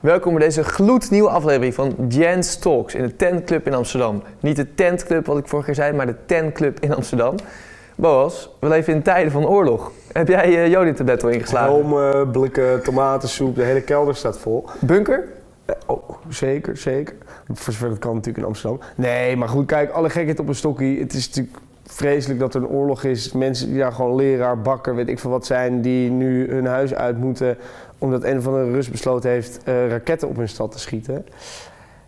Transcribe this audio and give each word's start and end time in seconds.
Welkom 0.00 0.34
bij 0.34 0.42
deze 0.42 0.64
gloednieuwe 0.64 1.28
aflevering 1.28 1.74
van 1.74 1.94
Jens 2.08 2.56
Talks 2.56 2.94
in 2.94 3.02
de 3.02 3.16
Tent 3.16 3.44
Club 3.44 3.66
in 3.66 3.74
Amsterdam. 3.74 4.22
Niet 4.40 4.56
de 4.56 4.74
Tent 4.74 5.04
Club 5.04 5.26
wat 5.26 5.38
ik 5.38 5.48
vorige 5.48 5.66
keer 5.66 5.74
zei, 5.74 5.92
maar 5.92 6.06
de 6.06 6.14
Tent 6.26 6.52
Club 6.52 6.80
in 6.80 6.94
Amsterdam. 6.94 7.34
Boas, 7.96 8.50
we 8.60 8.68
leven 8.68 8.94
in 8.94 9.02
tijden 9.02 9.32
van 9.32 9.46
oorlog. 9.46 9.92
Heb 10.12 10.28
jij 10.28 10.48
uh, 10.48 10.68
Jodin-tablet 10.68 11.22
al 11.22 11.28
ingeslagen? 11.28 11.72
Helmen, 11.72 12.30
blikken, 12.30 12.82
tomatensoep, 12.82 13.54
de 13.54 13.62
hele 13.62 13.80
kelder 13.80 14.14
staat 14.16 14.38
vol. 14.38 14.64
Bunker? 14.78 15.24
Eh, 15.64 15.74
oh, 15.86 16.10
zeker, 16.28 16.76
zeker. 16.76 17.14
Voor 17.52 17.72
zover 17.72 17.88
dat 17.88 17.98
kan 17.98 18.14
natuurlijk 18.14 18.38
in 18.38 18.48
Amsterdam. 18.48 18.80
Nee, 18.94 19.36
maar 19.36 19.48
goed, 19.48 19.66
kijk, 19.66 19.90
alle 19.90 20.10
gekheid 20.10 20.38
op 20.38 20.48
een 20.48 20.54
stokkie. 20.54 21.00
Het 21.00 21.12
is 21.12 21.28
natuurlijk 21.28 21.56
vreselijk 21.84 22.40
dat 22.40 22.54
er 22.54 22.60
een 22.60 22.68
oorlog 22.68 23.04
is. 23.04 23.32
Mensen 23.32 23.68
die 23.68 23.78
daar 23.78 23.92
gewoon 23.92 24.14
leraar, 24.14 24.60
bakker, 24.60 24.94
weet 24.94 25.08
ik 25.08 25.18
veel 25.18 25.30
wat 25.30 25.46
zijn, 25.46 25.82
die 25.82 26.10
nu 26.10 26.50
hun 26.50 26.66
huis 26.66 26.94
uit 26.94 27.18
moeten 27.18 27.58
omdat 28.00 28.24
een 28.24 28.42
van 28.42 28.52
de 28.52 28.70
Rus 28.70 28.90
besloten 28.90 29.30
heeft 29.30 29.60
uh, 29.68 29.88
raketten 29.88 30.28
op 30.28 30.36
hun 30.36 30.48
stad 30.48 30.72
te 30.72 30.78
schieten. 30.78 31.26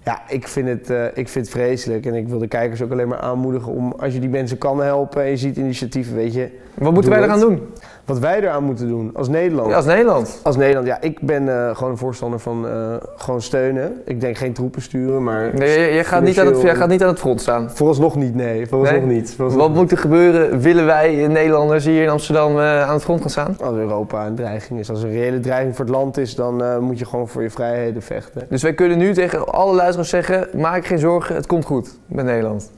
Ja, 0.04 0.22
ik 0.28 0.48
vind, 0.48 0.68
het, 0.68 0.90
uh, 0.90 1.04
ik 1.04 1.28
vind 1.28 1.46
het 1.46 1.48
vreselijk 1.48 2.06
en 2.06 2.14
ik 2.14 2.28
wil 2.28 2.38
de 2.38 2.48
kijkers 2.48 2.82
ook 2.82 2.90
alleen 2.90 3.08
maar 3.08 3.18
aanmoedigen 3.18 3.72
om, 3.72 3.92
als 3.92 4.12
je 4.12 4.20
die 4.20 4.28
mensen 4.28 4.58
kan 4.58 4.82
helpen 4.82 5.22
en 5.22 5.30
je 5.30 5.36
ziet 5.36 5.56
initiatieven, 5.56 6.14
weet 6.14 6.34
je. 6.34 6.58
Wat 6.74 6.92
moeten 6.92 7.10
wij 7.10 7.22
eraan 7.22 7.40
doen? 7.40 7.60
Wat 8.04 8.18
wij 8.18 8.36
eraan 8.36 8.64
moeten 8.64 8.88
doen 8.88 9.10
als 9.14 9.28
Nederland. 9.28 9.68
Ja, 9.68 9.76
als 9.76 9.84
Nederland. 9.84 10.40
Als 10.42 10.56
Nederland, 10.56 10.86
ja. 10.86 11.00
Ik 11.00 11.20
ben 11.20 11.42
uh, 11.42 11.76
gewoon 11.76 11.90
een 11.90 11.98
voorstander 11.98 12.38
van 12.38 12.66
uh, 12.66 12.94
gewoon 13.16 13.42
steunen. 13.42 14.02
Ik 14.04 14.20
denk 14.20 14.36
geen 14.36 14.52
troepen 14.52 14.82
sturen, 14.82 15.22
maar... 15.22 15.50
Nee, 15.54 15.94
jij 15.94 16.04
gaat, 16.04 16.22
niet 16.22 16.40
aan 16.40 16.46
het, 16.46 16.60
jij 16.60 16.74
gaat 16.74 16.88
niet 16.88 17.02
aan 17.02 17.08
het 17.08 17.18
front 17.18 17.40
staan? 17.40 17.70
Vooralsnog 17.70 18.16
niet, 18.16 18.34
nee. 18.34 18.66
Vooralsnog 18.66 19.04
nee? 19.04 19.16
niet. 19.16 19.34
Vooralsnog 19.34 19.66
Wat 19.66 19.76
moet 19.76 19.90
er 19.90 19.98
gebeuren? 19.98 20.60
Willen 20.60 20.86
wij 20.86 21.26
Nederlanders 21.26 21.84
hier 21.84 22.02
in 22.02 22.08
Amsterdam 22.08 22.56
uh, 22.56 22.82
aan 22.82 22.94
het 22.94 23.02
front 23.02 23.20
gaan 23.20 23.30
staan? 23.30 23.56
Als 23.60 23.76
Europa 23.76 24.26
een 24.26 24.34
dreiging 24.34 24.78
is, 24.78 24.90
als 24.90 25.02
er 25.02 25.08
een 25.08 25.14
reële 25.14 25.40
dreiging 25.40 25.76
voor 25.76 25.84
het 25.84 25.94
land 25.94 26.16
is, 26.16 26.34
dan 26.34 26.80
moet 26.80 26.98
je 26.98 27.04
gewoon 27.04 27.28
voor 27.28 27.42
je 27.42 27.50
vrijheden 27.50 28.02
vechten. 28.02 28.46
Dus 28.48 28.62
wij 28.62 28.74
kunnen 28.74 28.98
nu 28.98 29.12
tegen 29.12 29.46
alle 29.46 29.74
luisteraars 29.74 30.08
zeggen, 30.08 30.48
maak 30.56 30.86
geen 30.86 30.98
zorgen, 30.98 31.34
het 31.34 31.46
komt 31.46 31.64
goed 31.64 31.98
met 32.06 32.24
Nederland 32.24 32.70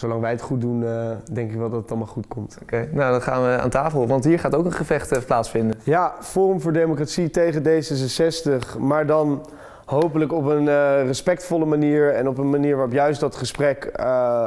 zolang 0.00 0.20
wij 0.20 0.30
het 0.30 0.40
goed 0.40 0.60
doen, 0.60 0.82
uh, 0.82 1.10
denk 1.32 1.50
ik 1.50 1.58
wel 1.58 1.70
dat 1.70 1.80
het 1.80 1.90
allemaal 1.90 2.08
goed 2.08 2.28
komt. 2.28 2.58
Oké, 2.62 2.74
okay. 2.74 2.88
nou 2.92 3.10
dan 3.10 3.22
gaan 3.22 3.42
we 3.42 3.58
aan 3.58 3.70
tafel, 3.70 4.06
want 4.06 4.24
hier 4.24 4.38
gaat 4.38 4.54
ook 4.54 4.64
een 4.64 4.72
gevecht 4.72 5.12
uh, 5.12 5.18
plaatsvinden. 5.26 5.80
Ja, 5.82 6.14
Forum 6.20 6.60
voor 6.60 6.72
Democratie 6.72 7.30
tegen 7.30 7.62
D66, 7.62 8.78
maar 8.78 9.06
dan 9.06 9.46
hopelijk 9.84 10.32
op 10.32 10.44
een 10.44 10.64
uh, 10.64 11.04
respectvolle 11.06 11.64
manier 11.64 12.14
en 12.14 12.28
op 12.28 12.38
een 12.38 12.50
manier 12.50 12.74
waarop 12.74 12.92
juist 12.92 13.20
dat 13.20 13.36
gesprek 13.36 13.92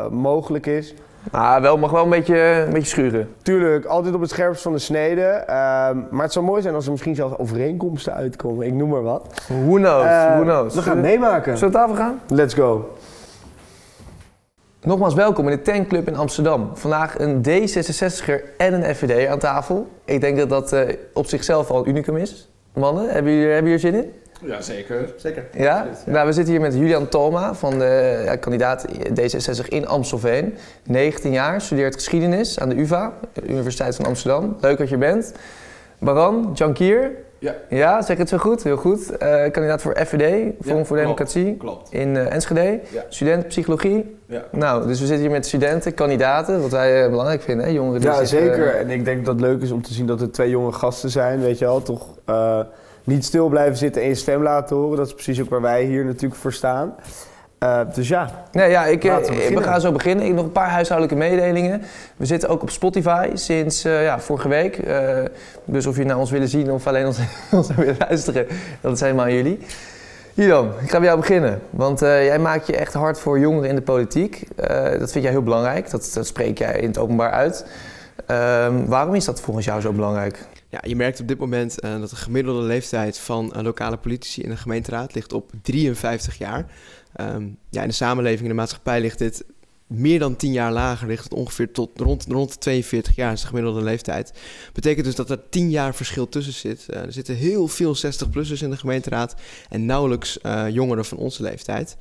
mogelijk 0.09 0.65
is. 0.65 0.93
Ah, 1.31 1.61
wel, 1.61 1.77
mag 1.77 1.91
wel 1.91 2.03
een 2.03 2.09
beetje, 2.09 2.37
een 2.37 2.73
beetje 2.73 2.87
schuren. 2.87 3.29
Tuurlijk, 3.41 3.85
altijd 3.85 4.15
op 4.15 4.21
het 4.21 4.29
scherpst 4.29 4.61
van 4.61 4.71
de 4.73 4.79
snede. 4.79 5.21
Ehm, 5.21 5.97
maar 6.09 6.23
het 6.23 6.31
zou 6.31 6.45
mooi 6.45 6.61
zijn 6.61 6.75
als 6.75 6.85
er 6.85 6.91
misschien 6.91 7.15
zelfs 7.15 7.37
overeenkomsten 7.37 8.13
uitkomen. 8.13 8.67
Ik 8.67 8.73
noem 8.73 8.89
maar 8.89 9.03
wat. 9.03 9.41
Who 9.47 9.75
knows, 9.75 10.05
who 10.05 10.41
knows. 10.41 10.75
We 10.75 10.81
gaan 10.81 10.97
het 10.97 11.05
meemaken. 11.05 11.57
Zullen 11.57 11.73
we 11.73 11.79
aan 11.79 11.87
tafel 11.87 12.03
gaan? 12.03 12.19
Let's 12.27 12.53
go. 12.53 12.89
Nogmaals 14.85 15.13
welkom 15.13 15.49
in 15.49 15.55
de 15.55 15.61
Tankclub 15.61 16.07
in 16.07 16.15
Amsterdam. 16.15 16.69
Vandaag 16.73 17.19
een 17.19 17.41
D66er 17.47 18.57
en 18.57 18.73
een 18.73 18.95
FVD 18.95 19.27
aan 19.27 19.39
tafel. 19.39 19.87
Ik 20.05 20.21
denk 20.21 20.37
dat 20.37 20.49
dat 20.49 20.73
uh, 20.73 20.81
op 21.13 21.27
zichzelf 21.27 21.69
al 21.69 21.79
een 21.79 21.89
unicum 21.89 22.17
is. 22.17 22.49
Mannen, 22.73 23.09
hebben 23.09 23.31
jullie, 23.31 23.47
hebben 23.47 23.71
jullie 23.71 23.87
er 23.87 23.93
zin 23.93 24.03
in? 24.03 24.49
Ja, 24.49 24.61
zeker. 24.61 25.13
zeker. 25.17 25.45
Ja? 25.53 25.63
ja? 25.63 26.11
Nou, 26.11 26.27
we 26.27 26.33
zitten 26.33 26.53
hier 26.53 26.61
met 26.61 26.73
Julian 26.73 27.07
Toma, 27.07 27.53
van 27.53 27.79
de 27.79 28.21
ja, 28.25 28.35
kandidaat 28.35 28.85
D66 29.21 29.67
in 29.67 29.87
Amstelveen. 29.87 30.57
19 30.83 31.31
jaar, 31.31 31.61
studeert 31.61 31.93
geschiedenis 31.93 32.59
aan 32.59 32.69
de 32.69 32.79
UvA, 32.79 33.13
Universiteit 33.43 33.95
van 33.95 34.05
Amsterdam. 34.05 34.57
Leuk 34.61 34.77
dat 34.77 34.89
je 34.89 34.97
bent. 34.97 35.33
Baran, 35.99 36.51
Jankier. 36.53 37.11
Ja. 37.43 37.55
Ja, 37.69 38.01
zeg 38.01 38.17
het 38.17 38.29
zo 38.29 38.37
goed, 38.37 38.63
heel 38.63 38.77
goed. 38.77 39.11
Uh, 39.11 39.41
kandidaat 39.51 39.81
voor 39.81 39.95
FVD, 40.05 40.53
Forum 40.61 40.77
ja, 40.77 40.85
voor 40.85 40.97
Democratie. 40.97 41.57
Klopt. 41.57 41.91
In 41.91 42.15
uh, 42.15 42.33
Enschede. 42.33 42.79
Ja. 42.91 43.03
Student 43.09 43.47
psychologie. 43.47 44.17
Ja. 44.25 44.43
Nou, 44.51 44.87
dus 44.87 44.99
we 44.99 45.05
zitten 45.05 45.23
hier 45.25 45.31
met 45.31 45.45
studenten, 45.45 45.93
kandidaten, 45.93 46.61
wat 46.61 46.71
wij 46.71 47.03
uh, 47.03 47.09
belangrijk 47.09 47.41
vinden, 47.41 47.65
hè? 47.65 47.71
jongeren. 47.71 48.01
Ja, 48.01 48.15
zich, 48.17 48.27
zeker. 48.27 48.75
En 48.75 48.89
ik 48.89 49.05
denk 49.05 49.25
dat 49.25 49.33
het 49.33 49.43
leuk 49.43 49.61
is 49.61 49.71
om 49.71 49.81
te 49.81 49.93
zien 49.93 50.05
dat 50.05 50.21
er 50.21 50.31
twee 50.31 50.49
jonge 50.49 50.71
gasten 50.71 51.09
zijn, 51.09 51.41
weet 51.41 51.57
je 51.59 51.65
wel. 51.65 51.81
Toch 51.81 52.07
niet 53.03 53.25
stil 53.25 53.47
blijven 53.47 53.77
zitten 53.77 54.01
en 54.01 54.07
je 54.07 54.15
stem 54.15 54.43
laten 54.43 54.75
horen. 54.75 54.97
Dat 54.97 55.07
is 55.07 55.13
precies 55.13 55.41
ook 55.41 55.49
waar 55.49 55.61
wij 55.61 55.83
hier 55.83 56.05
natuurlijk 56.05 56.41
voor 56.41 56.53
staan. 56.53 56.95
Uh, 57.63 57.79
dus 57.93 58.07
ja. 58.07 58.29
Nee, 58.51 58.69
ja 58.69 58.85
ik, 58.85 59.01
we, 59.01 59.51
we, 59.55 59.63
gaan 59.63 59.81
zo 59.81 59.91
beginnen. 59.91 60.25
Ik 60.25 60.33
nog 60.33 60.45
een 60.45 60.51
paar 60.51 60.69
huishoudelijke 60.69 61.17
mededelingen. 61.17 61.81
We 62.17 62.25
zitten 62.25 62.49
ook 62.49 62.61
op 62.61 62.69
Spotify 62.69 63.29
sinds 63.33 63.85
uh, 63.85 64.03
ja, 64.03 64.19
vorige 64.19 64.47
week. 64.47 64.77
Uh, 64.77 65.07
dus 65.65 65.85
of 65.85 65.97
je 65.97 66.03
naar 66.03 66.17
ons 66.17 66.31
willen 66.31 66.47
zien 66.47 66.71
of 66.71 66.87
alleen 66.87 67.05
ons, 67.05 67.17
ons 67.51 67.75
willen 67.75 67.95
luisteren, 67.99 68.47
dat 68.81 68.93
is 68.93 68.99
helemaal 68.99 69.25
aan 69.25 69.33
jullie. 69.33 69.59
Julian, 70.33 70.71
ik 70.81 70.89
ga 70.89 70.97
bij 70.97 71.07
jou 71.07 71.19
beginnen. 71.19 71.61
Want 71.69 71.99
jij 71.99 72.39
maakt 72.39 72.67
je 72.67 72.75
echt 72.75 72.93
hard 72.93 73.19
voor 73.19 73.39
jongeren 73.39 73.69
in 73.69 73.75
de 73.75 73.81
politiek. 73.81 74.47
dat 74.99 75.11
vind 75.11 75.23
jij 75.23 75.31
heel 75.31 75.43
belangrijk. 75.43 75.89
Dat, 75.89 76.11
dat 76.13 76.27
spreek 76.27 76.57
jij 76.57 76.79
in 76.79 76.87
het 76.87 76.97
openbaar 76.97 77.31
uit. 77.31 77.65
Ehm, 78.27 78.85
waarom 78.85 79.15
is 79.15 79.25
dat 79.25 79.41
volgens 79.41 79.65
jou 79.65 79.81
zo 79.81 79.91
belangrijk? 79.91 80.47
Ja, 80.69 80.79
je 80.87 80.95
merkt 80.95 81.19
op 81.19 81.27
dit 81.27 81.39
moment 81.39 81.83
uh, 81.83 81.99
dat 81.99 82.09
de 82.09 82.15
gemiddelde 82.15 82.61
leeftijd 82.61 83.19
van 83.19 83.53
uh, 83.55 83.61
lokale 83.61 83.97
politici 83.97 84.41
in 84.41 84.49
de 84.49 84.57
gemeenteraad 84.57 85.13
ligt 85.13 85.33
op 85.33 85.51
53 85.61 86.37
jaar. 86.37 86.65
Um, 87.21 87.57
ja, 87.69 87.81
in 87.81 87.87
de 87.87 87.93
samenleving, 87.93 88.41
in 88.41 88.47
de 88.47 88.53
maatschappij 88.53 89.01
ligt 89.01 89.17
dit 89.17 89.45
meer 89.93 90.19
dan 90.19 90.35
10 90.35 90.51
jaar 90.51 90.71
lager, 90.71 91.07
ligt 91.07 91.23
het 91.23 91.33
ongeveer 91.33 91.71
tot 91.71 91.89
rond, 91.95 92.25
rond 92.29 92.51
de 92.51 92.57
42 92.57 93.15
jaar, 93.15 93.31
is 93.31 93.41
de 93.41 93.47
gemiddelde 93.47 93.81
leeftijd. 93.81 94.33
Betekent 94.73 95.05
dus 95.05 95.15
dat 95.15 95.29
er 95.29 95.49
10 95.49 95.69
jaar 95.69 95.95
verschil 95.95 96.29
tussen 96.29 96.53
zit. 96.53 96.85
Uh, 96.89 96.97
er 96.97 97.13
zitten 97.13 97.35
heel 97.35 97.67
veel 97.67 97.95
60-plussers 97.95 98.61
in 98.61 98.69
de 98.69 98.77
gemeenteraad 98.77 99.35
en 99.69 99.85
nauwelijks 99.85 100.37
jongeren 100.69 101.05
van 101.05 101.17
onze 101.17 101.43
leeftijd. 101.43 101.97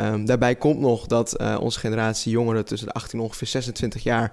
Um, 0.00 0.24
daarbij 0.24 0.54
komt 0.54 0.80
nog 0.80 1.06
dat 1.06 1.40
uh, 1.40 1.56
onze 1.60 1.78
generatie 1.78 2.32
jongeren 2.32 2.64
tussen 2.64 2.88
de 2.88 2.94
18 2.94 3.18
en 3.18 3.24
ongeveer 3.24 3.46
26 3.46 4.02
jaar, 4.02 4.32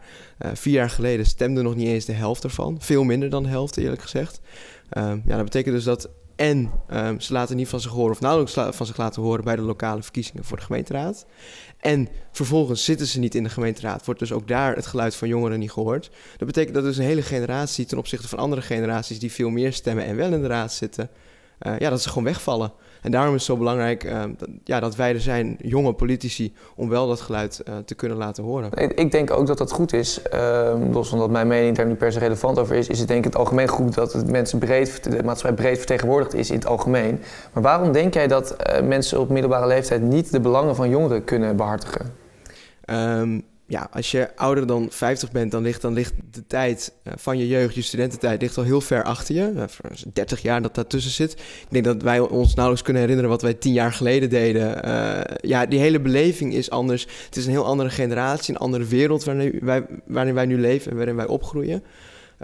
vier 0.53 0.73
jaar 0.73 0.89
geleden, 0.89 1.25
stemde 1.25 1.61
nog 1.61 1.75
niet 1.75 1.87
eens 1.87 2.05
de 2.05 2.13
helft 2.13 2.43
ervan. 2.43 2.75
Veel 2.79 3.03
minder 3.03 3.29
dan 3.29 3.43
de 3.43 3.49
helft, 3.49 3.77
eerlijk 3.77 4.01
gezegd. 4.01 4.39
Um, 4.97 5.21
ja, 5.25 5.35
dat 5.35 5.43
betekent 5.43 5.75
dus 5.75 5.83
dat 5.83 6.09
en 6.41 6.71
um, 6.93 7.19
ze 7.19 7.33
laten 7.33 7.55
niet 7.55 7.67
van 7.67 7.79
zich 7.79 7.91
horen, 7.91 8.11
of 8.11 8.19
nauwelijks 8.19 8.75
van 8.75 8.85
zich 8.85 8.97
laten 8.97 9.21
horen 9.21 9.43
bij 9.43 9.55
de 9.55 9.61
lokale 9.61 10.03
verkiezingen 10.03 10.43
voor 10.43 10.57
de 10.57 10.63
gemeenteraad. 10.63 11.25
En 11.81 12.07
vervolgens 12.31 12.83
zitten 12.83 13.07
ze 13.07 13.19
niet 13.19 13.35
in 13.35 13.43
de 13.43 13.49
gemeenteraad, 13.49 14.05
wordt 14.05 14.19
dus 14.19 14.31
ook 14.31 14.47
daar 14.47 14.75
het 14.75 14.85
geluid 14.85 15.15
van 15.15 15.27
jongeren 15.27 15.59
niet 15.59 15.71
gehoord. 15.71 16.09
Dat 16.37 16.47
betekent 16.47 16.75
dat 16.75 16.83
dus 16.83 16.97
een 16.97 17.03
hele 17.03 17.21
generatie 17.21 17.85
ten 17.85 17.97
opzichte 17.97 18.27
van 18.27 18.39
andere 18.39 18.61
generaties 18.61 19.19
die 19.19 19.31
veel 19.31 19.49
meer 19.49 19.73
stemmen 19.73 20.05
en 20.05 20.15
wel 20.15 20.33
in 20.33 20.41
de 20.41 20.47
raad 20.47 20.73
zitten, 20.73 21.09
uh, 21.61 21.79
ja, 21.79 21.89
dat 21.89 22.01
ze 22.01 22.09
gewoon 22.09 22.23
wegvallen. 22.23 22.73
En 23.01 23.11
daarom 23.11 23.35
is 23.35 23.47
het 23.47 23.51
zo 23.51 23.57
belangrijk 23.57 24.03
uh, 24.03 24.23
dat, 24.37 24.49
ja, 24.63 24.79
dat 24.79 24.95
wij 24.95 25.13
er 25.13 25.21
zijn, 25.21 25.57
jonge 25.61 25.93
politici, 25.93 26.53
om 26.75 26.89
wel 26.89 27.07
dat 27.07 27.21
geluid 27.21 27.61
uh, 27.67 27.75
te 27.85 27.95
kunnen 27.95 28.17
laten 28.17 28.43
horen. 28.43 28.71
Ik 28.95 29.11
denk 29.11 29.31
ook 29.31 29.47
dat 29.47 29.57
dat 29.57 29.71
goed 29.71 29.93
is. 29.93 30.21
Uh, 30.33 30.73
los 30.91 31.09
van 31.09 31.19
dat 31.19 31.29
mijn 31.29 31.47
mening 31.47 31.75
daar 31.75 31.85
niet 31.85 31.97
per 31.97 32.11
se 32.11 32.19
relevant 32.19 32.59
over 32.59 32.75
is, 32.75 32.87
is 32.87 32.99
het 32.99 33.07
denk 33.07 33.19
ik 33.19 33.25
het 33.25 33.35
algemeen 33.35 33.67
goed 33.67 33.93
dat 33.93 34.13
het 34.13 34.29
mensen 34.29 34.59
breed, 34.59 35.03
de 35.03 35.23
maatschappij 35.23 35.63
breed 35.63 35.77
vertegenwoordigd 35.77 36.33
is 36.33 36.49
in 36.49 36.55
het 36.55 36.65
algemeen. 36.65 37.19
Maar 37.53 37.63
waarom 37.63 37.91
denk 37.91 38.13
jij 38.13 38.27
dat 38.27 38.55
eh, 38.55 38.83
mensen 38.83 39.19
op 39.19 39.29
middelbare 39.29 39.67
leeftijd 39.67 40.01
niet 40.01 40.31
de 40.31 40.39
belangen 40.39 40.75
van 40.75 40.89
jongeren 40.89 41.23
kunnen 41.23 41.55
behartigen? 41.55 42.13
Um, 42.85 43.43
ja, 43.71 43.87
als 43.91 44.11
je 44.11 44.35
ouder 44.35 44.67
dan 44.67 44.87
50 44.89 45.31
bent, 45.31 45.51
dan 45.51 45.63
ligt, 45.63 45.81
dan 45.81 45.93
ligt 45.93 46.13
de 46.31 46.47
tijd 46.47 46.93
uh, 47.03 47.13
van 47.15 47.37
je 47.37 47.47
jeugd, 47.47 47.75
je 47.75 47.81
studententijd, 47.81 48.41
ligt 48.41 48.57
al 48.57 48.63
heel 48.63 48.81
ver 48.81 49.03
achter 49.03 49.35
je. 49.35 49.51
Uh, 49.55 49.63
30 50.13 50.41
jaar 50.41 50.61
dat 50.61 50.75
daartussen 50.75 51.11
zit. 51.11 51.31
Ik 51.31 51.67
denk 51.69 51.85
dat 51.85 52.01
wij 52.01 52.19
ons 52.19 52.53
nauwelijks 52.53 52.83
kunnen 52.83 53.01
herinneren 53.01 53.31
wat 53.31 53.41
wij 53.41 53.53
10 53.53 53.73
jaar 53.73 53.93
geleden 53.93 54.29
deden. 54.29 54.87
Uh, 54.87 55.19
ja, 55.41 55.65
die 55.65 55.79
hele 55.79 55.99
beleving 55.99 56.53
is 56.53 56.69
anders. 56.69 57.07
Het 57.25 57.35
is 57.35 57.45
een 57.45 57.51
heel 57.51 57.65
andere 57.65 57.89
generatie, 57.89 58.53
een 58.53 58.59
andere 58.59 58.85
wereld 58.85 59.23
waarin 59.23 59.59
wij, 59.61 59.85
waarin 60.05 60.33
wij 60.33 60.45
nu 60.45 60.59
leven 60.59 60.91
en 60.91 60.97
waarin 60.97 61.15
wij 61.15 61.27
opgroeien. 61.27 61.83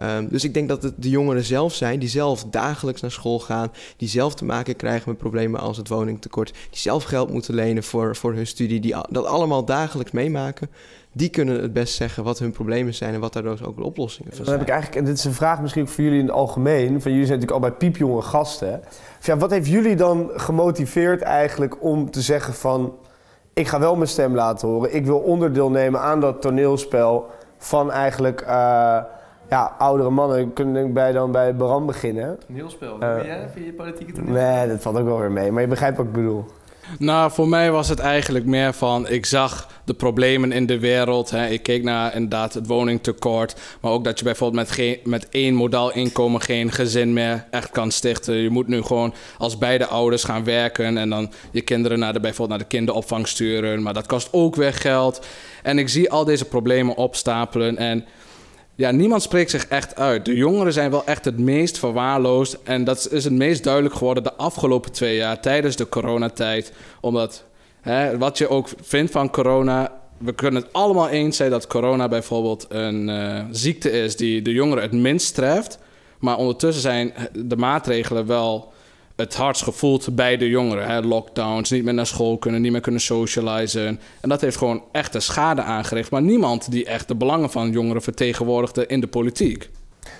Um, 0.03 0.27
dus 0.27 0.43
ik 0.43 0.53
denk 0.53 0.69
dat 0.69 0.83
het 0.83 0.93
de 0.97 1.09
jongeren 1.09 1.43
zelf 1.43 1.73
zijn 1.73 1.99
die 1.99 2.09
zelf 2.09 2.43
dagelijks 2.43 3.01
naar 3.01 3.11
school 3.11 3.39
gaan, 3.39 3.71
die 3.97 4.09
zelf 4.09 4.35
te 4.35 4.45
maken 4.45 4.75
krijgen 4.75 5.09
met 5.09 5.17
problemen 5.17 5.59
als 5.59 5.77
het 5.77 5.87
woningtekort, 5.87 6.53
die 6.69 6.79
zelf 6.79 7.03
geld 7.03 7.31
moeten 7.31 7.53
lenen 7.53 7.83
voor, 7.83 8.15
voor 8.15 8.33
hun 8.33 8.47
studie, 8.47 8.79
die 8.79 8.95
dat 9.09 9.25
allemaal 9.25 9.65
dagelijks 9.65 10.11
meemaken 10.11 10.69
die 11.17 11.29
kunnen 11.29 11.61
het 11.61 11.73
best 11.73 11.95
zeggen 11.95 12.23
wat 12.23 12.39
hun 12.39 12.51
problemen 12.51 12.93
zijn 12.93 13.13
en 13.13 13.19
wat 13.19 13.33
daar 13.33 13.43
dus 13.43 13.63
ook 13.63 13.77
de 13.77 13.83
oplossingen 13.83 14.35
voor 14.35 14.45
zijn. 14.45 14.47
Dan 14.47 14.57
heb 14.57 14.67
ik 14.67 14.73
eigenlijk, 14.73 15.01
en 15.01 15.05
dit 15.05 15.17
is 15.17 15.23
een 15.23 15.33
vraag 15.33 15.61
misschien 15.61 15.81
ook 15.81 15.89
voor 15.89 16.03
jullie 16.03 16.19
in 16.19 16.25
het 16.25 16.35
algemeen, 16.35 17.01
van 17.01 17.11
jullie 17.11 17.27
zijn 17.27 17.39
natuurlijk 17.39 17.51
al 17.51 17.69
bij 17.69 17.71
piepjonge 17.71 18.21
gasten. 18.21 18.81
Ja, 19.21 19.37
wat 19.37 19.51
heeft 19.51 19.67
jullie 19.67 19.95
dan 19.95 20.29
gemotiveerd 20.35 21.21
eigenlijk 21.21 21.83
om 21.83 22.11
te 22.11 22.21
zeggen 22.21 22.53
van, 22.53 22.93
ik 23.53 23.67
ga 23.67 23.79
wel 23.79 23.95
mijn 23.95 24.09
stem 24.09 24.35
laten 24.35 24.67
horen, 24.67 24.95
ik 24.95 25.05
wil 25.05 25.17
onderdeel 25.17 25.69
nemen 25.69 26.01
aan 26.01 26.19
dat 26.19 26.41
toneelspel 26.41 27.25
van 27.57 27.91
eigenlijk... 27.91 28.41
Uh, 28.41 28.99
ja, 29.49 29.75
oudere 29.77 30.09
mannen 30.09 30.53
kunnen 30.53 30.93
bij 30.93 31.11
dan 31.11 31.31
bij 31.31 31.55
Baran 31.55 31.85
beginnen. 31.85 32.39
Toneelspel, 32.47 32.93
uh, 33.03 33.25
jij? 33.25 33.49
Vind 33.53 33.65
je 33.65 33.73
politieke 33.73 34.11
toneel? 34.11 34.33
Nee, 34.33 34.67
dat 34.67 34.81
valt 34.81 34.97
ook 34.97 35.05
wel 35.05 35.19
weer 35.19 35.31
mee. 35.31 35.51
Maar 35.51 35.61
je 35.61 35.67
begrijpt 35.67 35.97
wat 35.97 36.05
ik 36.05 36.11
bedoel. 36.11 36.45
Nou, 36.99 37.31
voor 37.31 37.47
mij 37.47 37.71
was 37.71 37.89
het 37.89 37.99
eigenlijk 37.99 38.45
meer 38.45 38.73
van, 38.73 39.09
ik 39.09 39.25
zag 39.25 39.67
de 39.83 39.93
problemen 39.93 40.51
in 40.51 40.65
de 40.65 40.79
wereld. 40.79 41.29
Hè. 41.29 41.47
Ik 41.47 41.63
keek 41.63 41.83
naar 41.83 42.13
inderdaad 42.13 42.53
het 42.53 42.67
woningtekort, 42.67 43.55
maar 43.81 43.91
ook 43.91 44.03
dat 44.03 44.19
je 44.19 44.25
bijvoorbeeld 44.25 44.67
met, 44.67 44.71
geen, 44.71 44.99
met 45.03 45.29
één 45.29 45.53
modaal 45.53 45.91
inkomen 45.91 46.41
geen 46.41 46.71
gezin 46.71 47.13
meer 47.13 47.45
echt 47.51 47.71
kan 47.71 47.91
stichten. 47.91 48.35
Je 48.35 48.49
moet 48.49 48.67
nu 48.67 48.81
gewoon 48.81 49.13
als 49.37 49.57
beide 49.57 49.85
ouders 49.85 50.23
gaan 50.23 50.43
werken 50.43 50.97
en 50.97 51.09
dan 51.09 51.31
je 51.51 51.61
kinderen 51.61 51.99
naar 51.99 52.13
de, 52.13 52.19
bijvoorbeeld 52.19 52.59
naar 52.59 52.69
de 52.69 52.75
kinderopvang 52.75 53.27
sturen, 53.27 53.81
maar 53.83 53.93
dat 53.93 54.07
kost 54.07 54.29
ook 54.31 54.55
weer 54.55 54.73
geld. 54.73 55.25
En 55.63 55.79
ik 55.79 55.89
zie 55.89 56.11
al 56.11 56.25
deze 56.25 56.45
problemen 56.45 56.95
opstapelen 56.95 57.77
en 57.77 58.05
ja, 58.77 58.91
niemand 58.91 59.21
spreekt 59.21 59.51
zich 59.51 59.67
echt 59.67 59.95
uit. 59.95 60.25
De 60.25 60.35
jongeren 60.35 60.73
zijn 60.73 60.91
wel 60.91 61.05
echt 61.05 61.25
het 61.25 61.39
meest 61.39 61.79
verwaarloosd. 61.79 62.57
En 62.63 62.83
dat 62.83 63.07
is 63.11 63.23
het 63.23 63.33
meest 63.33 63.63
duidelijk 63.63 63.95
geworden 63.95 64.23
de 64.23 64.33
afgelopen 64.33 64.91
twee 64.91 65.15
jaar 65.15 65.41
tijdens 65.41 65.75
de 65.75 65.89
coronatijd. 65.89 66.73
Omdat, 67.01 67.43
hè, 67.81 68.17
wat 68.17 68.37
je 68.37 68.49
ook 68.49 68.69
vindt 68.81 69.11
van 69.11 69.29
corona, 69.29 70.01
we 70.17 70.33
kunnen 70.33 70.61
het 70.61 70.73
allemaal 70.73 71.09
eens 71.09 71.37
zijn 71.37 71.49
dat 71.49 71.67
corona 71.67 72.07
bijvoorbeeld 72.07 72.65
een 72.69 73.09
uh, 73.09 73.43
ziekte 73.51 73.91
is 73.91 74.15
die 74.15 74.41
de 74.41 74.51
jongeren 74.51 74.83
het 74.83 74.91
minst 74.91 75.35
treft. 75.35 75.79
Maar 76.19 76.37
ondertussen 76.37 76.81
zijn 76.81 77.13
de 77.33 77.57
maatregelen 77.57 78.25
wel 78.25 78.71
het 79.17 79.35
hardst 79.35 79.63
gevoeld 79.63 80.15
bij 80.15 80.37
de 80.37 80.49
jongeren. 80.49 80.87
Hè? 80.87 81.01
Lockdowns, 81.01 81.69
niet 81.69 81.83
meer 81.83 81.93
naar 81.93 82.05
school 82.05 82.37
kunnen, 82.37 82.61
niet 82.61 82.71
meer 82.71 82.81
kunnen 82.81 83.01
socializen. 83.01 83.99
En 84.21 84.29
dat 84.29 84.41
heeft 84.41 84.57
gewoon 84.57 84.83
echte 84.91 85.19
schade 85.19 85.61
aangericht. 85.61 86.11
Maar 86.11 86.21
niemand 86.21 86.71
die 86.71 86.85
echt 86.85 87.07
de 87.07 87.15
belangen 87.15 87.49
van 87.49 87.71
jongeren 87.71 88.01
vertegenwoordigde 88.01 88.85
in 88.87 88.99
de 88.99 89.07
politiek. 89.07 89.69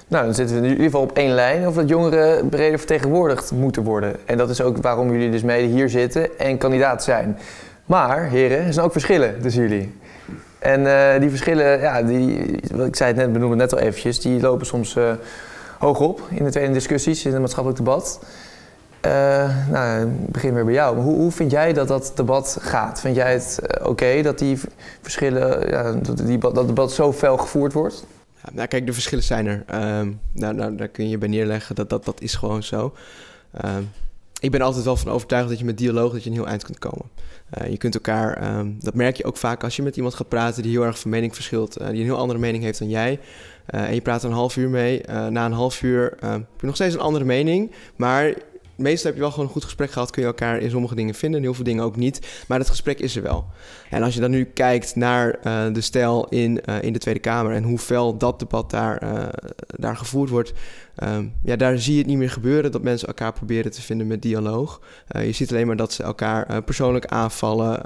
Nou, 0.08 0.26
dan 0.26 0.34
zitten 0.34 0.56
we 0.56 0.62
in 0.62 0.70
ieder 0.70 0.86
geval 0.86 1.02
op 1.02 1.18
één 1.18 1.32
lijn 1.32 1.66
over 1.66 1.82
dat 1.82 1.90
jongeren 1.90 2.50
breder 2.50 2.78
vertegenwoordigd 2.78 3.52
moeten 3.52 3.84
worden. 3.84 4.16
En 4.26 4.38
dat 4.38 4.50
is 4.50 4.62
ook 4.62 4.78
waarom 4.78 5.12
jullie 5.12 5.32
dus 5.32 5.44
mede 5.44 5.68
hier 5.68 5.90
zitten 5.90 6.40
en 6.40 6.58
kandidaat 6.58 7.04
zijn. 7.04 7.38
Maar, 7.86 8.30
heren, 8.30 8.66
er 8.66 8.74
zijn 8.74 8.86
ook 8.86 8.92
verschillen 8.92 9.42
tussen 9.42 9.62
jullie. 9.62 9.94
En 10.60 10.82
uh, 10.82 11.20
die 11.20 11.30
verschillen, 11.30 11.80
ja, 11.80 12.04
die, 12.04 12.38
ik 12.86 12.96
zei 12.96 13.10
het 13.10 13.16
net, 13.16 13.34
benoemde 13.34 13.56
net 13.56 13.74
al 13.74 13.80
eventjes, 13.80 14.20
die 14.20 14.42
lopen 14.42 14.66
soms 14.66 14.96
uh, 14.96 15.12
hoog 15.80 16.00
op 16.00 16.22
in 16.30 16.44
de 16.44 16.52
tweede 16.52 16.74
discussies, 16.74 17.26
in 17.26 17.32
het 17.32 17.40
maatschappelijk 17.40 17.84
debat. 17.84 18.20
Uh, 19.08 19.70
nou, 19.72 20.08
ik 20.08 20.32
begin 20.32 20.54
weer 20.54 20.66
bij 20.66 20.74
jou. 20.74 20.98
Hoe, 20.98 21.16
hoe, 21.16 21.32
vind 21.32 21.52
jij 21.52 21.74
dat 21.74 21.88
dat 21.88 22.12
debat 22.16 22.58
gaat? 22.62 23.00
Vind 23.00 23.16
jij 23.16 23.34
het 23.34 23.60
uh, 23.62 23.88
oké 23.88 24.22
dat 24.22 24.40
die 24.40 24.60
verschillen, 25.02 25.70
ja, 25.70 25.92
dat, 25.92 26.18
die, 26.18 26.38
dat 26.38 26.68
debat 26.68 26.92
zo 26.92 27.14
fel 27.14 27.38
gevoerd 27.38 27.74
wordt? 27.74 28.06
Nou, 28.52 28.68
kijk, 28.68 28.86
de 28.86 28.94
verschillen 28.94 29.24
zijn 29.24 29.46
er. 29.46 29.64
Uh, 29.72 30.12
nou, 30.32 30.54
nou, 30.54 30.76
daar 30.76 30.88
kun 30.88 31.10
je 31.10 31.18
bij 31.18 31.28
neerleggen. 31.28 31.76
Dat, 31.76 31.90
dat, 31.90 32.06
dat 32.06 32.22
is 32.22 32.36
gewoon 32.36 32.64
zo. 32.64 32.94
Ehm, 33.52 33.82
ik 34.40 34.52
ben 34.52 34.62
altijd 34.62 34.86
wel 34.86 34.96
van 34.98 35.12
overtuigd 35.12 35.50
dat 35.50 35.60
je 35.60 35.66
met 35.66 35.78
dialoog 35.78 36.12
dat 36.12 36.24
je 36.24 36.30
een 36.30 36.36
heel 36.36 36.48
eind 36.48 36.64
kunt 36.64 36.80
komen. 36.80 37.06
Uh, 37.62 37.70
je 37.70 37.78
kunt 37.78 37.94
elkaar, 37.94 38.34
ehm, 38.34 38.72
dat 38.80 38.94
merk 38.94 39.16
je 39.16 39.26
ook 39.26 39.38
vaak 39.38 39.64
als 39.64 39.76
je 39.76 39.84
met 39.84 39.96
iemand 39.96 40.16
gaat 40.16 40.30
praten 40.30 40.64
die 40.64 40.72
heel 40.72 40.86
erg 40.86 41.00
van 41.00 41.12
mening 41.12 41.36
verschilt, 41.36 41.74
die 41.74 41.88
een 41.88 41.96
heel 41.96 42.18
andere 42.18 42.40
mening 42.40 42.64
heeft 42.64 42.80
dan 42.80 42.90
jij. 42.90 43.20
en 43.66 43.94
je 43.94 44.02
praat 44.02 44.24
een 44.24 44.32
half 44.32 44.58
uur 44.58 44.70
mee. 44.70 45.02
na 45.30 45.46
een 45.46 45.52
half 45.52 45.82
uur 45.82 46.18
heb 46.20 46.60
je 46.60 46.66
nog 46.66 46.76
steeds 46.76 46.94
een 46.94 47.00
andere 47.00 47.26
mening, 47.26 47.72
maar 47.96 48.34
meestal 48.78 49.06
heb 49.06 49.16
je 49.16 49.22
wel 49.22 49.30
gewoon 49.30 49.46
een 49.46 49.52
goed 49.52 49.64
gesprek 49.64 49.92
gehad. 49.92 50.12
Kun 50.12 50.22
je 50.22 50.28
elkaar 50.28 50.60
in 50.60 50.70
sommige 50.70 50.96
dingen 50.96 51.16
vinden, 51.16 51.40
en 51.40 51.46
heel 51.46 51.56
veel 51.56 51.64
dingen 51.64 51.84
ook 51.84 51.96
niet. 51.96 52.44
Maar 52.48 52.60
het 52.60 52.70
gesprek 52.70 53.00
is 53.00 53.16
er 53.16 53.22
wel. 53.22 53.46
En 53.90 54.04
als 54.04 54.14
je 54.14 54.20
dan 54.20 54.32
nu 54.32 54.44
kijkt 54.44 54.96
naar 54.96 55.40
uh, 55.44 55.74
de 55.74 55.82
stijl 55.82 56.28
in, 56.30 56.62
uh, 56.66 56.82
in 56.82 56.94
de 56.94 57.00
Tweede 57.00 57.20
Kamer 57.20 57.54
en 57.54 57.64
hoe 57.64 57.78
fel 57.78 58.18
dat 58.18 58.40
debat 58.40 58.70
daar, 58.70 59.04
uh, 59.04 59.26
daar 59.68 59.98
gevoerd 59.98 60.30
wordt. 60.30 60.54
Um, 61.04 61.34
ja, 61.44 61.56
daar 61.56 61.80
zie 61.80 61.94
je 61.94 62.00
het 62.00 62.08
niet 62.08 62.18
meer 62.18 62.30
gebeuren 62.30 62.72
dat 62.72 62.82
mensen 62.82 63.08
elkaar 63.08 63.34
proberen 63.34 63.72
te 63.72 63.82
vinden 63.82 64.08
met 64.08 64.22
dialoog. 64.22 64.82
je 65.08 65.32
ziet 65.32 65.52
alleen 65.52 65.68
maar 65.68 65.76
dat 65.76 65.94
ze 65.94 66.04
elkaar 66.04 66.64
persoonlijk 66.64 67.06
aanvallen. 67.06 67.82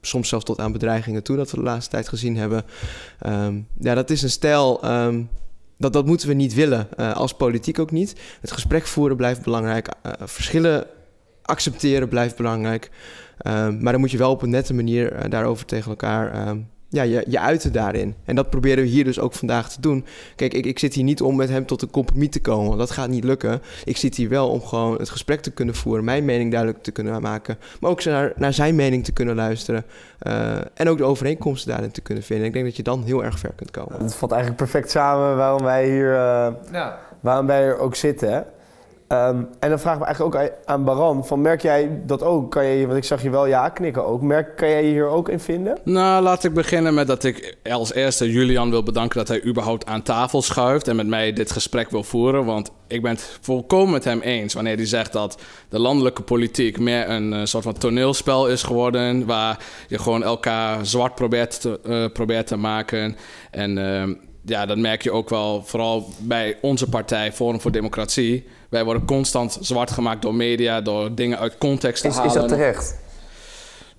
soms 0.00 0.28
zelfs 0.28 0.44
tot 0.44 0.58
aan 0.58 0.72
bedreigingen 0.72 1.22
toe, 1.22 1.36
dat 1.36 1.50
we 1.50 1.56
de 1.56 1.62
laatste 1.62 1.90
tijd 1.90 2.08
gezien 2.08 2.36
hebben. 2.36 2.64
Um, 3.26 3.66
ja, 3.80 3.94
dat 3.94 4.10
is 4.10 4.22
een 4.22 4.30
stijl. 4.30 4.84
Um, 4.84 5.28
dat, 5.78 5.92
dat 5.92 6.06
moeten 6.06 6.28
we 6.28 6.34
niet 6.34 6.54
willen, 6.54 6.88
uh, 6.96 7.16
als 7.16 7.34
politiek 7.34 7.78
ook 7.78 7.90
niet. 7.90 8.20
Het 8.40 8.52
gesprek 8.52 8.86
voeren 8.86 9.16
blijft 9.16 9.42
belangrijk. 9.42 9.88
Uh, 10.06 10.12
verschillen 10.18 10.86
accepteren 11.42 12.08
blijft 12.08 12.36
belangrijk. 12.36 12.90
Uh, 13.46 13.68
maar 13.68 13.92
dan 13.92 14.00
moet 14.00 14.10
je 14.10 14.18
wel 14.18 14.30
op 14.30 14.42
een 14.42 14.50
nette 14.50 14.74
manier 14.74 15.28
daarover 15.30 15.66
tegen 15.66 15.90
elkaar 15.90 16.32
ehm, 16.32 16.58
ja, 16.88 17.02
je, 17.02 17.24
je 17.28 17.40
uiten 17.40 17.72
daarin. 17.72 18.14
En 18.24 18.34
dat 18.34 18.50
proberen 18.50 18.84
we 18.84 18.90
hier 18.90 19.04
dus 19.04 19.20
ook 19.20 19.32
vandaag 19.32 19.70
te 19.70 19.80
doen. 19.80 20.04
Kijk, 20.36 20.54
ik, 20.54 20.66
ik 20.66 20.78
zit 20.78 20.94
hier 20.94 21.04
niet 21.04 21.22
om 21.22 21.36
met 21.36 21.48
hem 21.48 21.66
tot 21.66 21.82
een 21.82 21.90
compromis 21.90 22.30
te 22.30 22.40
komen. 22.40 22.78
Dat 22.78 22.90
gaat 22.90 23.08
niet 23.08 23.24
lukken. 23.24 23.62
Ik 23.84 23.96
zit 23.96 24.16
hier 24.16 24.28
wel 24.28 24.50
om 24.50 24.62
gewoon 24.62 24.98
het 24.98 25.10
gesprek 25.10 25.40
te 25.40 25.50
kunnen 25.50 25.74
voeren, 25.74 26.04
mijn 26.04 26.24
mening 26.24 26.50
duidelijk 26.50 26.82
te 26.82 26.90
kunnen 26.90 27.22
maken, 27.22 27.58
maar 27.80 27.90
ook 27.90 28.04
naar, 28.04 28.32
naar 28.36 28.52
zijn 28.52 28.74
mening 28.74 29.04
te 29.04 29.12
kunnen 29.12 29.34
luisteren. 29.34 29.84
Uh, 30.22 30.56
en 30.74 30.88
ook 30.88 30.98
de 30.98 31.04
overeenkomsten 31.04 31.70
daarin 31.70 31.90
te 31.90 32.00
kunnen 32.00 32.24
vinden. 32.24 32.46
Ik 32.46 32.52
denk 32.52 32.64
dat 32.64 32.76
je 32.76 32.82
dan 32.82 33.04
heel 33.04 33.24
erg 33.24 33.38
ver 33.38 33.52
kunt 33.56 33.70
komen. 33.70 34.02
Het 34.02 34.14
valt 34.14 34.32
eigenlijk 34.32 34.62
perfect 34.62 34.90
samen 34.90 35.36
waarom 35.36 35.62
wij 35.62 35.88
hier, 35.88 36.12
uh, 36.12 36.48
ja. 36.72 36.98
waarom 37.20 37.46
wij 37.46 37.62
er 37.62 37.78
ook 37.78 37.94
zitten. 37.94 38.32
Hè? 38.32 38.40
Um, 39.08 39.48
en 39.58 39.68
dan 39.68 39.78
vraag 39.78 39.94
ik 39.94 40.00
me 40.00 40.06
eigenlijk 40.06 40.36
ook 40.36 40.50
aan 40.64 40.84
Baran, 40.84 41.26
van 41.26 41.40
merk 41.40 41.62
jij 41.62 42.02
dat 42.06 42.22
ook? 42.22 42.50
Kan 42.50 42.64
je, 42.64 42.86
want 42.86 42.98
ik 42.98 43.04
zag 43.04 43.22
je 43.22 43.30
wel 43.30 43.46
ja 43.46 43.68
knikken 43.68 44.06
ook. 44.06 44.22
Merk, 44.22 44.56
kan 44.56 44.68
jij 44.68 44.84
je 44.84 44.90
hier 44.90 45.06
ook 45.06 45.28
in 45.28 45.40
vinden? 45.40 45.78
Nou, 45.84 46.22
laat 46.22 46.44
ik 46.44 46.54
beginnen 46.54 46.94
met 46.94 47.06
dat 47.06 47.24
ik 47.24 47.56
als 47.70 47.92
eerste 47.92 48.30
Julian 48.30 48.70
wil 48.70 48.82
bedanken 48.82 49.18
dat 49.18 49.28
hij 49.28 49.44
überhaupt 49.44 49.86
aan 49.86 50.02
tafel 50.02 50.42
schuift 50.42 50.88
en 50.88 50.96
met 50.96 51.06
mij 51.06 51.32
dit 51.32 51.50
gesprek 51.50 51.90
wil 51.90 52.02
voeren. 52.02 52.44
Want 52.44 52.70
ik 52.86 53.02
ben 53.02 53.10
het 53.10 53.38
volkomen 53.40 53.92
met 53.92 54.04
hem 54.04 54.20
eens 54.20 54.54
wanneer 54.54 54.76
hij 54.76 54.86
zegt 54.86 55.12
dat 55.12 55.40
de 55.68 55.78
landelijke 55.78 56.22
politiek 56.22 56.78
meer 56.78 57.10
een 57.10 57.32
uh, 57.32 57.40
soort 57.44 57.64
van 57.64 57.78
toneelspel 57.78 58.48
is 58.48 58.62
geworden. 58.62 59.26
Waar 59.26 59.58
je 59.88 59.98
gewoon 59.98 60.22
elkaar 60.22 60.86
zwart 60.86 61.14
probeert 61.14 61.60
te, 61.60 61.80
uh, 61.84 62.06
probeert 62.12 62.46
te 62.46 62.56
maken. 62.56 63.16
En 63.50 63.76
uh, 63.76 64.16
ja, 64.46 64.66
dat 64.66 64.78
merk 64.78 65.02
je 65.02 65.12
ook 65.12 65.28
wel 65.28 65.62
vooral 65.64 66.08
bij 66.18 66.58
onze 66.60 66.88
partij, 66.88 67.32
Forum 67.32 67.60
voor 67.60 67.72
Democratie. 67.72 68.46
Wij 68.68 68.84
worden 68.84 69.04
constant 69.04 69.58
zwart 69.60 69.90
gemaakt 69.90 70.22
door 70.22 70.34
media, 70.34 70.80
door 70.80 71.14
dingen 71.14 71.38
uit 71.38 71.58
context 71.58 72.02
te 72.02 72.08
is, 72.08 72.14
halen. 72.14 72.32
Is 72.32 72.40
dat 72.40 72.48
terecht? 72.48 73.04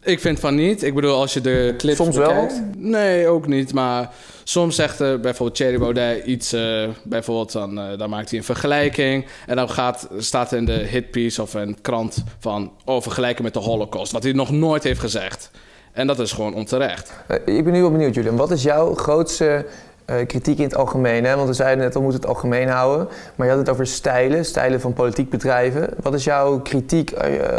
Ik 0.04 0.20
vind 0.20 0.40
van 0.40 0.56
niet. 0.56 0.84
Ik 0.84 0.94
bedoel, 0.94 1.16
als 1.16 1.34
je 1.34 1.42
de 1.42 1.74
clips 1.78 1.98
Soms 1.98 2.16
bekijkt, 2.16 2.54
wel? 2.60 2.70
Nee, 2.78 3.28
ook 3.28 3.48
niet. 3.48 3.74
Maar 3.74 4.12
soms 4.44 4.76
zegt 4.76 5.02
uh, 5.02 5.16
bijvoorbeeld 5.16 5.56
Thierry 5.56 5.78
Baudet 5.78 6.26
iets... 6.26 6.54
Uh, 6.54 6.88
bijvoorbeeld, 7.04 7.52
dan, 7.52 7.80
uh, 7.80 7.98
dan 7.98 8.10
maakt 8.10 8.30
hij 8.30 8.40
een 8.40 8.46
vergelijking. 8.46 9.26
En 9.48 9.56
dan 9.56 9.70
gaat, 9.70 10.08
staat 10.18 10.52
er 10.52 10.58
in 10.58 10.66
de 10.66 10.74
hitpiece 10.74 11.42
of 11.42 11.54
een 11.54 11.78
krant 11.82 12.24
van... 12.40 12.72
oh, 12.86 13.02
vergelijken 13.02 13.44
met 13.44 13.54
de 13.54 13.60
holocaust. 13.60 14.12
Wat 14.12 14.24
hij 14.24 14.32
nog 14.32 14.52
nooit 14.52 14.84
heeft 14.84 15.00
gezegd. 15.00 15.52
En 15.92 16.08
dat 16.08 16.20
is 16.20 16.32
gewoon 16.32 16.54
onterecht. 16.54 17.14
ik 17.46 17.64
ben 17.64 17.74
nu 17.74 17.82
wel 17.82 17.92
benieuwd, 17.92 18.16
Julian. 18.16 18.36
Wat 18.36 18.52
is 18.52 18.64
jouw 18.64 18.96
grootste 18.96 19.66
uh, 20.12 20.26
kritiek 20.26 20.58
in 20.58 20.64
het 20.64 20.76
algemeen. 20.76 21.24
Hè? 21.24 21.36
Want 21.36 21.48
we 21.48 21.54
zeiden 21.54 21.84
net 21.84 21.96
al, 21.96 22.02
moeten 22.02 22.20
het 22.20 22.30
algemeen 22.30 22.68
houden. 22.68 23.08
Maar 23.36 23.46
je 23.48 23.52
had 23.54 23.62
het 23.62 23.70
over 23.70 23.88
stijlen, 23.88 24.46
stijlen 24.46 24.82
van 24.82 24.94
politiek 24.94 25.30
bedrijven. 25.30 25.90
Wat 26.02 26.14
is 26.14 26.24
jouw 26.24 26.60
kritiek 26.60 27.12
uh, 27.12 27.18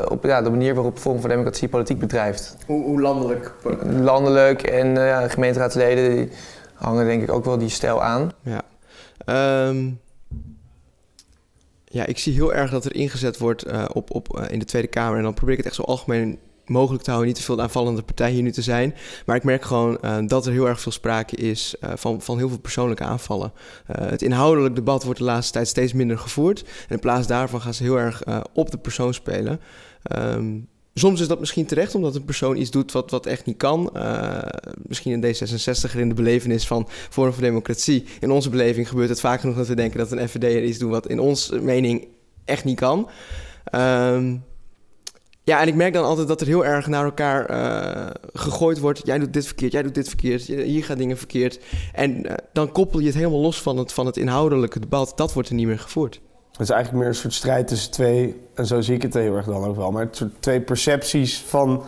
op 0.09 0.25
ja, 0.25 0.43
de 0.43 0.51
manier 0.51 0.75
waarop 0.75 0.99
Forum 0.99 1.21
voor 1.21 1.29
Democratie 1.29 1.69
politiek 1.69 1.99
bedrijft? 1.99 2.57
Hoe, 2.67 2.85
hoe 2.85 3.01
landelijk? 3.01 3.55
Landelijk 4.01 4.63
en 4.63 4.87
uh, 4.87 5.07
ja, 5.07 5.29
gemeenteraadsleden 5.29 6.17
die 6.17 6.29
hangen 6.75 7.07
denk 7.07 7.23
ik 7.23 7.33
ook 7.33 7.45
wel 7.45 7.59
die 7.59 7.69
stijl 7.69 8.03
aan. 8.03 8.33
Ja. 8.43 8.63
Um, 9.69 10.01
ja, 11.85 12.07
ik 12.07 12.19
zie 12.19 12.35
heel 12.35 12.55
erg 12.55 12.71
dat 12.71 12.85
er 12.85 12.95
ingezet 12.95 13.39
wordt 13.39 13.93
op, 13.93 14.15
op, 14.15 14.41
in 14.51 14.59
de 14.59 14.65
Tweede 14.65 14.89
Kamer. 14.89 15.17
En 15.17 15.23
dan 15.23 15.35
probeer 15.35 15.53
ik 15.53 15.59
het 15.59 15.67
echt 15.67 15.77
zo 15.77 15.83
algemeen 15.83 16.39
mogelijk 16.69 17.03
te 17.03 17.11
houden, 17.11 17.29
niet 17.29 17.39
te 17.39 17.45
veel 17.45 17.57
de 17.57 17.63
aanvallende 17.63 18.03
partij 18.03 18.31
hier 18.31 18.43
nu 18.43 18.53
te 18.53 18.63
zijn. 18.63 18.95
Maar 19.27 19.37
ik 19.37 19.45
merk 19.45 19.65
gewoon 19.65 19.99
uh, 20.05 20.17
dat 20.27 20.47
er 20.47 20.53
heel 20.53 20.69
erg 20.69 20.81
veel 20.81 20.93
sprake 20.93 21.37
is 21.37 21.75
uh, 21.85 21.91
van, 21.95 22.21
van 22.21 22.39
heel 22.39 22.49
veel 22.49 22.59
persoonlijke 22.59 23.05
aanvallen. 23.05 23.53
Uh, 23.91 24.09
het 24.09 24.23
inhoudelijk 24.23 24.75
debat 24.75 25.05
wordt 25.05 25.19
de 25.19 25.25
laatste 25.25 25.53
tijd 25.53 25.69
steeds 25.69 25.93
minder 25.93 26.19
gevoerd. 26.19 26.63
En 26.63 26.95
in 26.95 26.99
plaats 26.99 27.27
daarvan 27.27 27.61
gaan 27.61 27.75
ze 27.75 27.83
heel 27.83 27.99
erg 27.99 28.23
op 28.53 28.71
de 28.71 28.79
persoon 28.79 29.15
spelen. 29.15 29.61
Um, 30.17 30.69
Soms 30.95 31.21
is 31.21 31.29
dat 31.29 31.41
misschien 31.41 31.67
terecht, 31.67 31.95
omdat 31.95 32.15
een 32.15 32.25
persoon 32.25 32.57
iets 32.57 32.71
doet 32.71 32.93
wat, 32.93 33.11
wat 33.11 33.27
echt 33.27 33.47
niet 33.47 33.57
kan. 33.57 33.93
Misschien 34.83 35.13
een 35.13 35.35
D66er 35.35 35.99
in 35.99 36.09
de 36.09 36.15
belevenis 36.15 36.67
van 36.67 36.89
Forum 36.89 37.33
voor 37.33 37.43
Democratie. 37.43 38.05
In 38.21 38.31
onze 38.31 38.51
beleving 38.51 38.89
gebeurt 38.89 39.09
het 39.09 39.21
vaak 39.21 39.41
genoeg 39.41 39.57
dat 39.57 39.67
we 39.67 39.75
denken 39.75 39.99
dat 39.99 40.13
een 40.13 40.29
FVD'er 40.29 40.65
iets 40.65 40.79
doet 40.79 40.91
wat 40.91 41.07
in 41.07 41.21
onze 41.21 41.61
mening 41.61 42.07
echt 42.45 42.65
niet 42.65 42.79
kan. 42.79 43.09
Um, 43.75 44.45
ja, 45.49 45.61
en 45.61 45.69
ik 45.69 45.75
merk 45.75 45.93
dan 45.93 46.05
altijd 46.05 46.29
dat 46.29 46.41
er 46.41 46.47
heel 46.47 46.65
erg 46.65 46.87
naar 46.87 47.05
elkaar 47.05 47.51
uh, 47.51 48.07
gegooid 48.33 48.79
wordt. 48.79 49.01
Jij 49.05 49.19
doet 49.19 49.33
dit 49.33 49.47
verkeerd, 49.47 49.73
jij 49.73 49.83
doet 49.83 49.95
dit 49.95 50.09
verkeerd, 50.09 50.43
hier 50.43 50.85
gaan 50.85 50.99
dingen 50.99 51.17
verkeerd. 51.17 51.61
En 51.93 52.27
uh, 52.27 52.33
dan 52.53 52.73
koppel 52.73 52.99
je 52.99 53.07
het 53.07 53.15
helemaal 53.15 53.41
los 53.41 53.63
van 53.63 53.77
het, 53.77 53.93
van 53.93 54.07
het 54.07 54.17
inhoudelijke 54.17 54.81
debat. 54.81 55.13
Dat 55.17 55.33
wordt 55.33 55.49
er 55.49 55.55
niet 55.55 55.67
meer 55.67 55.79
gevoerd. 55.79 56.21
Het 56.51 56.61
is 56.61 56.71
eigenlijk 56.71 57.03
meer 57.03 57.13
een 57.13 57.21
soort 57.21 57.35
strijd 57.35 57.69
tussen 57.69 57.91
twee, 57.91 58.41
en 58.55 58.67
zo 58.67 58.81
zie 58.81 58.95
ik 58.95 59.03
het 59.03 59.15
heel 59.15 59.37
erg 59.37 59.47
dan 59.47 59.65
ook 59.65 59.77
wel, 59.77 59.91
maar 59.91 60.05
het 60.05 60.17
soort 60.17 60.33
twee 60.41 60.61
percepties 60.61 61.39
van 61.39 61.83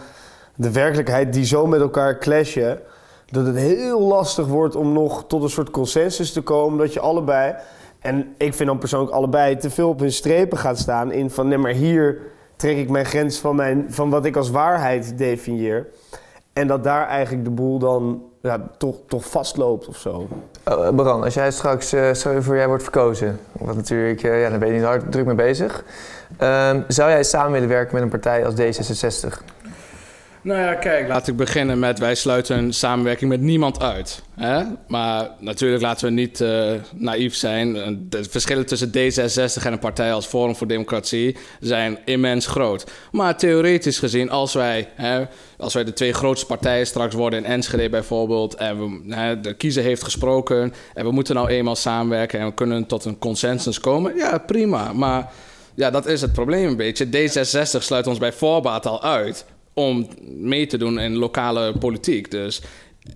de 0.57 0.71
werkelijkheid 0.71 1.33
die 1.33 1.45
zo 1.45 1.67
met 1.67 1.81
elkaar 1.81 2.19
clashen, 2.19 2.81
dat 3.27 3.47
het 3.47 3.57
heel 3.57 4.01
lastig 4.01 4.47
wordt 4.47 4.77
om 4.77 4.93
nog 4.93 5.25
tot 5.27 5.43
een 5.43 5.51
soort 5.51 5.71
consensus 5.71 6.33
te 6.33 6.41
komen, 6.41 6.79
dat 6.79 6.93
je 6.93 7.01
allebei, 7.01 7.55
en 7.99 8.35
ik 8.39 8.55
vind 8.55 8.69
dan 8.69 8.79
persoonlijk 8.79 9.13
allebei, 9.13 9.57
te 9.57 9.71
veel 9.71 9.89
op 9.89 10.01
hun 10.01 10.13
strepen 10.13 10.59
gaat 10.59 10.79
staan 10.79 11.13
in 11.13 11.31
van 11.31 11.49
nee, 11.49 11.59
maar 11.59 11.73
hier 11.73 12.21
trek 12.61 12.77
ik 12.77 12.91
mijn 12.91 13.07
grens 13.07 13.39
van, 13.39 13.57
mijn, 13.57 13.87
van 13.89 14.11
wat 14.11 14.25
ik 14.25 14.37
als 14.37 14.51
waarheid 14.51 15.19
definieer. 15.19 15.87
En 16.53 16.67
dat 16.67 16.85
daar 16.85 17.07
eigenlijk 17.07 17.45
de 17.45 17.51
boel 17.51 17.79
dan 17.79 18.23
ja, 18.43 18.71
toch, 18.79 18.97
toch 19.07 19.25
vastloopt 19.25 19.89
of 19.89 19.97
zo. 19.97 20.29
Uh, 20.69 20.89
Bran, 20.89 21.23
als 21.23 21.35
jij 21.35 21.51
straks, 21.51 21.95
uh, 21.95 22.11
voor 22.15 22.57
jij 22.57 22.67
wordt 22.67 22.83
verkozen, 22.83 23.39
wat 23.53 23.77
natuurlijk, 23.77 24.23
uh, 24.23 24.43
ja, 24.43 24.51
daar 24.51 24.59
ben 24.59 24.69
je 24.69 24.75
niet 24.75 24.85
hard 24.85 25.13
druk 25.13 25.27
mee 25.27 25.35
bezig. 25.35 25.85
Ehm, 26.37 26.83
zou 26.89 27.11
jij 27.11 27.23
samen 27.23 27.53
willen 27.53 27.69
werken 27.69 27.95
met 27.95 28.03
een 28.03 28.09
partij 28.09 28.47
als 28.47 28.55
D66? 28.55 29.43
Nou 30.43 30.61
ja, 30.61 30.75
kijk, 30.75 31.09
laat 31.09 31.29
ik 31.29 31.37
beginnen 31.37 31.79
met 31.79 31.99
wij 31.99 32.15
sluiten 32.15 32.59
een 32.59 32.73
samenwerking 32.73 33.31
met 33.31 33.41
niemand 33.41 33.83
uit. 33.83 34.23
Hè? 34.35 34.63
Maar 34.89 35.31
natuurlijk 35.39 35.83
laten 35.83 36.07
we 36.07 36.13
niet 36.13 36.41
uh, 36.41 36.73
naïef 36.95 37.35
zijn. 37.35 37.73
De 38.09 38.25
verschillen 38.25 38.67
tussen 38.67 38.89
D66 38.89 39.65
en 39.65 39.73
een 39.73 39.79
partij 39.79 40.13
als 40.13 40.27
Forum 40.27 40.57
voor 40.57 40.67
Democratie 40.67 41.37
zijn 41.61 41.99
immens 42.05 42.47
groot. 42.47 42.91
Maar 43.13 43.37
theoretisch 43.37 43.99
gezien, 43.99 44.31
als 44.31 44.55
wij, 44.55 44.89
hè, 44.95 45.25
als 45.59 45.75
wij 45.75 45.85
de 45.85 45.93
twee 45.93 46.13
grootste 46.13 46.47
partijen 46.47 46.87
straks 46.87 47.15
worden 47.15 47.39
in 47.39 47.51
Enschede 47.51 47.89
bijvoorbeeld, 47.89 48.55
en 48.55 48.79
we, 48.79 49.15
hè, 49.15 49.41
de 49.41 49.55
kiezer 49.55 49.83
heeft 49.83 50.03
gesproken 50.03 50.73
en 50.95 51.05
we 51.05 51.11
moeten 51.11 51.35
nou 51.35 51.49
eenmaal 51.49 51.77
samenwerken 51.77 52.41
en 52.41 52.47
we 52.47 52.55
kunnen 52.55 52.87
tot 52.87 53.05
een 53.05 53.19
consensus 53.19 53.81
komen, 53.81 54.17
ja 54.17 54.39
prima. 54.39 54.93
Maar 54.93 55.33
ja, 55.75 55.91
dat 55.91 56.07
is 56.07 56.21
het 56.21 56.33
probleem 56.33 56.67
een 56.67 56.77
beetje. 56.77 57.07
D66 57.07 57.83
sluit 57.83 58.07
ons 58.07 58.19
bij 58.19 58.33
voorbaat 58.33 58.87
al 58.87 59.03
uit 59.03 59.45
om 59.75 60.09
mee 60.27 60.67
te 60.67 60.79
doen 60.79 60.99
in 60.99 61.17
lokale 61.17 61.79
politiek. 61.79 62.31
Dus 62.31 62.63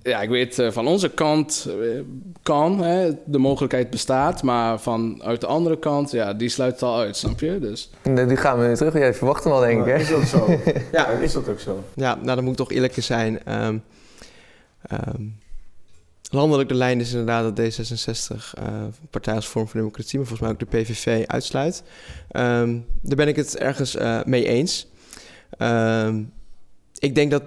ja, 0.02 0.22
ik 0.22 0.28
weet 0.28 0.58
uh, 0.58 0.70
van 0.70 0.86
onze 0.86 1.10
kant 1.10 1.68
uh, 1.68 2.00
kan, 2.42 2.82
hè, 2.82 3.10
de 3.24 3.38
mogelijkheid 3.38 3.90
bestaat, 3.90 4.42
maar 4.42 4.80
vanuit 4.80 5.40
de 5.40 5.46
andere 5.46 5.78
kant, 5.78 6.10
ja, 6.10 6.34
die 6.34 6.48
sluit 6.48 6.72
het 6.72 6.82
al 6.82 6.98
uit, 6.98 7.16
snap 7.16 7.40
je? 7.40 7.58
Dus. 7.58 7.90
Nee, 8.02 8.26
die 8.26 8.36
gaan 8.36 8.58
we 8.58 8.66
nu 8.66 8.76
terug. 8.76 8.92
Jij 8.92 9.14
verwacht 9.14 9.44
hem 9.44 9.52
al, 9.52 9.60
denk 9.60 9.80
ik. 9.80 9.86
Hè? 9.86 9.98
Is 9.98 10.08
dat 10.08 10.22
zo? 10.22 10.58
ja, 10.92 11.08
is 11.08 11.32
dat 11.32 11.48
ook 11.48 11.60
zo? 11.60 11.84
Ja, 11.94 12.14
nou, 12.14 12.34
dan 12.34 12.44
moet 12.44 12.52
ik 12.52 12.58
toch 12.58 12.72
eerlijk 12.72 12.94
zijn. 12.98 13.64
Um, 13.64 13.82
um, 14.92 15.36
landelijk 16.30 16.68
de 16.68 16.74
lijn 16.74 17.00
is 17.00 17.10
inderdaad 17.10 17.56
dat 17.56 17.66
D66 17.66 18.36
uh, 18.58 18.84
Partij 19.10 19.34
als 19.34 19.46
Vorm 19.46 19.68
van 19.68 19.80
Democratie, 19.80 20.18
maar 20.18 20.26
volgens 20.26 20.48
mij 20.48 20.58
ook 20.58 20.70
de 20.70 20.78
PVV 20.78 21.26
uitsluit. 21.26 21.82
Um, 22.30 22.86
daar 23.00 23.16
ben 23.16 23.28
ik 23.28 23.36
het 23.36 23.56
ergens 23.56 23.96
uh, 23.96 24.22
mee 24.24 24.46
eens. 24.46 24.88
Um, 25.58 26.32
ik 26.98 27.14
denk 27.14 27.30
dat 27.30 27.42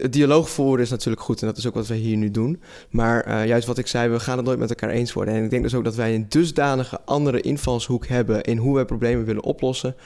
het 0.00 0.12
dialoog 0.12 0.50
voeren 0.50 0.84
is 0.84 0.90
natuurlijk 0.90 1.22
goed 1.22 1.40
en 1.40 1.46
dat 1.46 1.56
is 1.56 1.66
ook 1.66 1.74
wat 1.74 1.86
we 1.86 1.94
hier 1.94 2.16
nu 2.16 2.30
doen. 2.30 2.62
Maar 2.90 3.28
uh, 3.28 3.46
juist 3.46 3.66
wat 3.66 3.78
ik 3.78 3.86
zei, 3.86 4.08
we 4.08 4.20
gaan 4.20 4.36
het 4.36 4.46
nooit 4.46 4.58
met 4.58 4.70
elkaar 4.70 4.90
eens 4.90 5.12
worden. 5.12 5.34
En 5.34 5.44
ik 5.44 5.50
denk 5.50 5.62
dus 5.62 5.74
ook 5.74 5.84
dat 5.84 5.94
wij 5.94 6.14
een 6.14 6.26
dusdanige 6.28 7.00
andere 7.04 7.40
invalshoek 7.40 8.06
hebben 8.06 8.42
in 8.42 8.56
hoe 8.56 8.74
wij 8.74 8.84
problemen 8.84 9.24
willen 9.24 9.44
oplossen, 9.44 9.96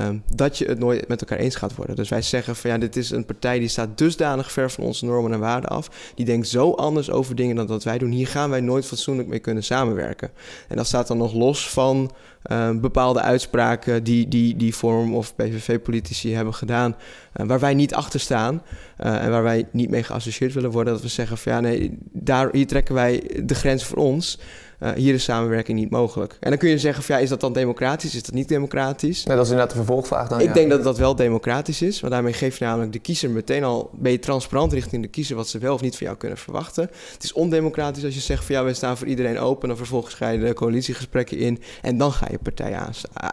um, 0.00 0.22
dat 0.34 0.58
je 0.58 0.64
het 0.64 0.78
nooit 0.78 1.08
met 1.08 1.20
elkaar 1.20 1.38
eens 1.38 1.54
gaat 1.54 1.74
worden. 1.74 1.96
Dus 1.96 2.08
wij 2.08 2.22
zeggen 2.22 2.56
van 2.56 2.70
ja, 2.70 2.78
dit 2.78 2.96
is 2.96 3.10
een 3.10 3.26
partij 3.26 3.58
die 3.58 3.68
staat 3.68 3.98
dusdanig 3.98 4.52
ver 4.52 4.70
van 4.70 4.84
onze 4.84 5.04
normen 5.04 5.32
en 5.32 5.40
waarden 5.40 5.70
af. 5.70 6.12
Die 6.14 6.24
denkt 6.24 6.48
zo 6.48 6.70
anders 6.70 7.10
over 7.10 7.34
dingen 7.34 7.56
dan 7.56 7.66
dat 7.66 7.84
wij 7.84 7.98
doen. 7.98 8.10
Hier 8.10 8.28
gaan 8.28 8.50
wij 8.50 8.60
nooit 8.60 8.86
fatsoenlijk 8.86 9.28
mee 9.28 9.38
kunnen 9.38 9.64
samenwerken. 9.64 10.30
En 10.68 10.76
dat 10.76 10.86
staat 10.86 11.06
dan 11.06 11.18
nog 11.18 11.34
los 11.34 11.70
van 11.70 12.10
uh, 12.52 12.70
bepaalde 12.70 13.20
uitspraken 13.20 14.04
die, 14.04 14.28
die, 14.28 14.56
die 14.56 14.72
Forum 14.72 15.14
of 15.14 15.34
PVV-politici 15.34 16.34
hebben 16.34 16.54
gedaan, 16.54 16.96
waar 17.34 17.60
wij 17.60 17.74
niet 17.74 17.94
achter 17.94 18.20
staan 18.20 18.62
uh, 19.00 19.24
en 19.24 19.30
waar 19.30 19.42
wij 19.42 19.68
niet 19.72 19.90
mee 19.90 20.02
geassocieerd 20.02 20.52
willen 20.52 20.70
worden. 20.70 20.92
Dat 20.92 21.02
we 21.02 21.08
zeggen 21.08 21.38
van 21.38 21.52
ja, 21.52 21.60
nee, 21.60 21.98
daar, 22.12 22.48
hier 22.52 22.66
trekken 22.66 22.94
wij 22.94 23.40
de 23.44 23.54
grens 23.54 23.84
voor 23.84 23.98
ons. 23.98 24.38
Uh, 24.84 24.92
hier 24.92 25.14
is 25.14 25.24
samenwerking 25.24 25.78
niet 25.78 25.90
mogelijk. 25.90 26.36
En 26.40 26.50
dan 26.50 26.58
kun 26.58 26.68
je 26.68 26.78
zeggen 26.78 27.02
van 27.04 27.16
ja, 27.16 27.22
is 27.22 27.28
dat 27.28 27.40
dan 27.40 27.52
democratisch? 27.52 28.14
Is 28.14 28.22
dat 28.22 28.34
niet 28.34 28.48
democratisch? 28.48 29.24
Nee, 29.24 29.36
dat 29.36 29.44
is 29.44 29.50
inderdaad 29.50 29.76
de 29.76 29.84
vervolgvraag 29.84 30.28
dan. 30.28 30.40
Ik 30.40 30.46
ja. 30.46 30.52
denk 30.52 30.70
dat 30.70 30.84
dat 30.84 30.98
wel 30.98 31.16
democratisch 31.16 31.82
is. 31.82 32.00
Want 32.00 32.12
daarmee 32.12 32.32
geef 32.32 32.58
je 32.58 32.64
namelijk 32.64 32.92
de 32.92 32.98
kiezer 32.98 33.30
meteen 33.30 33.64
al... 33.64 33.90
ben 33.92 34.12
je 34.12 34.18
transparant 34.18 34.72
richting 34.72 35.02
de 35.02 35.08
kiezer... 35.08 35.36
wat 35.36 35.48
ze 35.48 35.58
wel 35.58 35.74
of 35.74 35.80
niet 35.80 35.96
van 35.96 36.06
jou 36.06 36.18
kunnen 36.18 36.38
verwachten. 36.38 36.90
Het 37.12 37.24
is 37.24 37.32
ondemocratisch 37.32 38.04
als 38.04 38.14
je 38.14 38.20
zegt 38.20 38.44
van 38.44 38.54
ja, 38.54 38.64
wij 38.64 38.74
staan 38.74 38.96
voor 38.96 39.06
iedereen 39.06 39.38
open... 39.38 39.70
en 39.70 39.76
vervolgens 39.76 40.14
ga 40.14 40.28
je 40.28 40.38
de 40.38 40.54
coalitiegesprekken 40.54 41.38
in... 41.38 41.62
en 41.82 41.98
dan 41.98 42.12
ga 42.12 42.26
je 42.30 42.38
partijen 42.42 42.80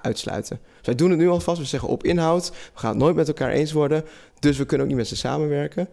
uitsluiten. 0.01 0.59
Dus 0.77 0.85
wij 0.85 0.95
doen 0.95 1.09
het 1.09 1.19
nu 1.19 1.29
alvast. 1.29 1.59
We 1.59 1.65
zeggen 1.65 1.89
op 1.89 2.03
inhoud, 2.03 2.49
we 2.49 2.79
gaan 2.79 2.89
het 2.89 2.99
nooit 2.99 3.15
met 3.15 3.27
elkaar 3.27 3.51
eens 3.51 3.71
worden... 3.71 4.05
dus 4.39 4.57
we 4.57 4.65
kunnen 4.65 4.85
ook 4.85 4.91
niet 4.91 5.01
met 5.01 5.09
ze 5.09 5.15
samenwerken... 5.15 5.87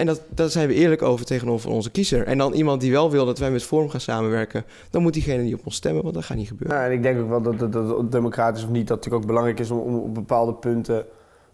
En 0.00 0.06
dat, 0.06 0.22
daar 0.28 0.48
zijn 0.48 0.68
we 0.68 0.74
eerlijk 0.74 1.02
over 1.02 1.26
tegenover 1.26 1.70
onze 1.70 1.90
kiezer. 1.90 2.26
En 2.26 2.38
dan 2.38 2.52
iemand 2.52 2.80
die 2.80 2.92
wel 2.92 3.10
wil 3.10 3.26
dat 3.26 3.38
wij 3.38 3.50
met 3.50 3.62
Forum 3.62 3.88
gaan 3.88 4.00
samenwerken, 4.00 4.64
dan 4.90 5.02
moet 5.02 5.12
diegene 5.12 5.42
niet 5.42 5.54
op 5.54 5.60
ons 5.64 5.74
stemmen, 5.74 6.02
want 6.02 6.14
dat 6.14 6.24
gaat 6.24 6.36
niet 6.36 6.48
gebeuren. 6.48 6.76
Ja, 6.76 6.84
en 6.84 6.92
ik 6.92 7.02
denk 7.02 7.20
ook 7.20 7.28
wel 7.28 7.42
dat, 7.42 7.72
dat 7.72 8.12
democratisch 8.12 8.64
of 8.64 8.70
niet, 8.70 8.88
dat 8.88 8.96
het 8.96 9.04
natuurlijk 9.04 9.22
ook 9.22 9.26
belangrijk 9.26 9.58
is 9.58 9.70
om, 9.70 9.78
om 9.78 9.94
op 9.94 10.14
bepaalde 10.14 10.54
punten, 10.54 11.04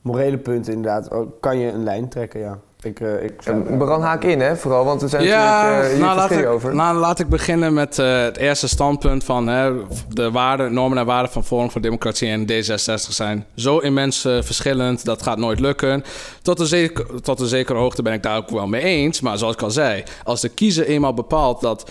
morele 0.00 0.38
punten 0.38 0.72
inderdaad, 0.72 1.08
kan 1.40 1.58
je 1.58 1.70
een 1.70 1.82
lijn 1.82 2.08
trekken, 2.08 2.40
ja. 2.40 2.60
Ik, 2.86 3.00
uh, 3.00 3.22
ik. 3.22 3.32
Bran 3.78 4.02
haak 4.02 4.24
in, 4.24 4.40
hè, 4.40 4.56
vooral, 4.56 4.84
want 4.84 5.02
er 5.02 5.08
zijn 5.08 5.24
ja, 5.24 5.62
natuurlijk 5.62 5.84
uh, 5.84 5.90
hier 5.90 6.04
nou, 6.04 6.16
laat 6.16 6.30
ik, 6.30 6.46
over. 6.46 6.74
Nou, 6.74 6.98
laat 6.98 7.18
ik 7.18 7.28
beginnen 7.28 7.74
met 7.74 7.98
uh, 7.98 8.22
het 8.22 8.36
eerste 8.36 8.68
standpunt 8.68 9.24
van 9.24 9.46
hè, 9.46 9.72
de 10.08 10.30
waarden, 10.30 10.74
normen 10.74 10.98
en 10.98 11.06
waarden 11.06 11.32
van 11.32 11.44
Forum 11.44 11.70
voor 11.70 11.80
Democratie 11.80 12.28
en 12.28 12.46
D66 12.50 13.10
zijn 13.10 13.46
zo 13.54 13.78
immens 13.78 14.20
verschillend, 14.20 15.04
dat 15.04 15.22
gaat 15.22 15.38
nooit 15.38 15.60
lukken. 15.60 16.04
Tot 16.42 16.60
een, 16.60 16.66
zeker, 16.66 17.20
tot 17.22 17.40
een 17.40 17.46
zekere 17.46 17.78
hoogte 17.78 18.02
ben 18.02 18.12
ik 18.12 18.22
daar 18.22 18.36
ook 18.36 18.50
wel 18.50 18.66
mee 18.66 18.82
eens, 18.82 19.20
maar 19.20 19.38
zoals 19.38 19.54
ik 19.54 19.62
al 19.62 19.70
zei, 19.70 20.02
als 20.24 20.40
de 20.40 20.48
kiezer 20.48 20.86
eenmaal 20.86 21.14
bepaalt 21.14 21.60
dat 21.60 21.90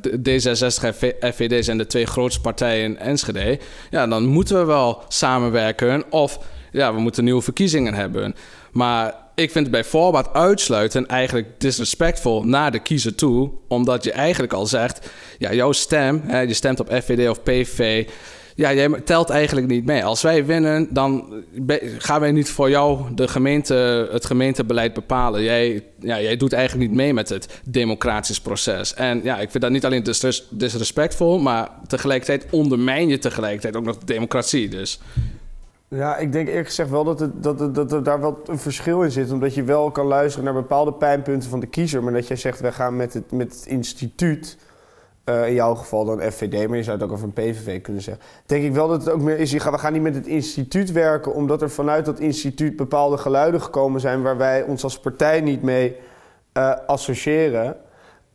D66 0.00 0.82
en 0.82 1.32
FVD 1.32 1.64
zijn 1.64 1.78
de 1.78 1.86
twee 1.86 2.06
grootste 2.06 2.40
partijen 2.40 2.84
in 2.84 2.98
Enschede, 2.98 3.58
ja, 3.90 4.06
dan 4.06 4.26
moeten 4.26 4.58
we 4.58 4.64
wel 4.64 5.02
samenwerken 5.08 6.04
of 6.10 6.38
ja, 6.72 6.94
we 6.94 7.00
moeten 7.00 7.24
nieuwe 7.24 7.42
verkiezingen 7.42 7.94
hebben. 7.94 8.34
Maar 8.72 9.14
ik 9.34 9.50
vind 9.50 9.64
het 9.64 9.70
bij 9.70 9.84
voorbaat 9.84 10.32
uitsluiten 10.32 11.06
eigenlijk 11.06 11.60
disrespectvol 11.60 12.44
naar 12.44 12.70
de 12.70 12.78
kiezer 12.78 13.14
toe. 13.14 13.50
Omdat 13.68 14.04
je 14.04 14.12
eigenlijk 14.12 14.52
al 14.52 14.66
zegt, 14.66 15.10
ja, 15.38 15.52
jouw 15.52 15.72
stem, 15.72 16.22
hè, 16.24 16.40
je 16.40 16.54
stemt 16.54 16.80
op 16.80 16.92
FVD 16.92 17.28
of 17.28 17.42
PV... 17.42 18.06
Ja, 18.54 18.72
jij 18.72 18.88
telt 19.04 19.30
eigenlijk 19.30 19.66
niet 19.66 19.84
mee. 19.84 20.04
Als 20.04 20.22
wij 20.22 20.46
winnen, 20.46 20.88
dan 20.90 21.42
gaan 21.98 22.20
wij 22.20 22.32
niet 22.32 22.50
voor 22.50 22.70
jou 22.70 23.14
de 23.14 23.28
gemeente, 23.28 24.08
het 24.12 24.26
gemeentebeleid 24.26 24.94
bepalen. 24.94 25.42
Jij, 25.42 25.84
ja, 26.00 26.20
jij 26.20 26.36
doet 26.36 26.52
eigenlijk 26.52 26.88
niet 26.88 26.98
mee 26.98 27.14
met 27.14 27.28
het 27.28 27.60
democratisch 27.64 28.40
proces. 28.40 28.94
En 28.94 29.20
ja, 29.24 29.38
ik 29.38 29.50
vind 29.50 29.62
dat 29.62 29.72
niet 29.72 29.84
alleen 29.84 30.02
dis 30.02 30.46
disrespectvol, 30.50 31.38
maar 31.38 31.68
tegelijkertijd 31.86 32.46
ondermijn 32.50 33.08
je 33.08 33.18
tegelijkertijd 33.18 33.76
ook 33.76 33.84
nog 33.84 33.98
de 33.98 34.06
democratie. 34.06 34.68
Dus 34.68 35.00
ja, 35.94 36.16
ik 36.16 36.32
denk 36.32 36.48
eerlijk 36.48 36.66
gezegd 36.66 36.90
wel 36.90 37.04
dat, 37.04 37.20
het, 37.20 37.42
dat, 37.42 37.74
dat 37.74 37.92
er 37.92 38.02
daar 38.02 38.20
wel 38.20 38.40
een 38.46 38.58
verschil 38.58 39.02
in 39.02 39.10
zit. 39.10 39.32
Omdat 39.32 39.54
je 39.54 39.62
wel 39.62 39.90
kan 39.90 40.06
luisteren 40.06 40.44
naar 40.44 40.54
bepaalde 40.54 40.92
pijnpunten 40.92 41.50
van 41.50 41.60
de 41.60 41.66
kiezer. 41.66 42.02
Maar 42.02 42.12
dat 42.12 42.26
jij 42.26 42.36
zegt, 42.36 42.60
wij 42.60 42.72
gaan 42.72 42.96
met 42.96 43.14
het, 43.14 43.32
met 43.32 43.52
het 43.52 43.66
instituut, 43.66 44.58
uh, 45.24 45.46
in 45.46 45.54
jouw 45.54 45.74
geval 45.74 46.04
dan 46.04 46.20
FVD, 46.20 46.68
maar 46.68 46.76
je 46.76 46.82
zou 46.82 46.96
het 46.96 47.06
ook 47.06 47.12
over 47.12 47.24
een 47.24 47.32
PVV 47.32 47.80
kunnen 47.80 48.02
zeggen. 48.02 48.24
Denk 48.46 48.64
ik 48.64 48.72
wel 48.72 48.88
dat 48.88 49.04
het 49.04 49.14
ook 49.14 49.20
meer 49.20 49.38
is, 49.38 49.52
we 49.52 49.60
gaan 49.60 49.92
niet 49.92 50.02
met 50.02 50.14
het 50.14 50.26
instituut 50.26 50.92
werken... 50.92 51.34
omdat 51.34 51.62
er 51.62 51.70
vanuit 51.70 52.04
dat 52.04 52.20
instituut 52.20 52.76
bepaalde 52.76 53.18
geluiden 53.18 53.62
gekomen 53.62 54.00
zijn... 54.00 54.22
waar 54.22 54.36
wij 54.36 54.62
ons 54.62 54.84
als 54.84 55.00
partij 55.00 55.40
niet 55.40 55.62
mee 55.62 55.96
uh, 56.56 56.74
associëren... 56.86 57.76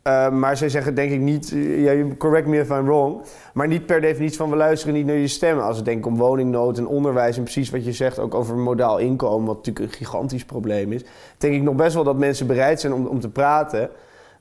Uh, 0.08 0.30
maar 0.30 0.58
zij 0.58 0.70
zeggen 0.70 0.96
denk 0.96 1.12
ik 1.12 1.20
niet, 1.20 1.50
ja, 1.78 1.94
correct 2.18 2.48
me 2.48 2.60
if 2.60 2.70
I'm 2.70 2.86
wrong, 2.86 3.22
maar 3.54 3.68
niet 3.68 3.86
per 3.86 4.02
definitie 4.02 4.38
van 4.38 4.50
we 4.50 4.56
luisteren 4.56 4.94
niet 4.94 5.06
naar 5.06 5.16
je 5.16 5.28
stemmen. 5.28 5.64
Als 5.64 5.76
het 5.76 5.86
denk 5.86 6.06
om 6.06 6.18
woningnood 6.18 6.78
en 6.78 6.88
onderwijs 6.88 7.38
en 7.38 7.44
precies 7.44 7.70
wat 7.70 7.86
je 7.86 7.92
zegt, 7.92 8.20
ook 8.20 8.34
over 8.34 8.56
modaal 8.56 8.98
inkomen, 8.98 9.48
wat 9.48 9.56
natuurlijk 9.56 9.86
een 9.86 9.98
gigantisch 9.98 10.46
probleem 10.46 10.92
is, 10.92 11.04
denk 11.38 11.54
ik 11.54 11.62
nog 11.62 11.76
best 11.76 11.94
wel 11.94 12.04
dat 12.04 12.18
mensen 12.18 12.48
bereid 12.48 12.80
zijn 12.80 12.94
om, 12.94 13.06
om 13.06 13.20
te 13.20 13.30
praten. 13.30 13.90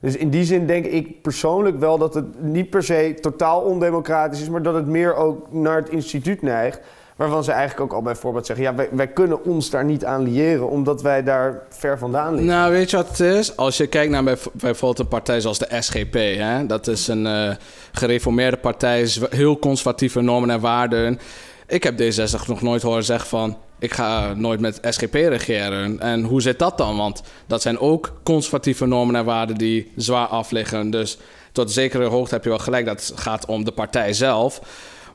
Dus 0.01 0.17
in 0.17 0.29
die 0.29 0.43
zin 0.43 0.65
denk 0.65 0.85
ik 0.85 1.21
persoonlijk 1.21 1.79
wel 1.79 1.97
dat 1.97 2.13
het 2.13 2.41
niet 2.41 2.69
per 2.69 2.83
se 2.83 3.17
totaal 3.21 3.61
ondemocratisch 3.61 4.41
is, 4.41 4.49
maar 4.49 4.61
dat 4.61 4.73
het 4.73 4.87
meer 4.87 5.15
ook 5.15 5.53
naar 5.53 5.75
het 5.75 5.89
instituut 5.89 6.41
neigt. 6.41 6.81
Waarvan 7.17 7.43
ze 7.43 7.51
eigenlijk 7.51 7.81
ook 7.81 7.97
al 7.97 8.03
bijvoorbeeld 8.03 8.45
zeggen: 8.45 8.65
ja, 8.65 8.75
wij, 8.75 8.89
wij, 8.91 9.07
kunnen 9.07 9.43
ons 9.43 9.69
daar 9.69 9.85
niet 9.85 10.05
aan 10.05 10.23
liëren, 10.23 10.69
omdat 10.69 11.01
wij 11.01 11.23
daar 11.23 11.61
ver 11.69 11.97
vandaan 11.97 12.29
liggen. 12.31 12.49
Nou, 12.49 12.71
weet 12.71 12.89
je 12.89 12.97
wat 12.97 13.07
het 13.07 13.19
is? 13.19 13.57
Als 13.57 13.77
je 13.77 13.87
kijkt 13.87 14.11
naar 14.11 14.23
bijvoorbeeld 14.23 14.99
een 14.99 15.07
partij 15.07 15.41
zoals 15.41 15.59
de 15.59 15.67
SGP, 15.79 16.13
hè? 16.13 16.65
dat 16.65 16.87
is 16.87 17.07
een 17.07 17.25
uh, 17.25 17.51
gereformeerde 17.91 18.57
partij, 18.57 19.07
heel 19.29 19.59
conservatieve 19.59 20.21
normen 20.21 20.49
en 20.49 20.59
waarden. 20.59 21.19
Ik 21.67 21.83
heb 21.83 22.01
D66 22.01 22.47
nog 22.47 22.61
nooit 22.61 22.81
horen 22.81 23.03
zeggen 23.03 23.29
van. 23.29 23.57
Ik 23.79 23.93
ga 23.93 24.33
nooit 24.33 24.59
met 24.59 24.79
SGP 24.81 25.13
regeren. 25.13 25.99
En 25.99 26.23
hoe 26.23 26.41
zit 26.41 26.59
dat 26.59 26.77
dan? 26.77 26.97
Want 26.97 27.21
dat 27.47 27.61
zijn 27.61 27.79
ook 27.79 28.13
conservatieve 28.23 28.85
normen 28.85 29.15
en 29.15 29.25
waarden 29.25 29.57
die 29.57 29.91
zwaar 29.95 30.27
afliggen. 30.27 30.89
Dus 30.89 31.17
tot 31.51 31.71
zekere 31.71 32.05
hoogte 32.05 32.33
heb 32.33 32.43
je 32.43 32.49
wel 32.49 32.59
gelijk. 32.59 32.85
Dat 32.85 33.11
gaat 33.15 33.45
om 33.45 33.65
de 33.65 33.71
partij 33.71 34.13
zelf. 34.13 34.61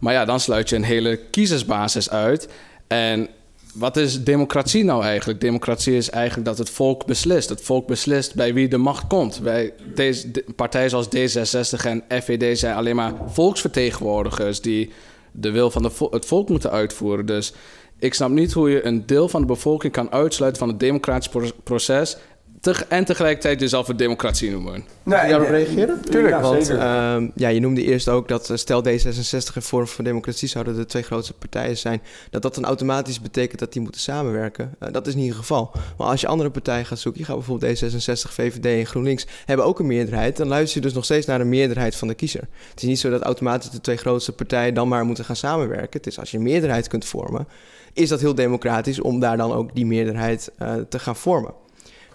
Maar 0.03 0.13
ja, 0.13 0.25
dan 0.25 0.41
sluit 0.41 0.69
je 0.69 0.77
een 0.77 0.83
hele 0.83 1.17
kiezersbasis 1.17 2.11
uit. 2.11 2.49
En 2.87 3.29
wat 3.75 3.97
is 3.97 4.25
democratie 4.25 4.85
nou 4.85 5.03
eigenlijk? 5.05 5.41
Democratie 5.41 5.97
is 5.97 6.11
eigenlijk 6.11 6.47
dat 6.47 6.59
het 6.59 6.71
volk 6.71 7.07
beslist. 7.07 7.49
Het 7.49 7.63
volk 7.63 7.87
beslist 7.87 8.35
bij 8.35 8.55
wie 8.55 8.69
de 8.69 8.77
macht 8.77 9.07
komt. 9.07 9.41
Bij 9.43 9.73
deze 9.95 10.45
partijen 10.57 10.91
zoals 10.91 11.07
D66 11.07 11.87
en 11.87 12.05
FVD 12.09 12.59
zijn 12.59 12.75
alleen 12.75 12.97
maar 12.97 13.15
volksvertegenwoordigers 13.27 14.61
die 14.61 14.91
de 15.33 15.51
wil 15.51 15.71
van 15.71 15.83
de 15.83 16.09
het 16.11 16.27
volk 16.27 16.49
moeten 16.49 16.71
uitvoeren. 16.71 17.27
Dus 17.27 17.53
Ik 17.99 18.15
snap 18.15 18.31
niet 18.31 18.53
hoe 18.53 18.71
je 18.71 18.87
een 18.87 19.07
deel 19.07 19.29
van 19.29 19.41
de 19.41 19.47
bevolking 19.47 19.93
kan 19.93 20.13
uitsluiten 20.13 20.61
van 20.61 20.69
het 20.69 20.81
democratisch 20.81 21.31
proces 21.63 22.17
en 22.89 23.05
tegelijkertijd 23.05 23.61
jezelf 23.61 23.89
een 23.89 23.97
democratie 23.97 24.51
noemen. 24.51 24.85
Nee, 25.03 25.29
daarop 25.29 25.49
reageren? 25.49 26.01
Tuurlijk, 26.01 26.35
ja, 26.35 26.41
want 26.41 26.71
uh, 26.71 27.31
ja, 27.35 27.49
je 27.49 27.61
noemde 27.61 27.85
eerst 27.85 28.09
ook 28.09 28.29
dat 28.29 28.51
uh, 28.51 28.57
stel 28.57 28.85
D66 28.85 29.55
en 29.55 29.63
Forum 29.63 29.87
voor 29.87 30.05
Democratie 30.05 30.49
zouden 30.49 30.77
de 30.77 30.87
twee 30.87 31.03
grootste 31.03 31.33
partijen 31.33 31.77
zijn, 31.77 32.03
dat 32.31 32.43
dat 32.43 32.55
dan 32.55 32.65
automatisch 32.65 33.21
betekent 33.21 33.59
dat 33.59 33.73
die 33.73 33.83
moeten 33.83 34.01
samenwerken. 34.01 34.75
Uh, 34.83 34.93
dat 34.93 35.07
is 35.07 35.15
niet 35.15 35.29
het 35.29 35.37
geval. 35.37 35.71
Maar 35.99 36.07
als 36.07 36.21
je 36.21 36.27
andere 36.27 36.51
partijen 36.51 36.87
gaat 36.87 36.99
zoeken, 36.99 37.21
je 37.21 37.27
gaat 37.27 37.37
bijvoorbeeld 37.37 37.83
D66, 37.83 38.33
VVD 38.33 38.65
en 38.65 38.87
GroenLinks 38.87 39.27
hebben 39.45 39.67
ook 39.67 39.79
een 39.79 39.87
meerderheid, 39.87 40.37
dan 40.37 40.49
luister 40.49 40.81
je 40.81 40.87
dus 40.87 40.95
nog 40.95 41.05
steeds 41.05 41.27
naar 41.27 41.39
de 41.39 41.45
meerderheid 41.45 41.97
van 41.97 42.09
de 42.09 42.15
kiezer. 42.15 42.49
Het 42.71 42.83
is 42.83 42.89
niet 42.89 43.01
zo 43.01 43.11
dat 43.11 43.23
automatisch 43.23 43.71
de 43.71 43.81
twee 43.81 43.97
grootste 43.97 44.33
partijen 44.33 44.75
dan 44.75 44.89
maar 44.89 45.05
moeten 45.05 45.25
gaan 45.25 45.37
samenwerken. 45.37 45.91
Het 45.99 46.07
is 46.07 46.19
als 46.19 46.31
je 46.31 46.37
een 46.37 46.43
meerderheid 46.43 46.89
kunt 46.89 47.05
vormen, 47.05 47.49
is 47.93 48.09
dat 48.09 48.21
heel 48.21 48.35
democratisch 48.35 49.01
om 49.01 49.21
daar 49.21 49.37
dan 49.37 49.53
ook 49.53 49.75
die 49.75 49.87
meerderheid 49.87 50.51
uh, 50.59 50.75
te 50.89 50.99
gaan 50.99 51.17
vormen. 51.17 51.55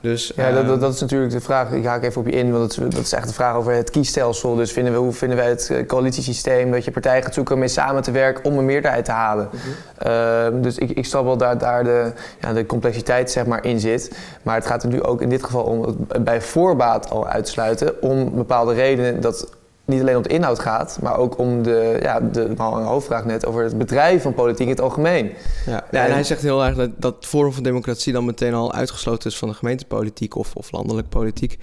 Dus, 0.01 0.31
ja, 0.35 0.51
dat, 0.51 0.63
ehm, 0.63 0.79
dat, 0.79 0.93
is 0.93 1.01
natuurlijk 1.01 1.31
de 1.31 1.41
vraag. 1.41 1.71
Ik 1.71 1.85
haak 1.85 2.03
even 2.03 2.21
op 2.21 2.27
je 2.27 2.33
in, 2.33 2.51
want 2.51 2.61
dat 2.75 2.85
is, 2.85 2.95
dat 2.95 3.05
is 3.05 3.13
echt 3.13 3.27
de 3.27 3.33
vraag 3.33 3.55
over 3.55 3.73
het 3.73 3.89
kiesstelsel. 3.89 4.55
Dus 4.55 4.71
vinden 4.71 4.93
we, 4.93 4.99
hoe 4.99 5.13
vinden 5.13 5.37
wij 5.37 5.49
het 5.49 5.69
eh, 5.69 5.85
coalitiesysteem 5.85 6.71
dat 6.71 6.85
je 6.85 6.91
partijen 6.91 7.23
gaat 7.23 7.33
zoeken 7.33 7.53
om 7.53 7.59
mee 7.59 7.69
samen 7.69 8.01
te 8.01 8.11
werken 8.11 8.43
om 8.43 8.57
een 8.57 8.65
meerderheid 8.65 9.05
te 9.05 9.11
halen? 9.11 9.49
Mhm. 9.51 10.07
Ehm, 10.07 10.61
dus 10.61 10.77
ik, 10.77 10.89
ik 10.89 11.05
snap 11.05 11.23
wel 11.23 11.37
daar, 11.37 11.57
daar 11.57 11.83
de, 11.83 12.11
ja, 12.41 12.53
de 12.53 12.65
complexiteit 12.65 13.31
zeg 13.31 13.45
maar, 13.45 13.65
in 13.65 13.79
zit. 13.79 14.17
Maar 14.43 14.55
het 14.55 14.65
gaat 14.65 14.83
er 14.83 14.89
nu 14.89 15.03
ook 15.03 15.21
in 15.21 15.29
dit 15.29 15.43
geval 15.43 15.63
om 15.63 15.81
het 15.81 16.23
bij 16.23 16.41
voorbaat 16.41 17.09
al 17.09 17.27
uitsluiten 17.27 18.01
om 18.01 18.35
bepaalde 18.35 18.73
redenen 18.73 19.21
dat 19.21 19.56
niet 19.87 20.01
alleen 20.01 20.15
om 20.15 20.21
de 20.21 20.29
inhoud 20.29 20.59
gaat, 20.59 20.99
maar 21.01 21.17
ook 21.17 21.37
om 21.37 21.63
de, 21.63 21.99
ja, 22.01 22.19
de, 22.19 22.53
de 22.53 22.63
hoofdvraag 22.63 23.25
net 23.25 23.45
over 23.45 23.63
het 23.63 23.77
bedrijf 23.77 24.21
van 24.21 24.33
politiek 24.33 24.65
in 24.65 24.69
het 24.69 24.81
algemeen. 24.81 25.31
Ja, 25.65 25.83
ja 25.91 26.05
en, 26.05 26.11
hij 26.11 26.23
zegt 26.23 26.41
heel 26.41 26.65
erg 26.65 26.75
dat, 26.75 26.89
dat 26.97 27.15
Forum 27.19 27.53
van 27.53 27.63
Democratie 27.63 28.13
dan 28.13 28.25
meteen 28.25 28.53
al 28.53 28.73
uitgesloten 28.73 29.29
is 29.29 29.37
van 29.37 29.47
de 29.47 29.53
gemeentepolitiek 29.53 30.35
of, 30.35 30.55
of 30.55 30.71
landelijk 30.71 31.09
politiek. 31.09 31.57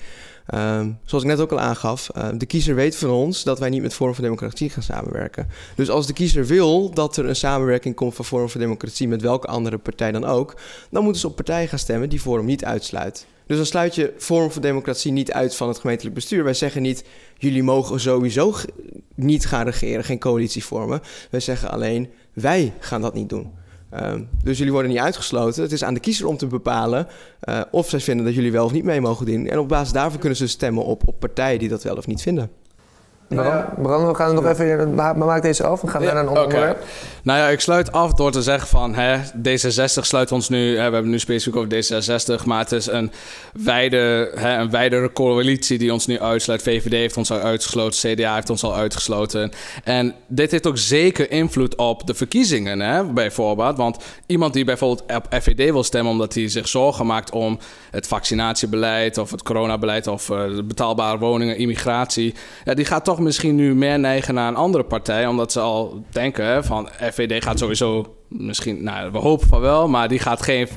Ehm, 0.46 0.90
zoals 1.04 1.24
ik 1.24 1.30
net 1.30 1.40
ook 1.40 1.52
al 1.52 1.60
aangaf, 1.60 2.10
uh, 2.16 2.28
de 2.34 2.46
kiezer 2.46 2.74
weet 2.74 2.96
van 2.96 3.10
ons 3.10 3.42
dat 3.42 3.58
wij 3.58 3.68
niet 3.68 3.82
met 3.82 3.94
Forum 3.94 4.14
voor 4.14 4.24
Democratie 4.24 4.70
gaan 4.70 4.82
samenwerken. 4.82 5.48
Dus 5.74 5.90
als 5.90 6.06
de 6.06 6.12
kiezer 6.12 6.46
wil 6.46 6.90
dat 6.90 7.16
er 7.16 7.28
een 7.28 7.36
samenwerking 7.36 7.94
komt 7.94 8.14
van 8.14 8.24
Forum 8.24 8.48
voor 8.48 8.60
Democratie 8.60 9.08
met 9.08 9.22
welke 9.22 9.46
andere 9.46 9.78
partij 9.78 10.12
dan 10.12 10.24
ook, 10.24 10.54
dan 10.90 11.02
moeten 11.02 11.20
ze 11.20 11.26
op 11.26 11.36
partijen 11.36 11.68
gaan 11.68 11.78
stemmen 11.78 12.08
die 12.08 12.20
Forum 12.20 12.44
niet 12.44 12.64
uitsluit. 12.64 13.26
Dus 13.46 13.56
dan 13.56 13.66
sluit 13.66 13.94
je 13.94 14.14
Forum 14.18 14.50
voor 14.50 14.62
Democratie 14.62 15.12
niet 15.12 15.32
uit 15.32 15.56
van 15.56 15.68
het 15.68 15.78
gemeentelijk 15.78 16.14
bestuur. 16.14 16.44
Wij 16.44 16.54
zeggen 16.54 16.82
niet, 16.82 17.04
jullie 17.38 17.62
mogen 17.62 18.00
sowieso 18.00 18.54
niet 19.14 19.46
gaan 19.46 19.64
regeren, 19.64 20.04
geen 20.04 20.18
coalitie 20.18 20.64
vormen. 20.64 21.00
Wij 21.30 21.40
zeggen 21.40 21.70
alleen, 21.70 22.10
wij 22.32 22.72
gaan 22.78 23.00
dat 23.00 23.14
niet 23.14 23.28
doen. 23.28 23.52
Uh, 23.94 24.14
dus 24.42 24.56
jullie 24.58 24.72
worden 24.72 24.90
niet 24.90 25.00
uitgesloten. 25.00 25.62
Het 25.62 25.72
is 25.72 25.84
aan 25.84 25.94
de 25.94 26.00
kiezer 26.00 26.26
om 26.26 26.36
te 26.36 26.46
bepalen 26.46 27.06
uh, 27.48 27.60
of 27.70 27.88
zij 27.88 28.00
vinden 28.00 28.24
dat 28.24 28.34
jullie 28.34 28.52
wel 28.52 28.64
of 28.64 28.72
niet 28.72 28.84
mee 28.84 29.00
mogen 29.00 29.26
doen. 29.26 29.46
En 29.46 29.58
op 29.58 29.68
basis 29.68 29.92
daarvan 29.92 30.18
kunnen 30.18 30.38
ze 30.38 30.46
stemmen 30.46 30.84
op, 30.84 31.08
op 31.08 31.20
partijen 31.20 31.58
die 31.58 31.68
dat 31.68 31.82
wel 31.82 31.96
of 31.96 32.06
niet 32.06 32.22
vinden. 32.22 32.50
Bram, 33.82 34.06
we 34.06 34.14
gaan 34.14 34.34
nog 34.34 34.46
even, 34.46 34.94
maak 34.94 35.42
deze 35.42 35.66
af. 35.66 35.80
We 35.80 35.88
gaan 35.88 36.02
naar 36.02 36.16
een 36.16 36.28
onderwerp. 36.28 36.84
Nou 37.22 37.38
ja, 37.38 37.48
ik 37.48 37.60
sluit 37.60 37.92
af 37.92 38.12
door 38.12 38.30
te 38.30 38.42
zeggen 38.42 38.68
van 38.68 38.94
hè, 38.94 39.18
D66 39.18 40.00
sluit 40.00 40.32
ons 40.32 40.48
nu, 40.48 40.76
hè, 40.76 40.88
we 40.88 40.94
hebben 40.94 41.10
nu 41.10 41.18
specifiek 41.18 41.56
over 41.56 41.68
D66, 41.74 42.44
maar 42.44 42.58
het 42.58 42.72
is 42.72 42.86
een, 42.86 43.12
wijde, 43.52 44.30
hè, 44.34 44.58
een 44.58 44.70
wijdere 44.70 45.12
coalitie 45.12 45.78
die 45.78 45.92
ons 45.92 46.06
nu 46.06 46.20
uitsluit. 46.20 46.62
VVD 46.62 46.92
heeft 46.92 47.16
ons 47.16 47.30
al 47.30 47.38
uitgesloten, 47.38 48.14
CDA 48.14 48.34
heeft 48.34 48.50
ons 48.50 48.62
al 48.62 48.74
uitgesloten. 48.74 49.52
En 49.84 50.14
dit 50.26 50.50
heeft 50.50 50.66
ook 50.66 50.78
zeker 50.78 51.30
invloed 51.30 51.76
op 51.76 52.06
de 52.06 52.14
verkiezingen, 52.14 52.80
hè, 52.80 53.04
bijvoorbeeld. 53.04 53.76
Want 53.76 53.96
iemand 54.26 54.52
die 54.52 54.64
bijvoorbeeld 54.64 55.16
op 55.16 55.26
FVD 55.42 55.70
wil 55.70 55.84
stemmen 55.84 56.12
omdat 56.12 56.34
hij 56.34 56.48
zich 56.48 56.68
zorgen 56.68 57.06
maakt 57.06 57.30
om 57.30 57.58
het 57.90 58.06
vaccinatiebeleid 58.06 59.18
of 59.18 59.30
het 59.30 59.42
coronabeleid 59.42 60.06
of 60.06 60.28
uh, 60.28 60.60
betaalbare 60.64 61.18
woningen, 61.18 61.56
immigratie, 61.56 62.34
ja, 62.64 62.74
die 62.74 62.84
gaat 62.84 63.04
toch 63.04 63.18
misschien 63.24 63.54
nu 63.54 63.74
meer 63.74 63.98
neigen 63.98 64.34
naar 64.34 64.48
een 64.48 64.56
andere 64.56 64.84
partij, 64.84 65.26
omdat 65.26 65.52
ze 65.52 65.60
al 65.60 66.04
denken 66.10 66.64
van 66.64 66.88
FVD 67.12 67.44
gaat 67.44 67.58
sowieso 67.58 68.16
misschien, 68.28 68.82
nou, 68.82 69.12
we 69.12 69.18
hopen 69.18 69.48
van 69.48 69.60
wel, 69.60 69.88
maar 69.88 70.08
die 70.08 70.18
gaat 70.18 70.42
geen 70.42 70.68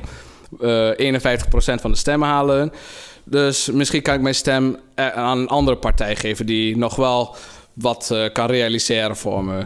uh, 0.60 1.16
eh, 1.16 1.22
51% 1.22 1.82
van 1.82 1.92
de 1.92 1.98
stemmen 1.98 2.28
halen. 2.28 2.72
Dus 3.24 3.72
misschien 3.72 4.02
kan 4.02 4.16
ik 4.16 4.22
mijn 4.22 4.36
stem 4.36 4.78
aan 4.96 5.38
een 5.38 5.48
andere 5.48 5.78
partij 5.78 6.16
geven 6.16 6.46
die 6.46 6.78
nog 6.78 6.96
wel 6.96 7.36
wat 7.74 8.10
uh, 8.14 8.26
kan 8.34 8.48
realiseren 8.48 9.16
voor 9.16 9.44
me. 9.44 9.66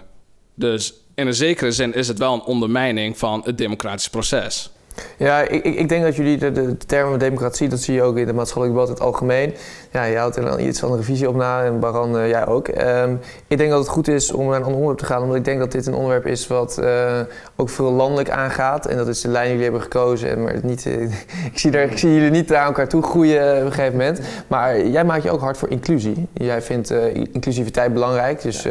Dus 0.55 0.93
in 1.15 1.27
een 1.27 1.33
zekere 1.33 1.71
zin 1.71 1.93
is 1.93 2.07
het 2.07 2.17
wel 2.17 2.33
een 2.33 2.43
ondermijning 2.43 3.17
van 3.17 3.41
het 3.45 3.57
democratisch 3.57 4.09
proces. 4.09 4.71
Ja, 5.17 5.41
ik, 5.41 5.63
ik 5.63 5.89
denk 5.89 6.03
dat 6.03 6.15
jullie 6.15 6.37
de, 6.37 6.51
de, 6.51 6.77
termen 6.77 7.19
democratie, 7.19 7.69
dat 7.69 7.79
zie 7.79 7.93
je 7.93 8.03
ook 8.03 8.17
in 8.17 8.25
de 8.25 8.33
maatschappelijk 8.33 8.73
debat 8.73 8.87
in 8.87 8.93
het 8.93 9.03
algemeen. 9.03 9.53
Ja, 9.91 10.03
je 10.03 10.17
houdt 10.17 10.35
er 10.35 10.59
iets 10.59 10.79
van 10.79 10.91
een 10.91 10.97
revisie 10.97 11.29
op 11.29 11.35
na 11.35 11.63
en 11.63 11.79
Baran, 11.79 12.15
uh, 12.15 12.29
jij 12.29 12.47
ook. 12.47 12.67
Um, 12.67 13.19
ik 13.47 13.57
denk 13.57 13.69
dat 13.69 13.79
het 13.79 13.87
goed 13.87 14.07
is 14.07 14.31
om 14.31 14.45
naar 14.45 14.55
een 14.55 14.63
ander 14.63 14.73
onderwerp 14.73 14.99
te 14.99 15.05
gaan, 15.05 15.21
omdat 15.21 15.37
ik 15.37 15.45
denk 15.45 15.59
dat 15.59 15.71
dit 15.71 15.85
een 15.85 15.93
onderwerp 15.93 16.25
is 16.25 16.47
wat 16.47 16.77
uh, 16.79 17.19
ook 17.55 17.69
veel 17.69 17.91
landelijk 17.91 18.29
aangaat. 18.29 18.85
En 18.85 18.97
dat 18.97 19.07
is 19.07 19.21
de 19.21 19.27
lijn 19.27 19.43
die 19.43 19.51
jullie 19.51 19.63
hebben 19.63 19.81
gekozen. 19.81 20.43
Maar 20.43 20.55
niet, 20.63 20.85
uh, 20.85 21.01
ik, 21.51 21.59
zie 21.59 21.71
er, 21.71 21.91
ik 21.91 21.97
zie 21.97 22.13
jullie 22.13 22.31
niet 22.31 22.49
naar 22.49 22.65
elkaar 22.65 22.87
toe 22.87 23.03
groeien 23.03 23.57
op 23.57 23.65
een 23.65 23.71
gegeven 23.71 23.97
moment. 23.97 24.19
Maar 24.47 24.87
jij 24.87 25.05
maakt 25.05 25.23
je 25.23 25.31
ook 25.31 25.41
hard 25.41 25.57
voor 25.57 25.69
inclusie. 25.69 26.27
Jij 26.33 26.61
vindt 26.61 26.93
inclusiviteit 27.31 27.93
belangrijk. 27.93 28.41
Dus 28.41 28.67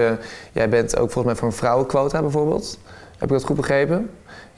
jij 0.53 0.69
bent 0.69 0.99
ook 0.99 1.11
volgens 1.11 1.25
mij 1.25 1.35
voor 1.35 1.49
een 1.49 1.55
vrouwenquota 1.55 2.21
bijvoorbeeld. 2.21 2.79
Heb 3.13 3.29
ik 3.29 3.35
dat 3.35 3.45
goed 3.45 3.57
begrepen? 3.57 4.11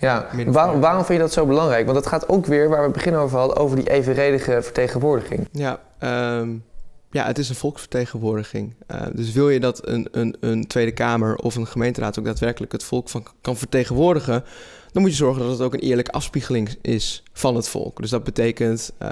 Ja, 0.03 0.27
waarom, 0.47 0.81
waarom 0.81 1.05
vind 1.05 1.19
je 1.19 1.25
dat 1.25 1.33
zo 1.33 1.47
belangrijk? 1.47 1.85
Want 1.85 1.97
dat 1.97 2.07
gaat 2.07 2.29
ook 2.29 2.47
weer, 2.47 2.69
waar 2.69 2.79
we 2.79 2.85
het 2.85 2.93
begin 2.93 3.15
over 3.15 3.39
hadden, 3.39 3.57
over 3.57 3.77
die 3.77 3.91
evenredige 3.91 4.63
vertegenwoordiging. 4.63 5.49
Ja, 5.53 5.81
um, 6.39 6.65
ja 7.11 7.27
het 7.27 7.39
is 7.39 7.49
een 7.49 7.55
volksvertegenwoordiging. 7.55 8.75
Uh, 8.91 9.01
dus 9.13 9.33
wil 9.33 9.51
je 9.51 9.61
dat 9.61 9.89
een, 9.89 10.09
een, 10.11 10.37
een 10.41 10.67
Tweede 10.67 10.93
Kamer 10.93 11.37
of 11.37 11.55
een 11.55 11.67
gemeenteraad 11.67 12.19
ook 12.19 12.25
daadwerkelijk 12.25 12.73
het 12.73 12.85
volk 12.85 13.09
van 13.09 13.27
kan 13.41 13.57
vertegenwoordigen, 13.57 14.45
dan 14.93 15.03
moet 15.03 15.11
je 15.11 15.17
zorgen 15.17 15.43
dat 15.43 15.51
het 15.51 15.61
ook 15.61 15.75
een 15.75 15.81
eerlijke 15.81 16.13
afspiegeling 16.13 16.77
is 16.81 17.23
van 17.33 17.57
het 17.57 17.69
volk. 17.69 18.01
Dus 18.01 18.11
dat 18.11 18.25
betekent 18.25 18.93
uh, 19.03 19.09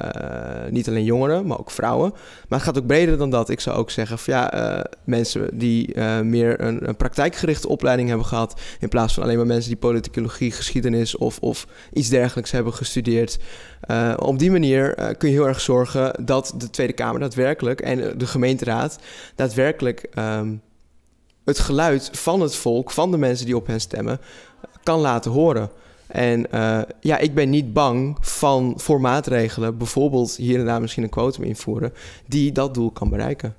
niet 0.71 0.88
alleen 0.88 1.05
jongeren, 1.05 1.47
maar 1.47 1.59
ook 1.59 1.71
vrouwen. 1.71 2.11
Maar 2.49 2.59
het 2.59 2.69
gaat 2.69 2.79
ook 2.79 2.87
breder 2.87 3.19
dan 3.19 3.31
dat. 3.31 3.49
Ik 3.49 3.61
zou 3.61 3.77
ook 3.77 3.90
zeggen 3.90 4.19
van 4.19 4.35
ja, 4.35 4.55
uh, 4.79 4.85
mensen 5.05 5.59
die 5.59 5.95
uh, 5.95 6.21
meer 6.21 6.61
een, 6.61 6.88
een, 6.88 6.97
praktijkgerichte 6.97 7.69
opleiding 7.69 8.09
hebben 8.09 8.27
gehad, 8.27 8.61
in 8.81 8.88
plaats 8.88 9.14
van 9.14 9.23
alleen 9.23 9.37
maar 9.37 9.47
mensen 9.47 9.71
die 9.71 9.81
politicologie, 9.81 10.51
geschiedenis 10.51 11.16
of, 11.16 11.38
of 11.38 11.66
iets 11.93 12.09
dergelijks 12.09 12.51
hebben 12.51 12.75
gestudeerd. 12.75 13.38
op 14.16 14.38
die 14.38 14.51
manier 14.51 15.14
kun 15.19 15.29
je 15.29 15.35
heel 15.35 15.49
erg 15.49 15.61
zorgen 15.61 16.25
dat 16.25 16.55
de 16.57 16.71
Tweede 16.71 16.93
Kamer 16.93 17.21
daadwerkelijk 17.21 17.81
en 17.81 18.19
de 18.19 18.27
gemeenteraad 18.27 18.99
daadwerkelijk 19.35 20.09
um, 20.19 20.62
het 21.45 21.59
geluid 21.59 22.11
van 22.12 22.40
het 22.40 22.57
volk, 22.57 22.90
van 22.90 23.11
de 23.11 23.19
mensen 23.19 23.47
die 23.47 23.57
op 23.57 23.66
hen 23.66 23.81
stemmen, 23.81 24.21
kan 24.83 25.01
laten 25.01 25.31
horen. 25.31 25.71
En 26.07 26.47
uh, 26.55 26.81
ja, 27.01 27.19
ik 27.19 27.35
ben 27.35 27.51
niet 27.51 27.73
bang 27.73 28.16
van 28.21 28.75
voor 28.77 29.01
maatregelen, 29.01 29.79
bijvoorbeeld 29.79 30.37
hier 30.37 30.59
en 30.59 30.64
daar 30.64 30.81
misschien 30.81 31.03
een 31.03 31.09
quotum 31.09 31.45
invoeren, 31.45 31.93
die 32.27 32.53
dat 32.53 32.75
doel 32.75 32.90
kan 32.90 33.09
bereiken. 33.09 33.55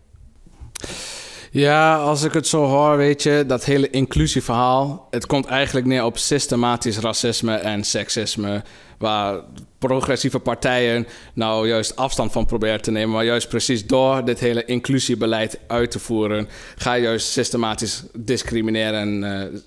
Ja, 1.53 1.97
als 1.97 2.23
ik 2.23 2.33
het 2.33 2.47
zo 2.47 2.65
hoor, 2.65 2.97
weet 2.97 3.23
je, 3.23 3.43
dat 3.47 3.65
hele 3.65 3.89
inclusieverhaal, 3.89 5.07
het 5.09 5.25
komt 5.25 5.45
eigenlijk 5.45 5.85
neer 5.85 6.05
op 6.05 6.17
systematisch 6.17 6.97
racisme 6.97 7.55
en 7.55 7.83
seksisme, 7.83 8.63
waar 8.97 9.41
progressieve 9.77 10.39
partijen 10.39 11.07
nou 11.33 11.67
juist 11.67 11.95
afstand 11.95 12.31
van 12.31 12.45
proberen 12.45 12.81
te 12.81 12.91
nemen, 12.91 13.15
maar 13.15 13.25
juist 13.25 13.49
precies 13.49 13.87
door 13.87 14.25
dit 14.25 14.39
hele 14.39 14.65
inclusiebeleid 14.65 15.59
uit 15.67 15.91
te 15.91 15.99
voeren, 15.99 16.47
ga 16.75 16.93
je 16.93 17.03
juist 17.03 17.27
systematisch 17.27 18.03
discrimineren 18.13 18.99
en 18.99 19.23
uh, 19.53 19.59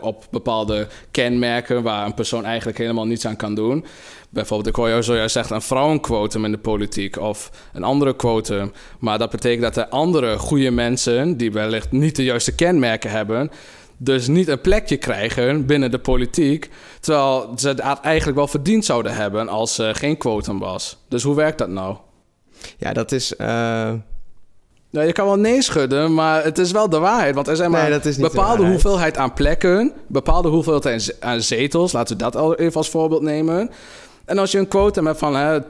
op 0.00 0.26
bepaalde 0.30 0.86
kenmerken 1.10 1.82
waar 1.82 2.06
een 2.06 2.14
persoon 2.14 2.44
eigenlijk 2.44 2.78
helemaal 2.78 3.06
niets 3.06 3.26
aan 3.26 3.36
kan 3.36 3.54
doen. 3.54 3.84
Bijvoorbeeld, 4.30 4.68
ik 4.68 4.76
hoor 4.76 4.88
jou 4.88 5.02
zojuist 5.02 5.32
zeggen 5.32 5.56
een 5.56 5.62
vrouwenquotum 5.62 6.44
in 6.44 6.50
de 6.50 6.58
politiek 6.58 7.18
of 7.18 7.50
een 7.72 7.84
andere 7.84 8.16
quotum. 8.16 8.72
Maar 8.98 9.18
dat 9.18 9.30
betekent 9.30 9.62
dat 9.62 9.76
er 9.76 9.88
andere 9.88 10.38
goede 10.38 10.70
mensen, 10.70 11.36
die 11.36 11.52
wellicht 11.52 11.92
niet 11.92 12.16
de 12.16 12.24
juiste 12.24 12.54
kenmerken 12.54 13.10
hebben, 13.10 13.50
dus 13.96 14.26
niet 14.26 14.48
een 14.48 14.60
plekje 14.60 14.96
krijgen 14.96 15.66
binnen 15.66 15.90
de 15.90 15.98
politiek. 15.98 16.70
Terwijl 17.00 17.52
ze 17.56 17.68
het 17.68 17.80
eigenlijk 17.80 18.36
wel 18.36 18.48
verdiend 18.48 18.84
zouden 18.84 19.14
hebben 19.14 19.48
als 19.48 19.78
er 19.78 19.94
geen 19.94 20.16
quotum 20.16 20.58
was. 20.58 20.96
Dus 21.08 21.22
hoe 21.22 21.34
werkt 21.34 21.58
dat 21.58 21.68
nou? 21.68 21.96
Ja, 22.78 22.92
dat 22.92 23.12
is. 23.12 23.32
Uh 23.40 23.92
nou, 24.96 25.06
je 25.06 25.12
kan 25.14 25.26
wel 25.26 25.36
nee 25.36 25.62
schudden, 25.62 26.14
maar 26.14 26.44
het 26.44 26.58
is 26.58 26.70
wel 26.70 26.88
de 26.88 26.98
waarheid. 26.98 27.34
Want 27.34 27.48
er 27.48 27.56
zijn 27.56 27.70
maar 27.70 27.92
een 27.92 28.14
bepaalde 28.18 28.66
hoeveelheid 28.66 29.16
aan 29.16 29.32
plekken, 29.32 29.92
bepaalde 30.06 30.48
hoeveelheid 30.48 31.16
aan 31.20 31.40
zetels. 31.40 31.92
Laten 31.92 32.16
we 32.16 32.22
dat 32.22 32.36
al 32.36 32.54
even 32.54 32.76
als 32.76 32.88
voorbeeld 32.88 33.22
nemen. 33.22 33.70
En 34.24 34.38
als 34.38 34.50
je 34.50 34.58
een 34.58 34.68
quotum 34.68 35.06
hebt 35.06 35.18
van 35.18 35.36
hè, 35.36 35.60
10% 35.60 35.64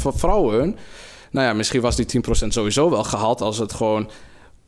voor 0.00 0.12
vrouwen... 0.18 0.76
Nou 1.30 1.46
ja, 1.46 1.52
misschien 1.52 1.80
was 1.80 1.96
die 1.96 2.22
10% 2.26 2.46
sowieso 2.48 2.90
wel 2.90 3.04
gehaald 3.04 3.40
als 3.40 3.58
het 3.58 3.72
gewoon 3.72 4.10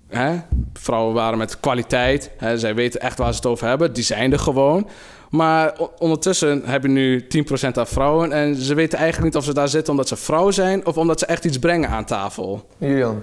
hè, 0.09 0.41
vrouwen 0.73 1.15
waren 1.15 1.39
met 1.39 1.61
kwaliteit. 1.61 2.31
Hè, 2.37 2.59
zij 2.59 2.75
weten 2.75 3.01
echt 3.01 3.19
waar 3.19 3.31
ze 3.31 3.37
het 3.37 3.47
over 3.47 3.67
hebben. 3.67 3.93
Die 3.93 4.05
zijn 4.05 4.33
er 4.33 4.39
gewoon. 4.39 4.89
Maar 5.31 5.77
ondertussen 5.99 6.63
heb 6.65 6.83
je 6.83 6.89
nu 6.89 7.27
10% 7.63 7.73
aan 7.73 7.87
vrouwen. 7.87 8.33
En 8.33 8.57
ze 8.57 8.75
weten 8.75 8.99
eigenlijk 8.99 9.33
niet 9.33 9.43
of 9.43 9.49
ze 9.49 9.55
daar 9.55 9.69
zitten 9.69 9.93
omdat 9.93 10.09
ze 10.09 10.17
vrouw 10.17 10.51
zijn 10.51 10.87
of 10.87 10.97
omdat 10.97 11.19
ze 11.19 11.27
echt 11.27 11.45
iets 11.45 11.59
brengen 11.59 11.89
aan 11.89 12.05
tafel. 12.05 12.69
Julian. 12.79 13.23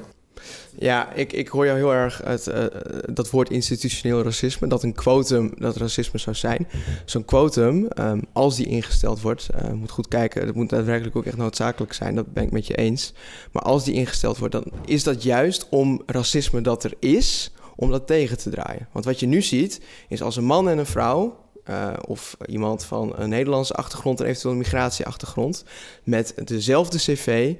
Ja, 0.77 1.13
ik, 1.13 1.34
ik 1.34 1.47
hoor 1.47 1.65
jou 1.65 1.77
heel 1.77 1.93
erg 1.93 2.21
het, 2.23 2.47
uh, 2.47 2.65
dat 3.13 3.29
woord 3.29 3.49
institutioneel 3.49 4.23
racisme, 4.23 4.67
dat 4.67 4.84
een 4.84 4.93
quotum 4.93 5.53
dat 5.57 5.75
racisme 5.75 6.19
zou 6.19 6.36
zijn. 6.36 6.67
Zo'n 7.05 7.25
quotum, 7.25 7.88
um, 7.99 8.21
als 8.34 8.55
die 8.55 8.65
ingesteld 8.65 9.21
wordt, 9.21 9.47
uh, 9.55 9.71
moet 9.71 9.91
goed 9.91 10.07
kijken, 10.07 10.45
dat 10.45 10.55
moet 10.55 10.69
daadwerkelijk 10.69 11.15
ook 11.15 11.25
echt 11.25 11.38
noodzakelijk 11.38 11.93
zijn, 11.93 12.15
dat 12.15 12.34
ben 12.34 12.43
ik 12.43 12.51
met 12.51 12.67
je 12.67 12.75
eens. 12.75 13.13
Maar 13.51 13.63
als 13.63 13.84
die 13.84 13.93
ingesteld 13.93 14.38
wordt, 14.38 14.53
dan 14.53 14.65
is 14.86 15.03
dat 15.03 15.23
juist 15.23 15.67
om 15.69 16.01
racisme 16.05 16.62
dat 16.62 16.84
er 16.84 16.93
is, 16.99 17.51
om 17.75 17.91
dat 17.91 18.07
tegen 18.07 18.38
te 18.38 18.49
draaien. 18.49 18.88
Want 18.91 19.05
wat 19.05 19.19
je 19.19 19.25
nu 19.25 19.41
ziet, 19.41 19.81
is 20.07 20.21
als 20.21 20.36
een 20.36 20.43
man 20.43 20.69
en 20.69 20.77
een 20.77 20.86
vrouw 20.86 21.39
uh, 21.69 21.93
of 22.07 22.38
iemand 22.45 22.84
van 22.84 23.13
een 23.15 23.29
Nederlandse 23.29 23.73
achtergrond 23.73 24.19
en 24.19 24.25
eventueel 24.25 24.53
een 24.53 24.60
migratieachtergrond 24.60 25.63
met 26.03 26.34
dezelfde 26.45 26.97
cv, 26.97 27.53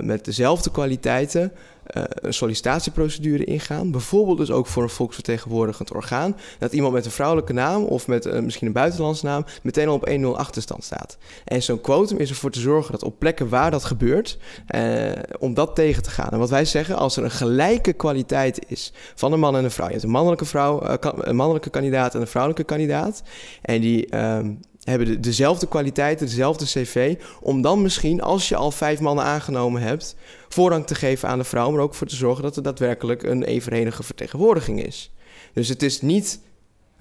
met 0.00 0.24
dezelfde 0.24 0.70
kwaliteiten, 0.70 1.52
uh, 1.96 2.02
een 2.06 2.34
sollicitatieprocedure 2.34 3.44
ingaan. 3.44 3.90
Bijvoorbeeld 3.90 4.38
dus 4.38 4.50
ook 4.50 4.66
voor 4.66 4.82
een 4.82 4.88
volksvertegenwoordigend 4.88 5.92
orgaan. 5.92 6.36
Dat 6.58 6.72
iemand 6.72 6.94
met 6.94 7.04
een 7.04 7.10
vrouwelijke 7.10 7.52
naam 7.52 7.84
of 7.84 8.06
met 8.06 8.26
uh, 8.26 8.38
misschien 8.38 8.66
een 8.66 8.72
buitenlandse 8.72 9.24
naam 9.24 9.44
meteen 9.62 9.88
al 9.88 9.94
op 9.94 10.08
1-0 10.08 10.24
achterstand 10.24 10.84
staat. 10.84 11.18
En 11.44 11.62
zo'n 11.62 11.80
quotum 11.80 12.18
is 12.18 12.30
ervoor 12.30 12.50
te 12.50 12.60
zorgen 12.60 12.92
dat 12.92 13.02
op 13.02 13.18
plekken 13.18 13.48
waar 13.48 13.70
dat 13.70 13.84
gebeurt, 13.84 14.38
uh, 14.74 15.12
om 15.38 15.54
dat 15.54 15.74
tegen 15.74 16.02
te 16.02 16.10
gaan. 16.10 16.30
En 16.30 16.38
wat 16.38 16.50
wij 16.50 16.64
zeggen, 16.64 16.96
als 16.96 17.16
er 17.16 17.24
een 17.24 17.30
gelijke 17.30 17.92
kwaliteit 17.92 18.70
is 18.70 18.92
van 19.14 19.32
een 19.32 19.40
man 19.40 19.56
en 19.56 19.64
een 19.64 19.70
vrouw. 19.70 19.86
Je 19.86 19.92
hebt 19.92 20.04
een 20.04 20.10
mannelijke, 20.10 20.44
vrouw, 20.44 20.82
een 21.00 21.36
mannelijke 21.36 21.70
kandidaat 21.70 22.14
en 22.14 22.20
een 22.20 22.26
vrouwelijke 22.26 22.64
kandidaat. 22.64 23.22
En 23.62 23.80
die 23.80 24.06
ehm, 24.06 24.52
hebben 24.84 25.06
de, 25.06 25.20
dezelfde 25.20 25.68
kwaliteiten, 25.68 26.26
dezelfde 26.26 26.64
cv. 26.64 27.16
Om 27.40 27.62
dan 27.62 27.82
misschien, 27.82 28.22
als 28.22 28.48
je 28.48 28.56
al 28.56 28.70
vijf 28.70 29.00
mannen 29.00 29.24
aangenomen 29.24 29.82
hebt, 29.82 30.16
voorrang 30.48 30.86
te 30.86 30.94
geven 30.94 31.28
aan 31.28 31.38
de 31.38 31.44
vrouw. 31.44 31.70
Maar 31.70 31.80
ook 31.80 31.94
voor 31.94 32.06
te 32.06 32.16
zorgen 32.16 32.42
dat 32.42 32.56
er 32.56 32.62
daadwerkelijk 32.62 33.22
een 33.22 33.42
evenredige 33.42 34.02
vertegenwoordiging 34.02 34.84
is. 34.84 35.12
Dus 35.52 35.68
het 35.68 35.82
is 35.82 36.00
niet 36.00 36.40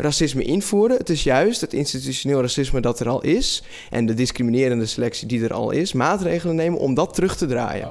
racisme 0.02 0.44
invoeren. 0.44 0.98
Het 0.98 1.10
is 1.10 1.24
juist 1.24 1.62
het 1.62 1.74
institutioneel 1.74 2.42
racisme 2.42 2.82
dat 2.82 3.00
er 3.00 3.10
al 3.10 3.22
is 3.22 3.64
en 3.90 4.06
de 4.06 4.14
discriminerende 4.14 4.86
selectie 4.86 5.28
die 5.28 5.44
er 5.44 5.54
al 5.54 5.72
is, 5.72 5.94
maatregelen 5.94 6.56
nemen 6.56 6.80
om 6.80 6.94
dat 6.94 7.14
terug 7.14 7.36
te 7.36 7.46
draaien. 7.46 7.90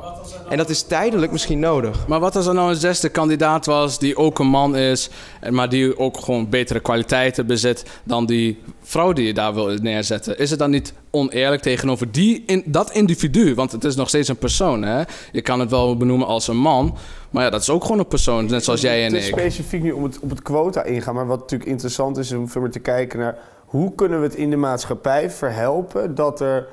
En 0.48 0.56
dat 0.56 0.70
is 0.70 0.82
tijdelijk 0.82 1.32
misschien 1.32 1.58
nodig. 1.58 2.06
Maar 2.06 2.20
wat 2.20 2.36
als 2.36 2.46
er 2.46 2.54
nou 2.54 2.70
een 2.70 2.76
zesde 2.76 3.08
kandidaat 3.08 3.66
was 3.66 3.98
die 3.98 4.16
ook 4.16 4.38
een 4.38 4.46
man 4.46 4.76
is, 4.76 5.10
maar 5.50 5.68
die 5.68 5.98
ook 5.98 6.18
gewoon 6.18 6.48
betere 6.48 6.80
kwaliteiten 6.80 7.46
bezit 7.46 7.84
dan 8.04 8.26
die 8.26 8.58
vrouw 8.82 9.12
die 9.12 9.26
je 9.26 9.34
daar 9.34 9.54
wil 9.54 9.74
neerzetten? 9.82 10.38
Is 10.38 10.50
het 10.50 10.58
dan 10.58 10.70
niet 10.70 10.92
oneerlijk 11.10 11.62
tegenover 11.62 12.12
die 12.12 12.42
in, 12.46 12.62
dat 12.66 12.92
individu? 12.92 13.54
Want 13.54 13.72
het 13.72 13.84
is 13.84 13.96
nog 13.96 14.08
steeds 14.08 14.28
een 14.28 14.36
persoon. 14.36 14.82
Hè? 14.82 15.02
Je 15.32 15.42
kan 15.42 15.60
het 15.60 15.70
wel 15.70 15.96
benoemen 15.96 16.26
als 16.26 16.48
een 16.48 16.56
man. 16.56 16.96
Maar 17.30 17.44
ja, 17.44 17.50
dat 17.50 17.60
is 17.60 17.70
ook 17.70 17.82
gewoon 17.82 17.98
een 17.98 18.06
persoon, 18.06 18.46
net 18.46 18.64
zoals 18.64 18.80
jij 18.80 19.04
en 19.06 19.14
ik. 19.14 19.22
specifiek 19.22 19.82
nu 19.82 19.92
om 19.92 20.02
het, 20.02 20.18
op 20.18 20.30
het 20.30 20.42
quota 20.42 20.82
ingaan. 20.82 21.14
Maar 21.14 21.26
wat 21.26 21.40
natuurlijk 21.40 21.70
interessant 21.70 22.16
is 22.18 22.32
om 22.32 22.70
te 22.70 22.78
kijken 22.78 23.18
naar... 23.18 23.38
hoe 23.64 23.94
kunnen 23.94 24.20
we 24.20 24.26
het 24.26 24.34
in 24.34 24.50
de 24.50 24.56
maatschappij 24.56 25.30
verhelpen 25.30 26.14
dat 26.14 26.40
er, 26.40 26.68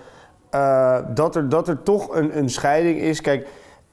uh, 0.56 0.98
dat 1.13 1.36
er, 1.36 1.50
dat 1.50 1.67
er 1.67 1.84
toch 1.84 2.15
een, 2.15 2.38
een 2.38 2.50
scheiding 2.50 3.00
is... 3.00 3.22
Kijk, 3.22 3.48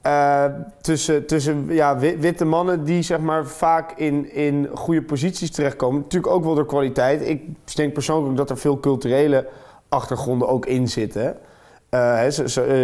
uh, 0.07 0.45
tussen, 0.81 1.27
tussen 1.27 1.67
ja, 1.69 1.99
witte 1.99 2.45
mannen 2.45 2.85
die 2.85 3.03
zeg 3.03 3.19
maar, 3.19 3.47
vaak 3.47 3.93
in, 3.97 4.33
in 4.33 4.69
goede 4.75 5.03
posities 5.03 5.51
terechtkomen. 5.51 6.01
Natuurlijk 6.01 6.33
ook 6.33 6.45
wel 6.45 6.55
door 6.55 6.67
kwaliteit. 6.67 7.29
Ik 7.29 7.43
denk 7.75 7.93
persoonlijk 7.93 8.37
dat 8.37 8.51
er 8.51 8.59
veel 8.59 8.81
culturele 8.81 9.49
achtergronden 9.89 10.49
ook 10.49 10.67
in 10.67 10.89
zitten. 10.89 11.37
Uh, 11.91 12.23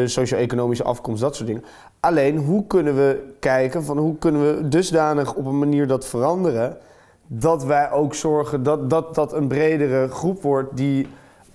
socio-economische 0.05 0.85
afkomst, 0.85 1.21
dat 1.21 1.37
soort 1.37 1.49
dingen. 1.49 1.64
Alleen, 2.01 2.37
hoe 2.37 2.67
kunnen 2.67 2.97
we 2.97 3.33
kijken 3.39 3.85
van 3.85 3.99
hoe 3.99 4.19
kunnen 4.19 4.57
we 4.57 4.69
dusdanig 4.69 5.35
op 5.35 5.47
een 5.47 5.59
manier 5.59 5.87
dat 5.87 6.07
veranderen... 6.07 6.77
dat 7.27 7.65
wij 7.65 7.91
ook 7.91 8.15
zorgen 8.15 8.63
dat 8.63 8.91
dat, 8.91 9.15
dat 9.15 9.33
een 9.33 9.49
bredere 9.49 10.09
groep 10.09 10.43
wordt 10.43 10.77
die 10.77 11.07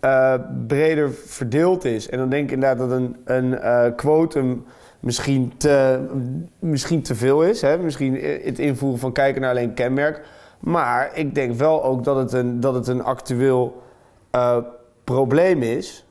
uh, 0.02 0.34
breder 0.68 1.12
verdeeld 1.12 1.86
is. 1.86 2.10
En 2.10 2.18
dan 2.18 2.30
denk 2.30 2.44
ik 2.44 2.52
inderdaad 2.52 2.78
dat 2.78 2.92
een, 2.92 3.16
een 3.24 3.46
uh, 3.46 3.86
quotum 3.96 4.66
misschien 5.00 5.54
te, 5.58 6.06
misschien 6.60 7.02
te 7.02 7.16
veel 7.16 7.44
is. 7.44 7.62
Hè? 7.62 7.78
Misschien 7.78 8.16
het 8.44 8.60
invoeren 8.60 9.00
van 9.00 9.12
kijken 9.12 9.42
naar 9.42 9.50
alleen 9.50 9.74
kenmerk. 9.74 10.26
Maar 10.60 11.12
ik 11.14 11.36
denk 11.36 11.56
wel 11.56 11.84
ook 11.84 12.04
dat 12.04 12.16
het 12.16 12.34
een, 12.34 12.60
dat 12.60 12.74
het 12.74 12.88
een 12.88 13.04
actueel 13.04 13.82
uh, 14.36 14.58
probleem 15.04 15.62
is. 15.62 16.05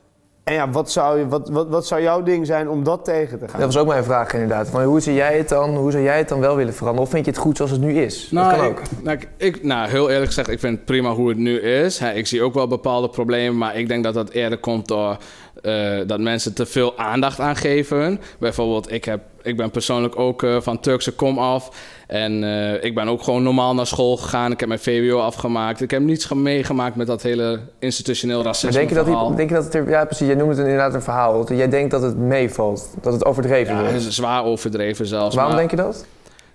En 0.45 0.55
ja, 0.55 0.71
wat 0.71 0.91
zou, 0.91 1.19
je, 1.19 1.29
wat, 1.29 1.49
wat, 1.49 1.69
wat 1.69 1.87
zou 1.87 2.03
jouw 2.03 2.23
ding 2.23 2.47
zijn 2.47 2.69
om 2.69 2.85
dat 2.85 3.05
tegen 3.05 3.39
te 3.39 3.49
gaan? 3.49 3.61
Dat 3.61 3.73
was 3.73 3.83
ook 3.83 3.89
mijn 3.89 4.05
vraag 4.05 4.33
inderdaad. 4.33 4.69
Van, 4.69 4.83
hoe, 4.83 5.01
zie 5.01 5.15
jij 5.15 5.37
het 5.37 5.49
dan, 5.49 5.77
hoe 5.77 5.91
zou 5.91 6.03
jij 6.03 6.19
het 6.19 6.29
dan 6.29 6.41
wel 6.41 6.57
willen 6.57 6.75
veranderen? 6.75 7.07
Of 7.07 7.13
vind 7.13 7.25
je 7.25 7.31
het 7.31 7.41
goed 7.41 7.57
zoals 7.57 7.71
het 7.71 7.81
nu 7.81 8.01
is? 8.01 8.29
Nou, 8.31 8.51
dat 8.51 8.59
kan 8.59 8.71
ik, 8.71 8.79
ook. 8.79 9.03
Nou, 9.03 9.19
ik, 9.37 9.63
nou, 9.63 9.89
heel 9.89 10.11
eerlijk 10.11 10.27
gezegd, 10.27 10.49
ik 10.49 10.61
vind 10.61 10.77
het 10.77 10.85
prima 10.85 11.11
hoe 11.11 11.29
het 11.29 11.39
nu 11.39 11.61
is. 11.61 12.01
ik 12.01 12.27
zie 12.27 12.43
ook 12.43 12.55
wel 12.55 12.67
bepaalde 12.67 13.09
problemen, 13.09 13.59
maar 13.59 13.77
ik 13.77 13.89
denk 13.89 14.05
dat 14.05 14.15
dat 14.15 14.31
eerder 14.31 14.59
komt 14.59 14.89
door 14.89 15.17
uh, 15.63 16.01
dat 16.07 16.21
mensen 16.21 16.55
te 16.55 16.67
veel 16.67 16.99
aandacht 16.99 17.41
aan 17.41 17.57
geven. 17.57 18.21
Bijvoorbeeld, 18.39 18.93
ik, 18.93 19.05
heb, 19.05 19.21
ik 19.45 19.57
ben 19.57 19.71
persoonlijk 19.71 20.19
ook 20.19 20.43
uh, 20.43 20.57
van 20.61 20.81
Turkse 20.81 21.13
kom 21.13 21.39
af. 21.39 21.71
En 22.07 22.43
uh, 22.43 22.85
ik 22.85 22.95
ben 22.95 23.09
ook 23.09 23.23
gewoon 23.23 23.43
normaal 23.43 23.75
naar 23.75 23.87
school 23.87 24.17
gegaan. 24.17 24.53
Ik 24.53 24.61
heb 24.61 24.69
mijn 24.69 24.81
VWO 24.81 25.19
afgemaakt. 25.19 25.81
Ik 25.81 25.91
heb 25.91 26.03
niets 26.03 26.33
meegemaakt 26.33 26.97
met 26.97 27.07
dat 27.07 27.23
hele 27.23 27.61
institutioneel 27.79 28.43
racisme. 28.43 28.71
denk 28.71 28.89
je, 28.89 28.95
dat 28.95 29.07
die, 29.07 29.35
denk 29.37 29.49
je 29.49 29.55
dat 29.55 29.65
het 29.65 29.75
er, 29.75 29.89
ja 29.89 30.05
precies, 30.05 30.27
jij 30.27 30.37
noemt 30.37 30.51
het 30.51 30.59
inderdaad 30.59 30.95
een 30.95 31.03
verhaal. 31.03 31.53
Jij 31.55 31.69
denkt 31.69 31.91
dat 31.91 32.03
het 32.03 32.17
meevalt, 32.17 32.95
dat 33.01 33.13
het 33.13 33.25
overdreven 33.25 33.75
ja, 33.75 33.81
wordt. 33.81 33.95
Het 33.95 34.07
is 34.07 34.15
zwaar 34.15 34.45
overdreven 34.45 35.07
zelfs. 35.07 35.35
Waarom 35.35 35.55
maar, 35.55 35.67
denk 35.67 35.81
je 35.81 35.87
dat? 35.87 36.07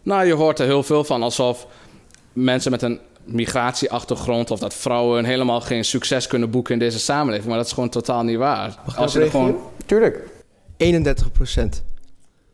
Nou, 0.04 0.26
je 0.26 0.34
hoort 0.34 0.60
er 0.60 0.66
heel 0.66 0.84
veel 0.84 1.04
van 1.04 1.24
alsof 1.24 1.68
mensen 2.34 2.72
met 2.72 2.82
een 2.82 3.00
migratieachtergrond 3.24 4.52
of 4.52 4.60
dat 4.60 4.74
vrouwen 4.74 5.26
helemaal 5.26 5.62
geen 5.62 5.86
succes 5.86 6.28
kunnen 6.28 6.50
boeken 6.50 6.74
in 6.74 6.80
deze 6.80 7.00
samenleving. 7.00 7.48
Maar 7.48 7.58
dat 7.58 7.66
is 7.66 7.74
gewoon 7.74 7.90
totaal 7.90 8.24
niet 8.24 8.38
waar. 8.38 8.76
Als 8.96 9.14
je 9.14 9.20
er 9.20 9.30
gewoon... 9.30 9.58
Tuurlijk. 9.86 10.20
31 10.78 11.32
procent. 11.32 11.84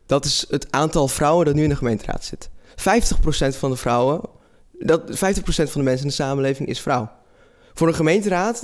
Dat 0.06 0.24
is 0.24 0.46
het 0.48 0.66
aantal 0.70 1.08
vrouwen 1.08 1.46
dat 1.46 1.54
nu 1.54 1.62
in 1.62 1.68
de 1.68 1.76
gemeenteraad 1.76 2.24
zit. 2.24 2.50
50 2.76 3.20
procent 3.20 3.56
van 3.56 3.70
de 3.70 3.76
vrouwen, 3.76 4.20
dat, 4.78 5.02
50 5.08 5.42
procent 5.42 5.70
van 5.70 5.80
de 5.80 5.86
mensen 5.86 6.04
in 6.04 6.10
de 6.10 6.16
samenleving 6.16 6.68
is 6.68 6.80
vrouw. 6.80 7.10
Voor 7.74 7.88
een 7.88 7.94
gemeenteraad, 7.94 8.60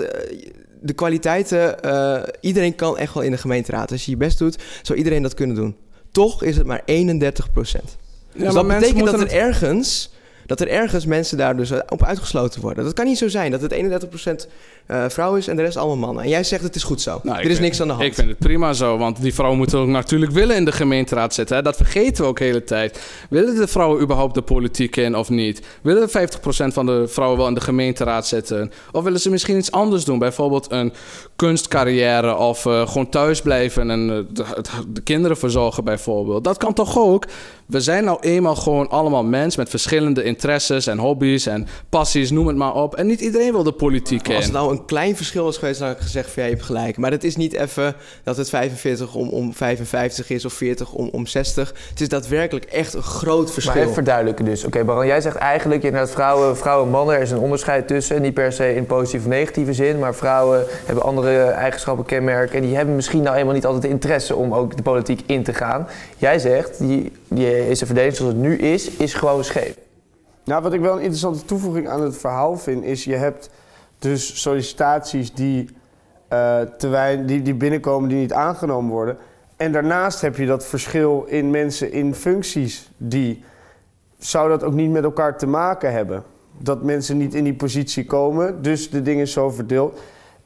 de 0.80 0.92
kwaliteiten, 0.92 1.76
uh, 1.84 2.22
iedereen 2.40 2.74
kan 2.74 2.98
echt 2.98 3.14
wel 3.14 3.22
in 3.22 3.30
de 3.30 3.36
gemeenteraad. 3.36 3.92
Als 3.92 4.04
je 4.04 4.10
je 4.10 4.16
best 4.16 4.38
doet, 4.38 4.58
zou 4.82 4.98
iedereen 4.98 5.22
dat 5.22 5.34
kunnen 5.34 5.56
doen. 5.56 5.76
Toch 6.10 6.42
is 6.42 6.56
het 6.56 6.66
maar 6.66 6.82
31 6.84 7.50
procent. 7.50 7.96
Ja, 8.32 8.44
dus 8.44 8.54
dat 8.54 8.68
betekent 8.68 9.04
dat 9.04 9.20
er 9.20 9.32
ergens 9.32 10.10
dat 10.46 10.60
er 10.60 10.68
ergens 10.68 11.06
mensen 11.06 11.38
daar 11.38 11.56
dus 11.56 11.72
op 11.88 12.04
uitgesloten 12.04 12.60
worden. 12.60 12.84
Dat 12.84 12.92
kan 12.92 13.06
niet 13.06 13.18
zo 13.18 13.28
zijn 13.28 13.50
dat 13.50 13.60
het 13.60 13.72
31% 13.72 14.48
uh, 14.92 15.04
vrouw 15.08 15.34
is 15.34 15.48
en 15.48 15.56
de 15.56 15.62
rest 15.62 15.76
allemaal 15.76 15.96
mannen. 15.96 16.24
En 16.24 16.28
jij 16.28 16.44
zegt 16.44 16.62
het 16.62 16.74
is 16.74 16.82
goed 16.82 17.00
zo. 17.00 17.20
Nou, 17.22 17.38
er 17.38 17.50
is 17.50 17.58
niks 17.58 17.80
aan 17.80 17.86
de 17.86 17.92
hand. 17.92 18.06
Ik 18.06 18.14
vind 18.14 18.28
het 18.28 18.38
prima 18.38 18.72
zo, 18.72 18.98
want 18.98 19.22
die 19.22 19.34
vrouwen 19.34 19.58
moeten 19.58 19.78
ook 19.78 19.88
natuurlijk 19.88 20.32
willen 20.32 20.56
in 20.56 20.64
de 20.64 20.72
gemeenteraad 20.72 21.34
zitten. 21.34 21.56
Hè? 21.56 21.62
Dat 21.62 21.76
vergeten 21.76 22.22
we 22.22 22.28
ook 22.28 22.38
de 22.38 22.44
hele 22.44 22.64
tijd. 22.64 23.00
Willen 23.30 23.54
de 23.54 23.66
vrouwen 23.66 24.02
überhaupt 24.02 24.34
de 24.34 24.42
politiek 24.42 24.96
in 24.96 25.16
of 25.16 25.28
niet? 25.28 25.62
Willen 25.82 26.08
de 26.10 26.28
50% 26.70 26.72
van 26.72 26.86
de 26.86 27.08
vrouwen 27.08 27.38
wel 27.38 27.48
in 27.48 27.54
de 27.54 27.60
gemeenteraad 27.60 28.26
zitten? 28.26 28.72
Of 28.92 29.04
willen 29.04 29.20
ze 29.20 29.30
misschien 29.30 29.58
iets 29.58 29.70
anders 29.70 30.04
doen? 30.04 30.18
Bijvoorbeeld 30.18 30.70
een 30.70 30.92
kunstcarrière 31.36 32.36
of 32.36 32.64
uh, 32.64 32.86
gewoon 32.86 33.08
thuis 33.08 33.42
blijven 33.42 33.90
en 33.90 34.08
uh, 34.08 34.18
de, 34.32 34.44
de, 34.88 35.00
kinderen 35.00 35.36
verzorgen 35.36 35.84
bijvoorbeeld. 35.84 36.44
Dat 36.44 36.56
kan 36.56 36.72
toch 36.72 36.98
ook? 36.98 37.26
We 37.66 37.80
zijn 37.80 38.04
nou 38.04 38.18
eenmaal 38.20 38.56
gewoon 38.56 38.88
allemaal 38.88 39.24
mensen 39.24 39.60
met 39.60 39.70
verschillende 39.70 40.22
interesses 40.22 40.86
en 40.86 40.98
hobby's 40.98 41.46
en 41.46 41.66
passies, 41.88 42.30
noem 42.30 42.46
het 42.46 42.56
maar 42.56 42.74
op. 42.74 42.94
En 42.94 43.06
niet 43.06 43.20
iedereen 43.20 43.52
wil 43.52 43.62
de 43.62 43.72
politiek 43.72 44.28
in. 44.28 44.36
Als 44.36 44.50
nou 44.50 44.72
een 44.72 44.81
klein 44.84 45.16
verschil 45.16 45.48
is 45.48 45.56
geweest, 45.56 45.78
dan 45.78 45.88
had 45.88 45.96
ik 45.96 46.02
gezegd 46.02 46.30
van 46.30 46.42
ja, 46.42 46.48
je 46.48 46.54
hebt 46.54 46.66
gelijk. 46.66 46.96
Maar 46.96 47.10
het 47.10 47.24
is 47.24 47.36
niet 47.36 47.52
even 47.52 47.94
dat 48.22 48.36
het 48.36 48.48
45 48.48 49.14
om, 49.14 49.28
om 49.28 49.54
55 49.54 50.30
is 50.30 50.44
of 50.44 50.52
40 50.52 50.92
om, 50.92 51.08
om 51.12 51.26
60. 51.26 51.74
Het 51.90 52.00
is 52.00 52.08
daadwerkelijk 52.08 52.64
echt 52.64 52.94
een 52.94 53.02
groot 53.02 53.52
verschil. 53.52 53.74
Maar 53.74 53.82
even 53.82 53.94
verduidelijken 53.94 54.44
dus. 54.44 54.64
Oké, 54.64 54.78
okay, 54.78 55.06
jij 55.06 55.20
zegt 55.20 55.36
eigenlijk, 55.36 55.82
je 55.82 55.90
hebt 55.90 56.10
vrouwen, 56.10 56.56
vrouwen 56.56 56.86
en 56.86 56.92
mannen, 56.92 57.14
er 57.14 57.22
is 57.22 57.30
een 57.30 57.38
onderscheid 57.38 57.86
tussen. 57.86 58.22
Niet 58.22 58.34
per 58.34 58.52
se 58.52 58.74
in 58.74 58.86
positieve 58.86 59.26
of 59.26 59.32
negatieve 59.32 59.72
zin, 59.72 59.98
maar 59.98 60.14
vrouwen 60.14 60.64
hebben 60.84 61.04
andere 61.04 61.44
eigenschappen, 61.44 62.04
kenmerken. 62.04 62.56
En 62.56 62.62
die 62.62 62.76
hebben 62.76 62.94
misschien 62.94 63.22
nou 63.22 63.36
eenmaal 63.36 63.54
niet 63.54 63.66
altijd 63.66 63.82
de 63.82 63.88
interesse 63.88 64.36
om 64.36 64.54
ook 64.54 64.76
de 64.76 64.82
politiek 64.82 65.22
in 65.26 65.42
te 65.42 65.54
gaan. 65.54 65.88
Jij 66.16 66.38
zegt, 66.38 66.78
die, 66.78 67.12
die 67.28 67.68
is 67.68 67.78
de 67.78 67.86
verdeling 67.86 68.16
zoals 68.16 68.32
het 68.32 68.42
nu 68.42 68.58
is, 68.58 68.90
is 68.90 69.14
gewoon 69.14 69.44
scheef. 69.44 69.74
Nou, 70.44 70.62
wat 70.62 70.72
ik 70.72 70.80
wel 70.80 70.92
een 70.92 71.00
interessante 71.00 71.44
toevoeging 71.44 71.88
aan 71.88 72.02
het 72.02 72.16
verhaal 72.16 72.56
vind, 72.56 72.84
is 72.84 73.04
je 73.04 73.14
hebt 73.14 73.50
dus 74.02 74.40
sollicitaties 74.40 75.34
die, 75.34 75.68
uh, 76.32 76.60
te 76.60 77.22
die, 77.26 77.42
die 77.42 77.54
binnenkomen 77.54 78.08
die 78.08 78.18
niet 78.18 78.32
aangenomen 78.32 78.90
worden. 78.90 79.16
En 79.56 79.72
daarnaast 79.72 80.20
heb 80.20 80.36
je 80.36 80.46
dat 80.46 80.66
verschil 80.66 81.24
in 81.28 81.50
mensen 81.50 81.92
in 81.92 82.14
functies 82.14 82.90
die 82.96 83.44
zou 84.18 84.48
dat 84.48 84.62
ook 84.62 84.72
niet 84.72 84.90
met 84.90 85.04
elkaar 85.04 85.38
te 85.38 85.46
maken 85.46 85.92
hebben? 85.92 86.22
Dat 86.58 86.82
mensen 86.82 87.16
niet 87.16 87.34
in 87.34 87.44
die 87.44 87.54
positie 87.54 88.04
komen, 88.04 88.62
dus 88.62 88.90
de 88.90 89.02
dingen 89.02 89.28
zo 89.28 89.50
verdeeld. 89.50 90.00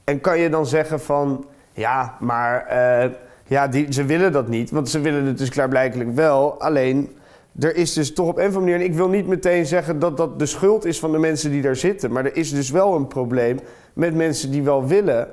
En 0.05 0.21
kan 0.21 0.39
je 0.39 0.51
dan 0.51 0.67
zeggen 0.67 1.01
van, 1.01 1.45
ja, 1.73 2.17
maar 2.21 2.67
eh, 2.67 3.11
ja, 3.47 3.69
die, 3.69 3.93
ze 3.93 4.05
willen 4.05 4.33
dat 4.33 4.49
niet, 4.49 4.71
want 4.71 4.89
ze 4.89 5.01
willen 5.01 5.25
het 5.25 5.39
dus 5.39 5.49
klaarblijkelijk 5.49 6.15
wel. 6.15 6.61
Alleen, 6.61 7.17
er 7.59 7.77
is 7.77 7.93
dus 7.93 8.13
toch 8.13 8.29
op 8.29 8.37
een 8.37 8.49
of 8.49 8.55
andere 8.55 8.61
manier, 8.61 8.87
en 8.87 8.93
ik 8.93 8.97
wil 8.97 9.09
niet 9.09 9.27
meteen 9.27 9.67
zeggen 9.67 9.99
dat 9.99 10.17
dat 10.17 10.39
de 10.39 10.47
schuld 10.47 10.85
is 10.85 10.99
van 10.99 11.13
de 11.13 11.19
mensen 11.19 11.51
die 11.51 11.63
daar 11.63 11.77
zitten, 11.77 12.13
maar 12.13 12.25
er 12.25 12.37
is 12.37 12.51
dus 12.51 12.71
wel 12.71 12.95
een 12.95 13.07
probleem 13.07 13.59
met 13.93 14.15
mensen 14.15 14.51
die 14.51 14.63
wel 14.63 14.87
willen, 14.87 15.29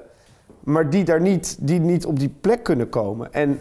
maar 0.59 0.89
die 0.89 1.03
daar 1.03 1.21
niet, 1.21 1.57
die 1.59 1.79
niet 1.79 2.05
op 2.05 2.19
die 2.19 2.33
plek 2.41 2.63
kunnen 2.63 2.89
komen. 2.89 3.33
En 3.33 3.59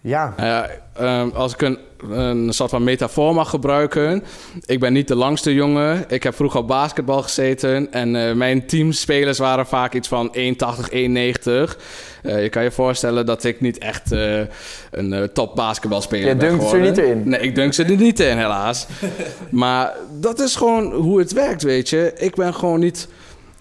ja. 0.00 0.34
Nou 0.36 0.66
ehm, 0.94 1.28
als 1.34 1.52
ik 1.52 1.62
een, 1.62 1.78
een 2.10 2.52
soort 2.52 2.70
van 2.70 2.84
metafoor 2.84 3.34
mag 3.34 3.50
gebruiken. 3.50 4.22
Ik 4.66 4.80
ben 4.80 4.92
niet 4.92 5.08
de 5.08 5.14
langste 5.14 5.54
jongen. 5.54 6.04
Ik 6.08 6.22
heb 6.22 6.34
vroeger 6.34 6.60
op 6.60 6.68
basketbal 6.68 7.22
gezeten. 7.22 7.92
En 7.92 8.14
uh, 8.14 8.32
mijn 8.32 8.66
teamspelers 8.66 9.38
waren 9.38 9.66
vaak 9.66 9.94
iets 9.94 10.08
van 10.08 10.36
1,80, 10.36 10.40
1,90. 10.40 10.48
Uh, 12.22 12.42
je 12.42 12.48
kan 12.50 12.62
je 12.62 12.70
voorstellen 12.70 13.26
dat 13.26 13.44
ik 13.44 13.60
niet 13.60 13.78
echt 13.78 14.12
uh, 14.12 14.40
een 14.90 15.30
top 15.32 15.56
basketbalspeler 15.56 16.28
je 16.28 16.36
ben 16.36 16.48
dunkt 16.48 16.68
ze 16.68 16.76
er 16.76 16.82
niet 16.82 16.98
in? 16.98 17.28
Nee, 17.28 17.40
ik 17.40 17.54
dunk 17.54 17.74
ze 17.74 17.84
er 17.84 17.96
niet 17.96 18.20
in, 18.20 18.36
helaas. 18.36 18.86
maar 19.50 19.92
dat 20.20 20.40
is 20.40 20.56
gewoon 20.56 20.92
hoe 20.92 21.18
het 21.18 21.32
werkt, 21.32 21.62
weet 21.62 21.88
je. 21.88 22.12
Ik 22.16 22.34
ben 22.34 22.54
gewoon 22.54 22.80
niet 22.80 23.08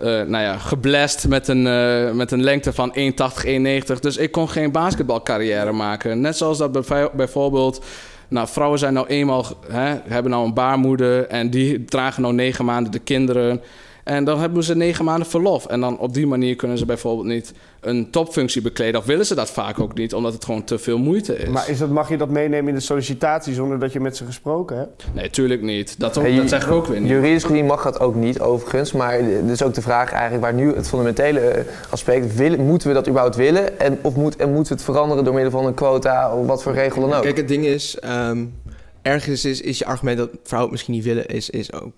uh, 0.03 0.21
nou 0.21 0.43
ja, 0.43 0.57
geblest 0.57 1.27
met 1.27 1.47
een, 1.47 1.65
uh, 1.65 2.11
met 2.11 2.31
een 2.31 2.43
lengte 2.43 2.73
van 2.73 2.95
1,80, 2.97 3.45
1,90. 3.45 3.99
Dus 3.99 4.17
ik 4.17 4.31
kon 4.31 4.49
geen 4.49 4.71
basketbalcarrière 4.71 5.71
maken. 5.71 6.21
Net 6.21 6.37
zoals 6.37 6.57
dat 6.57 6.71
bijvoorbeeld... 7.15 7.85
Nou, 8.27 8.47
vrouwen 8.47 8.79
zijn 8.79 8.93
nou 8.93 9.07
eenmaal, 9.07 9.45
hè, 9.71 9.95
hebben 10.07 10.31
nou 10.31 10.45
een 10.45 10.53
baarmoeder... 10.53 11.27
en 11.27 11.49
die 11.49 11.85
dragen 11.85 12.21
nou 12.21 12.33
negen 12.33 12.65
maanden 12.65 12.91
de 12.91 12.99
kinderen... 12.99 13.61
En 14.09 14.23
dan 14.23 14.39
hebben 14.39 14.63
ze 14.63 14.75
negen 14.75 15.05
maanden 15.05 15.27
verlof. 15.27 15.65
En 15.65 15.79
dan 15.79 15.99
op 15.99 16.13
die 16.13 16.27
manier 16.27 16.55
kunnen 16.55 16.77
ze 16.77 16.85
bijvoorbeeld 16.85 17.27
niet 17.27 17.53
een 17.79 18.09
topfunctie 18.11 18.61
bekleden. 18.61 18.99
Of 18.99 19.05
willen 19.05 19.25
ze 19.25 19.35
dat 19.35 19.49
vaak 19.49 19.79
ook 19.79 19.93
niet, 19.93 20.13
omdat 20.13 20.33
het 20.33 20.45
gewoon 20.45 20.63
te 20.63 20.77
veel 20.77 20.97
moeite 20.97 21.37
is. 21.37 21.49
Maar 21.49 21.69
is 21.69 21.77
dat, 21.77 21.89
mag 21.89 22.09
je 22.09 22.17
dat 22.17 22.29
meenemen 22.29 22.67
in 22.67 22.75
de 22.75 22.81
sollicitatie 22.81 23.53
zonder 23.53 23.79
dat 23.79 23.93
je 23.93 23.99
met 23.99 24.17
ze 24.17 24.25
gesproken 24.25 24.77
hebt? 24.77 25.05
Nee, 25.13 25.29
tuurlijk 25.29 25.61
niet. 25.61 25.99
Dat, 25.99 26.17
ook, 26.17 26.23
hey, 26.23 26.35
dat 26.35 26.49
zeg 26.49 26.65
ik 26.65 26.71
ook 26.71 26.85
weer 26.85 26.99
niet. 26.99 27.09
Juridisch 27.09 27.43
gezien 27.43 27.65
mag 27.65 27.83
dat 27.83 27.99
ook 27.99 28.15
niet, 28.15 28.39
overigens. 28.39 28.91
Maar 28.91 29.19
dus 29.45 29.63
ook 29.63 29.73
de 29.73 29.81
vraag 29.81 30.11
eigenlijk 30.11 30.43
waar 30.43 30.53
nu 30.53 30.75
het 30.75 30.87
fundamentele 30.87 31.39
eh, 31.39 31.65
aspect... 31.89 32.35
Willen, 32.35 32.65
moeten 32.65 32.87
we 32.87 32.93
dat 32.93 33.07
überhaupt 33.07 33.35
willen? 33.35 33.79
En, 33.79 33.99
of 34.01 34.15
moet, 34.15 34.35
en 34.35 34.53
moeten 34.53 34.73
we 34.73 34.81
het 34.81 34.89
veranderen 34.89 35.23
door 35.23 35.33
middel 35.33 35.51
van 35.51 35.65
een 35.65 35.73
quota 35.73 36.35
of 36.35 36.47
wat 36.47 36.63
voor 36.63 36.73
regel 36.73 37.01
dan 37.01 37.13
ook? 37.13 37.23
Kijk, 37.23 37.37
het 37.37 37.47
ding 37.47 37.65
is... 37.65 37.97
Um, 38.05 38.53
ergens 39.01 39.45
is, 39.45 39.61
is 39.61 39.77
je 39.77 39.85
argument 39.85 40.17
dat 40.17 40.29
vrouwen 40.43 40.61
het 40.61 40.71
misschien 40.71 40.93
niet 40.93 41.03
willen... 41.03 41.25
is, 41.25 41.49
is 41.49 41.73
ook 41.73 41.93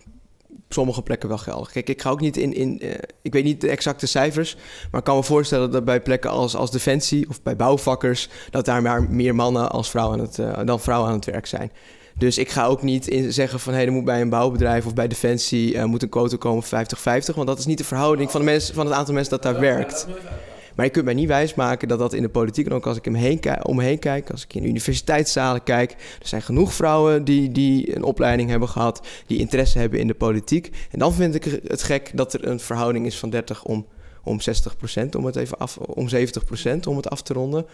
sommige 0.73 1.01
plekken 1.01 1.29
wel 1.29 1.38
geldig. 1.38 1.71
Kijk, 1.71 1.89
ik 1.89 2.01
ga 2.01 2.10
ook 2.10 2.21
niet 2.21 2.38
in. 2.38 2.53
in 2.53 2.79
uh, 2.81 2.91
ik 3.21 3.34
weet 3.34 3.43
niet 3.43 3.62
de 3.62 3.69
exacte 3.69 4.05
cijfers. 4.05 4.55
Maar 4.91 4.99
ik 4.99 5.05
kan 5.05 5.15
me 5.15 5.23
voorstellen 5.23 5.71
dat 5.71 5.86
bij 5.86 6.01
plekken 6.01 6.29
als, 6.29 6.55
als 6.55 6.71
Defensie 6.71 7.29
of 7.29 7.41
bij 7.41 7.55
bouwvakkers. 7.55 8.29
dat 8.49 8.65
daar 8.65 8.81
maar 8.81 9.03
meer 9.03 9.36
mannen 9.36 9.71
als 9.71 9.89
vrouwen 9.89 10.19
aan 10.19 10.25
het, 10.25 10.38
uh, 10.38 10.60
dan 10.65 10.79
vrouwen 10.79 11.10
aan 11.10 11.15
het 11.15 11.25
werk 11.25 11.45
zijn. 11.45 11.71
Dus 12.17 12.38
ik 12.38 12.49
ga 12.49 12.65
ook 12.65 12.81
niet 12.81 13.07
in 13.07 13.34
zeggen 13.34 13.60
van 13.60 13.73
hé, 13.73 13.77
hey, 13.79 13.88
er 13.88 13.93
moet 13.93 14.05
bij 14.05 14.21
een 14.21 14.29
bouwbedrijf 14.29 14.86
of 14.86 14.93
bij 14.93 15.07
Defensie 15.07 15.73
uh, 15.73 15.84
moet 15.84 16.03
een 16.03 16.10
quota 16.10 16.38
komen 16.38 16.63
50-50. 16.63 16.69
Want 17.36 17.47
dat 17.47 17.60
is 17.60 17.65
niet 17.65 17.77
de 17.77 17.84
verhouding 17.84 18.31
van, 18.31 18.39
de 18.39 18.45
mensen, 18.45 18.75
van 18.75 18.86
het 18.86 18.95
aantal 18.95 19.13
mensen 19.13 19.31
dat 19.31 19.43
daar 19.43 19.60
werkt. 19.60 20.07
Maar 20.75 20.86
je 20.86 20.91
kunt 20.91 21.05
mij 21.05 21.13
niet 21.13 21.27
wijsmaken 21.27 21.88
dat 21.88 21.99
dat 21.99 22.13
in 22.13 22.21
de 22.21 22.29
politiek... 22.29 22.65
en 22.65 22.73
ook 22.73 22.88
als 22.88 22.97
ik 22.97 23.05
hem 23.05 23.13
heen 23.13 23.65
om 23.65 23.75
me 23.75 23.84
heen 23.84 23.99
kijk, 23.99 24.29
als 24.29 24.43
ik 24.43 24.53
in 24.53 24.65
universiteitszalen 24.65 25.63
kijk... 25.63 25.91
er 25.91 26.27
zijn 26.27 26.41
genoeg 26.41 26.73
vrouwen 26.73 27.23
die, 27.23 27.51
die 27.51 27.95
een 27.95 28.03
opleiding 28.03 28.49
hebben 28.49 28.69
gehad... 28.69 29.07
die 29.27 29.39
interesse 29.39 29.79
hebben 29.79 29.99
in 29.99 30.07
de 30.07 30.13
politiek. 30.13 30.69
En 30.91 30.99
dan 30.99 31.13
vind 31.13 31.36
ik 31.36 31.43
het 31.67 31.84
gek 31.84 32.12
dat 32.13 32.34
er 32.34 32.47
een 32.47 32.60
verhouding 32.60 33.05
is 33.05 33.17
van 33.17 33.29
30 33.29 33.63
om, 33.63 33.86
om 34.23 34.41
60 34.41 34.77
procent... 34.77 35.15
om 35.15 35.25
het 35.25 35.36
even 35.36 35.57
af, 35.57 35.77
om 35.77 36.10
70 36.10 36.45
procent, 36.45 36.88
om 36.88 36.95
het 36.95 37.10
af 37.10 37.21
te 37.21 37.34
ronden... 37.34 37.65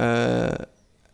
Uh, 0.00 0.48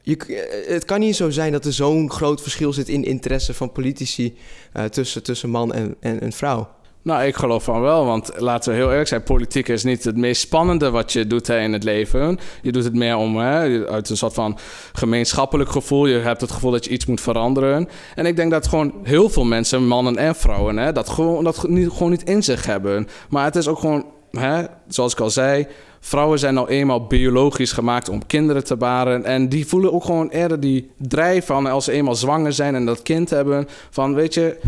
je, 0.07 0.65
het 0.69 0.85
kan 0.85 1.01
niet 1.01 1.17
zo 1.17 1.31
zijn 1.31 1.53
dat 1.53 1.65
er 1.65 1.73
zo'n 1.73 2.11
groot 2.11 2.43
verschil 2.43 2.73
zit 2.73 2.89
in 2.89 3.05
interesse 3.05 3.55
van 3.55 3.73
politici 3.73 4.37
uh, 4.77 4.85
tussen, 4.85 5.23
tussen 5.23 5.51
man 5.51 5.73
en, 5.73 5.95
en, 6.01 6.21
en 6.21 6.33
vrouw. 6.33 6.69
Nou, 7.07 7.25
ik 7.25 7.37
geloof 7.37 7.65
van 7.65 7.81
wel, 7.81 8.05
want 8.05 8.31
laten 8.37 8.71
we 8.71 8.79
heel 8.79 8.91
eerlijk 8.91 9.09
zijn, 9.09 9.23
politiek 9.23 9.69
is 9.69 9.85
niet 9.85 10.05
het 10.05 10.17
meest 10.17 10.41
spannende 10.41 10.91
wat 10.91 11.13
je 11.13 11.27
doet 11.27 11.49
in 11.49 11.73
het 11.73 11.85
leven. 11.85 12.39
Je 12.63 12.73
doet 12.73 12.85
het 12.85 12.95
meer 12.95 13.17
om, 13.17 13.37
hè, 13.37 13.87
uit 13.89 14.11
een 14.11 14.17
soort 14.17 14.35
van 14.35 14.59
gemeenschappelijk 14.93 15.71
gevoel. 15.71 16.07
Je 16.07 16.19
hebt 16.19 16.41
het 16.41 16.51
gevoel 16.51 16.71
dat 16.71 16.85
je 16.85 16.91
iets 16.91 17.07
moet 17.07 17.21
veranderen. 17.21 17.89
En 18.15 18.27
ik 18.27 18.37
denk 18.37 18.51
dat 18.51 18.67
gewoon 18.67 18.95
heel 19.03 19.29
veel 19.29 19.45
mensen, 19.45 19.87
mannen 19.87 20.17
en 20.17 20.35
vrouwen, 20.35 20.77
hè, 20.77 20.93
dat, 20.93 21.09
gewoon, 21.09 21.45
dat 21.45 21.69
niet, 21.69 21.91
gewoon 21.91 22.11
niet 22.11 22.29
in 22.29 22.43
zich 22.43 22.67
hebben. 22.67 23.09
Maar 23.29 23.45
het 23.45 23.57
is 23.57 23.69
ook 23.69 23.79
gewoon, 23.79 24.05
hè, 24.31 24.65
zoals 24.89 25.13
ik 25.13 25.21
al 25.21 25.31
zei, 25.31 25.67
vrouwen 26.01 26.39
zijn 26.39 26.55
nou 26.55 26.69
eenmaal 26.69 27.07
biologisch 27.07 27.73
gemaakt 27.73 28.09
om 28.09 28.27
kinderen 28.27 28.65
te 28.65 28.77
baren. 28.77 29.25
En 29.25 29.49
die 29.49 29.67
voelen 29.67 29.93
ook 29.93 30.05
gewoon 30.05 30.29
eerder 30.29 30.61
die 30.61 30.91
drijf 30.99 31.47
van 31.47 31.67
als 31.67 31.85
ze 31.85 31.93
eenmaal 31.93 32.15
zwanger 32.15 32.53
zijn 32.53 32.75
en 32.75 32.87
dat 32.87 33.03
kind 33.03 33.31
hebben. 33.31 33.69
Van 33.91 34.15
weet 34.15 34.35
je 34.35 34.59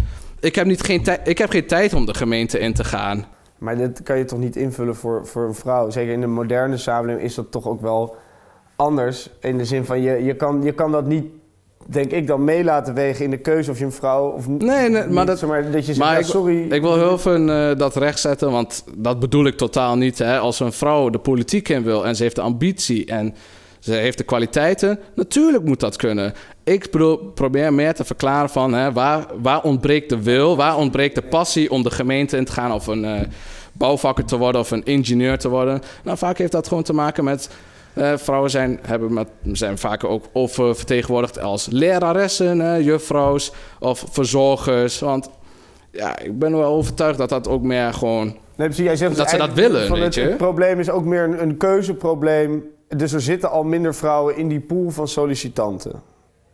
ik 0.41 0.55
heb, 0.55 0.67
niet 0.67 0.83
geen 0.83 1.03
ik 1.25 1.39
heb 1.39 1.51
geen 1.51 1.67
tijd 1.67 1.95
om 1.95 2.07
de 2.07 2.15
gemeente 2.15 2.59
in 2.59 2.75
te 2.75 2.85
gaan. 2.85 3.27
Maar 3.59 3.77
dit 3.77 4.03
kan 4.03 4.19
je 4.19 4.25
toch 4.25 4.39
niet 4.39 4.57
invullen 4.57 4.97
voor, 4.97 5.27
voor 5.27 5.45
een 5.45 5.55
vrouw? 5.55 5.91
Zeker 5.91 6.13
in 6.13 6.21
de 6.21 6.27
moderne 6.27 6.77
samenleving 6.77 7.27
is 7.27 7.35
dat 7.35 7.51
toch 7.51 7.67
ook 7.67 7.81
wel 7.81 8.17
anders. 8.77 9.31
In 9.41 9.59
de 9.59 9.65
zin 9.65 9.85
van, 9.85 10.01
je, 10.01 10.25
je, 10.25 10.37
kan, 10.37 10.63
je 10.63 10.73
kan 10.73 10.93
dat 10.93 11.07
niet, 11.07 11.25
denk 11.87 12.11
ik, 12.11 12.27
dan 12.27 12.45
mee 12.45 12.65
laten 12.65 12.95
wegen 12.95 13.25
in 13.25 13.31
de 13.31 13.39
keuze 13.39 13.71
of 13.71 13.79
je 13.79 13.85
een 13.85 13.93
vrouw 13.93 14.29
of 14.29 14.49
Nee, 14.49 14.89
nee 14.89 15.07
maar, 15.07 15.27
dat, 15.27 15.43
maar 15.43 15.63
dat 15.63 15.73
je 15.73 15.83
zegt, 15.83 15.99
maar 15.99 16.13
ja, 16.13 16.19
ik, 16.19 16.25
sorry. 16.25 16.73
Ik 16.73 16.81
wil 16.81 16.95
heel 16.95 17.13
even 17.13 17.49
uh, 17.49 17.77
dat 17.77 17.97
rechtzetten, 17.97 18.51
want 18.51 18.85
dat 18.97 19.21
bedoel 19.21 19.47
ik 19.47 19.57
totaal 19.57 19.97
niet. 19.97 20.19
Hè. 20.19 20.39
Als 20.39 20.61
een 20.61 20.73
vrouw 20.73 21.11
de 21.11 21.19
politiek 21.19 21.69
in 21.69 21.83
wil 21.83 22.07
en 22.07 22.17
ze 22.17 22.23
heeft 22.23 22.37
de 22.37 22.43
ambitie 22.43 23.07
en 23.07 23.35
ze 23.79 23.93
heeft 23.93 24.19
de 24.19 24.25
kwaliteiten. 24.25 24.99
Natuurlijk 25.15 25.65
moet 25.65 25.81
dat 25.81 25.97
kunnen. 25.97 26.33
Ik 26.69 26.91
probeer 27.35 27.73
meer 27.73 27.95
te 27.95 28.05
verklaren 28.05 28.51
van 28.51 28.73
hè, 28.73 28.93
waar, 28.93 29.27
waar 29.43 29.63
ontbreekt 29.63 30.09
de 30.09 30.23
wil, 30.23 30.57
waar 30.57 30.77
ontbreekt 30.77 31.15
de 31.15 31.23
passie 31.23 31.71
om 31.71 31.83
de 31.83 31.91
gemeente 31.91 32.37
in 32.37 32.45
te 32.45 32.53
gaan 32.53 32.73
of 32.73 32.87
een 32.87 33.05
uh, 33.05 33.21
bouwvakker 33.73 34.25
te 34.25 34.37
worden 34.37 34.61
of 34.61 34.71
een 34.71 34.85
ingenieur 34.85 35.39
te 35.39 35.49
worden. 35.49 35.83
Nou, 36.05 36.19
vaak 36.19 36.39
heeft 36.39 36.53
dat 36.53 36.69
gewoon 36.69 36.83
te 36.83 36.93
maken 36.93 37.25
met 37.25 37.51
uh, 37.95 38.13
vrouwen 38.17 38.51
zijn, 38.51 38.79
hebben 38.83 39.13
met, 39.13 39.29
zijn 39.53 39.79
vaak 39.79 40.05
ook 40.05 40.25
oververtegenwoordigd 40.33 41.41
als 41.41 41.67
leraressen, 41.71 42.61
uh, 42.61 42.81
juffrouws 42.81 43.53
of 43.81 44.05
verzorgers. 44.11 44.99
Want 44.99 45.31
ja, 45.91 46.19
ik 46.19 46.39
ben 46.39 46.57
wel 46.57 46.73
overtuigd 46.73 47.19
dat 47.19 47.29
dat 47.29 47.49
ook 47.49 47.63
meer 47.63 47.93
gewoon. 47.93 48.37
Nee, 48.57 48.69
jij 48.69 48.97
zegt 48.97 49.17
dat 49.17 49.31
ze 49.31 49.37
dat 49.37 49.53
willen. 49.53 49.93
Weet 49.93 50.03
het, 50.03 50.15
je? 50.15 50.21
het 50.21 50.37
probleem 50.37 50.81
is 50.81 50.91
ook 50.91 51.05
meer 51.05 51.23
een, 51.23 51.43
een 51.43 51.57
keuzeprobleem 51.57 52.65
dus 52.97 53.13
er 53.13 53.21
zitten 53.21 53.51
al 53.51 53.65
minder 53.65 53.95
vrouwen 53.95 54.37
in 54.37 54.49
die 54.49 54.61
pool 54.61 54.91
van 54.91 55.09
sollicitanten. 55.09 56.03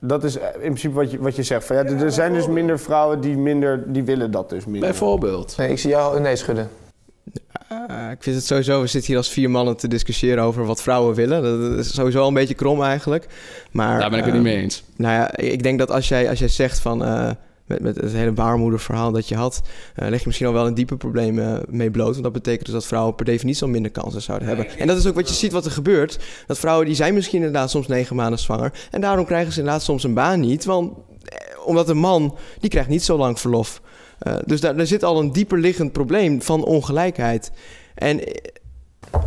Dat 0.06 0.24
is 0.24 0.36
in 0.36 0.60
principe 0.60 0.94
wat 0.94 1.10
je, 1.10 1.18
wat 1.18 1.36
je 1.36 1.42
zegt. 1.42 1.66
Van, 1.66 1.76
ja, 1.76 1.84
er 1.84 2.12
zijn 2.12 2.32
dus 2.32 2.46
minder 2.46 2.78
vrouwen 2.78 3.20
die, 3.20 3.36
minder, 3.36 3.92
die 3.92 4.04
willen 4.04 4.30
dat 4.30 4.50
dus 4.50 4.64
minder. 4.64 4.88
Bijvoorbeeld. 4.88 5.54
Nee, 5.56 5.70
ik 5.70 5.78
zie 5.78 5.90
jou 5.90 6.16
een 6.16 6.22
nee 6.22 6.36
schudden. 6.36 6.68
Uh, 7.90 8.10
ik 8.10 8.22
vind 8.22 8.36
het 8.36 8.44
sowieso, 8.44 8.80
we 8.80 8.86
zitten 8.86 9.08
hier 9.08 9.16
als 9.18 9.30
vier 9.30 9.50
mannen 9.50 9.76
te 9.76 9.88
discussiëren 9.88 10.44
over 10.44 10.66
wat 10.66 10.82
vrouwen 10.82 11.14
willen. 11.14 11.42
Dat 11.42 11.78
is 11.78 11.94
sowieso 11.94 12.20
al 12.20 12.28
een 12.28 12.34
beetje 12.34 12.54
krom 12.54 12.82
eigenlijk. 12.82 13.26
Maar, 13.70 13.98
Daar 13.98 14.10
ben 14.10 14.18
ik 14.18 14.24
het 14.24 14.34
uh, 14.34 14.40
niet 14.40 14.52
mee 14.52 14.62
eens. 14.62 14.84
Nou 14.96 15.14
ja, 15.14 15.36
ik 15.36 15.62
denk 15.62 15.78
dat 15.78 15.90
als 15.90 16.08
jij, 16.08 16.28
als 16.28 16.38
jij 16.38 16.48
zegt 16.48 16.78
van... 16.78 17.02
Uh, 17.02 17.30
met, 17.66 17.80
met 17.80 17.96
het 17.96 18.12
hele 18.12 18.32
baarmoederverhaal 18.32 19.12
dat 19.12 19.28
je 19.28 19.34
had, 19.34 19.62
uh, 19.96 20.08
leg 20.08 20.18
je 20.18 20.26
misschien 20.26 20.46
al 20.46 20.52
wel 20.52 20.66
een 20.66 20.74
dieper 20.74 20.96
probleem 20.96 21.38
uh, 21.38 21.56
mee 21.68 21.90
bloot. 21.90 22.10
Want 22.10 22.22
dat 22.22 22.32
betekent 22.32 22.64
dus 22.64 22.74
dat 22.74 22.86
vrouwen 22.86 23.14
per 23.14 23.24
definitie 23.24 23.62
al 23.62 23.68
minder 23.68 23.90
kansen 23.90 24.22
zouden 24.22 24.48
hebben. 24.48 24.78
En 24.78 24.86
dat 24.86 24.96
is 24.96 25.06
ook 25.06 25.14
wat 25.14 25.28
je 25.28 25.34
ziet 25.34 25.52
wat 25.52 25.64
er 25.64 25.70
gebeurt. 25.70 26.18
Dat 26.46 26.58
vrouwen 26.58 26.86
die 26.86 26.94
zijn 26.94 27.14
misschien 27.14 27.38
inderdaad 27.38 27.70
soms 27.70 27.86
negen 27.86 28.16
maanden 28.16 28.38
zwanger. 28.38 28.72
En 28.90 29.00
daarom 29.00 29.24
krijgen 29.24 29.52
ze 29.52 29.58
inderdaad 29.58 29.82
soms 29.82 30.04
een 30.04 30.14
baan 30.14 30.40
niet. 30.40 30.64
Want 30.64 30.92
eh, 31.22 31.66
omdat 31.66 31.88
een 31.88 31.98
man, 31.98 32.36
die 32.60 32.70
krijgt 32.70 32.88
niet 32.88 33.04
zo 33.04 33.16
lang 33.16 33.40
verlof. 33.40 33.82
Uh, 34.26 34.36
dus 34.44 34.60
daar, 34.60 34.76
daar 34.76 34.86
zit 34.86 35.02
al 35.02 35.20
een 35.20 35.32
dieper 35.32 35.58
liggend 35.58 35.92
probleem 35.92 36.42
van 36.42 36.64
ongelijkheid. 36.64 37.52
En 37.94 38.20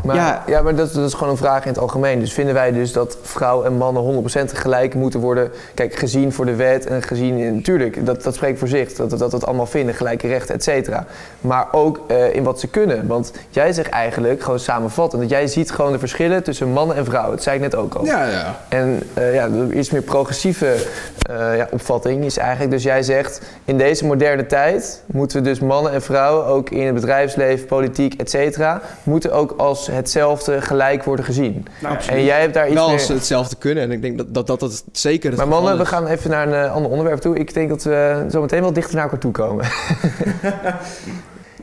maar, 0.04 0.16
ja, 0.16 0.44
ja, 0.48 0.62
maar 0.62 0.76
dat, 0.76 0.94
dat, 0.94 1.08
is 1.08 1.14
gewoon 1.14 1.30
een 1.30 1.38
vraag 1.38 1.62
in 1.64 1.70
het 1.70 1.80
algemeen. 1.80 2.20
Dus 2.20 2.34
vinden 2.34 2.54
wij 2.54 2.72
dus 2.72 2.92
dat 2.92 3.18
vrouwen 3.22 3.66
en 3.66 3.74
mannen 3.74 4.24
100% 4.50 4.54
gelijk 4.54 4.94
moeten 4.94 5.20
worden... 5.20 5.52
Kijk, 5.74 5.96
gezien 5.96 6.34
voor 6.34 6.46
de 6.46 6.56
wet 6.56 6.86
en 6.86 7.02
gezien... 7.02 7.56
Natuurlijk, 7.56 8.06
dat, 8.06 8.24
dat 8.24 8.36
spreekt 8.36 8.60
voor 8.60 8.68
zich. 8.68 8.94
Dat 8.94 9.12
we 9.12 9.18
dat, 9.18 9.32
dat 9.32 9.46
allemaal 9.46 9.66
vinden, 9.66 9.96
gelijke 9.96 10.28
rechten, 10.28 10.56
et 10.56 10.64
cetera. 10.64 11.06
Maar 11.42 11.68
ook 11.72 12.00
uh, 12.08 12.36
in 12.36 12.44
wat 12.44 12.60
ze 12.60 12.68
kunnen. 12.68 13.08
Want 13.08 13.32
jij 13.50 13.74
zegt 13.74 13.90
eigenlijk, 13.90 14.42
gewoon 14.42 14.60
samenvattend... 14.60 15.22
dat 15.22 15.32
jij 15.32 15.48
ziet 15.48 15.72
gewoon 15.72 15.92
de 15.92 16.00
verschillen 16.00 16.44
tussen 16.44 16.68
mannen 16.68 16.96
en 16.96 17.06
vrouwen. 17.06 17.32
Dat 17.32 17.44
zei 17.44 17.56
ik 17.56 17.62
net 17.62 17.76
ook 17.76 17.94
al. 17.94 18.06
Ja, 18.06 18.26
ja. 18.26 18.56
En 18.70 19.04
uh, 19.18 19.34
ja, 19.34 19.50
de 19.50 19.74
iets 19.74 19.92
meer 19.92 20.02
progressieve 20.02 20.76
uh, 21.32 21.58
ja, 21.58 21.68
opvatting 21.72 22.26
is 22.26 22.38
eigenlijk... 22.38 22.72
Dus 22.72 22.84
jij 22.84 23.04
zegt, 23.04 23.42
in 23.66 23.78
deze 23.78 24.06
moderne 24.06 24.46
tijd... 24.46 25.04
moeten 25.06 25.38
we 25.38 25.44
dus 25.44 25.60
mannen 25.60 25.92
en 25.92 26.02
vrouwen 26.02 26.46
ook 26.46 26.70
in 26.70 26.86
het 26.86 26.96
bedrijfsleven, 26.96 27.66
politiek, 27.66 28.14
et 28.14 28.30
cetera... 28.30 28.82
moeten 29.04 29.32
ook 29.32 29.54
als 29.58 29.77
als 29.78 29.96
hetzelfde 29.96 30.62
gelijk 30.62 31.04
worden 31.04 31.26
gezien. 31.26 31.66
Nou, 31.82 31.98
en 32.10 32.24
jij 32.24 32.42
hebt 32.42 32.54
daar 32.54 32.66
iets 32.66 32.76
Wel 32.76 32.86
meer... 32.86 32.94
als 32.94 33.06
ze 33.06 33.14
hetzelfde 33.14 33.56
kunnen. 33.56 33.84
En 33.84 33.92
ik 33.92 34.02
denk 34.02 34.18
dat 34.18 34.34
dat, 34.34 34.48
dat, 34.48 34.60
dat 34.60 34.84
zeker 34.92 35.30
het 35.30 35.40
Maar 35.40 35.48
mannen, 35.48 35.78
we 35.78 35.86
gaan 35.86 36.08
even 36.08 36.30
naar 36.30 36.48
een 36.48 36.66
eh, 36.66 36.74
ander 36.74 36.92
onderwerp 36.92 37.20
toe. 37.20 37.38
Ik 37.38 37.54
denk 37.54 37.70
dat 37.70 37.84
we 37.84 38.26
zo 38.32 38.42
meteen 38.42 38.62
wel 38.62 38.74
dichter 38.74 38.96
naar 38.96 39.04
elkaar 39.04 39.20
toe 39.20 39.32
komen. 39.32 39.66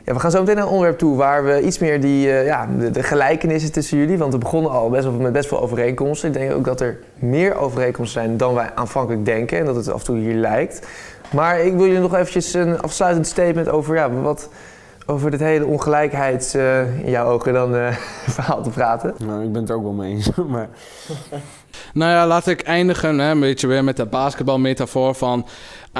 ja, 0.05 0.13
we 0.13 0.19
gaan 0.19 0.31
zo 0.31 0.39
meteen 0.39 0.55
naar 0.55 0.63
een 0.63 0.69
onderwerp 0.69 0.97
toe 0.97 1.15
waar 1.15 1.45
we 1.45 1.61
iets 1.61 1.79
meer 1.79 2.01
die, 2.01 2.31
eh, 2.31 2.45
ja, 2.45 2.67
de, 2.79 2.91
de 2.91 3.03
gelijkenissen 3.03 3.71
tussen 3.71 3.97
jullie... 3.97 4.17
want 4.17 4.33
we 4.33 4.39
begonnen 4.39 4.71
al 4.71 4.89
best 4.89 5.03
wel, 5.03 5.13
met 5.13 5.33
best 5.33 5.47
veel 5.47 5.61
overeenkomsten. 5.61 6.27
Ik 6.27 6.35
denk 6.35 6.53
ook 6.53 6.65
dat 6.65 6.81
er 6.81 6.97
meer 7.15 7.55
overeenkomsten 7.55 8.21
zijn 8.21 8.37
dan 8.37 8.53
wij 8.53 8.71
aanvankelijk 8.75 9.25
denken... 9.25 9.59
en 9.59 9.65
dat 9.65 9.75
het 9.75 9.91
af 9.91 9.99
en 9.99 10.05
toe 10.05 10.17
hier 10.17 10.35
lijkt. 10.35 10.87
Maar 11.31 11.59
ik 11.59 11.73
wil 11.73 11.85
jullie 11.85 12.01
nog 12.01 12.15
eventjes 12.15 12.53
een 12.53 12.81
afsluitend 12.81 13.27
statement 13.27 13.69
over... 13.69 13.95
Ja, 13.95 14.11
wat, 14.11 14.49
over 15.05 15.31
dit 15.31 15.39
hele 15.39 15.65
ongelijkheid 15.65 16.55
eh, 16.55 16.99
in 17.03 17.09
jouw 17.09 17.31
ogen 17.31 17.53
dan 17.53 17.75
eh, 17.75 17.95
verhaal 18.35 18.63
te 18.63 18.69
praten. 18.69 19.13
Nou, 19.17 19.43
ik 19.43 19.51
ben 19.51 19.61
het 19.61 19.69
er 19.69 19.75
ook 19.75 19.83
wel 19.83 19.91
mee 19.91 20.13
eens. 20.13 20.29
maar 20.49 20.69
Nou 21.93 22.11
ja, 22.11 22.27
laat 22.27 22.47
ik 22.47 22.61
eindigen 22.61 23.19
hè, 23.19 23.31
een 23.31 23.39
beetje 23.39 23.67
weer 23.67 23.83
met 23.83 23.97
de 23.97 24.05
basketbalmetafoor 24.05 25.15
van... 25.15 25.45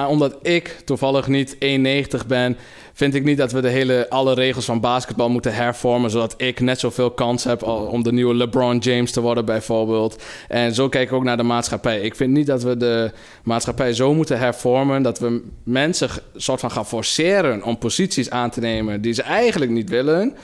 ah, 0.04 0.10
omdat 0.10 0.36
ik 0.42 0.82
toevallig 0.86 1.28
niet 1.28 1.56
1,90 1.56 1.60
ben, 2.28 2.58
vind 2.94 3.16
ik 3.16 3.24
niet 3.24 3.38
dat 3.38 3.52
we 3.52 3.62
de 3.62 3.70
hele, 3.70 4.10
alle 4.10 4.34
regels 4.34 4.66
van 4.66 4.80
basketbal 4.80 5.30
moeten 5.30 5.54
hervormen... 5.54 6.10
zodat 6.10 6.34
ik 6.38 6.60
net 6.60 6.80
zoveel 6.80 7.12
kans 7.12 7.44
heb 7.44 7.64
om 7.64 8.04
de 8.04 8.12
nieuwe 8.12 8.36
LeBron 8.36 8.78
James 8.78 9.12
te 9.12 9.22
worden 9.22 9.46
bijvoorbeeld. 9.46 10.24
En 10.48 10.74
zo 10.74 10.90
kijk 10.90 11.08
ik 11.08 11.16
ook 11.16 11.24
naar 11.24 11.38
de 11.38 11.44
maatschappij. 11.44 12.02
Ik 12.02 12.16
vind 12.16 12.32
niet 12.32 12.48
dat 12.48 12.64
we 12.64 12.78
de 12.78 13.12
maatschappij 13.44 13.94
zo 13.94 14.14
moeten 14.14 14.40
hervormen... 14.40 15.02
dat 15.02 15.20
we 15.20 15.42
mensen 15.64 16.10
soort 16.36 16.60
van 16.60 16.72
gaan 16.72 16.86
forceren 16.86 17.64
om 17.64 17.78
posities 17.78 18.30
aan 18.30 18.50
te 18.50 18.60
nemen 18.60 19.02
die 19.02 19.14
ze 19.14 19.22
eigenlijk 19.22 19.72
niet 19.72 19.90
willen... 19.90 20.36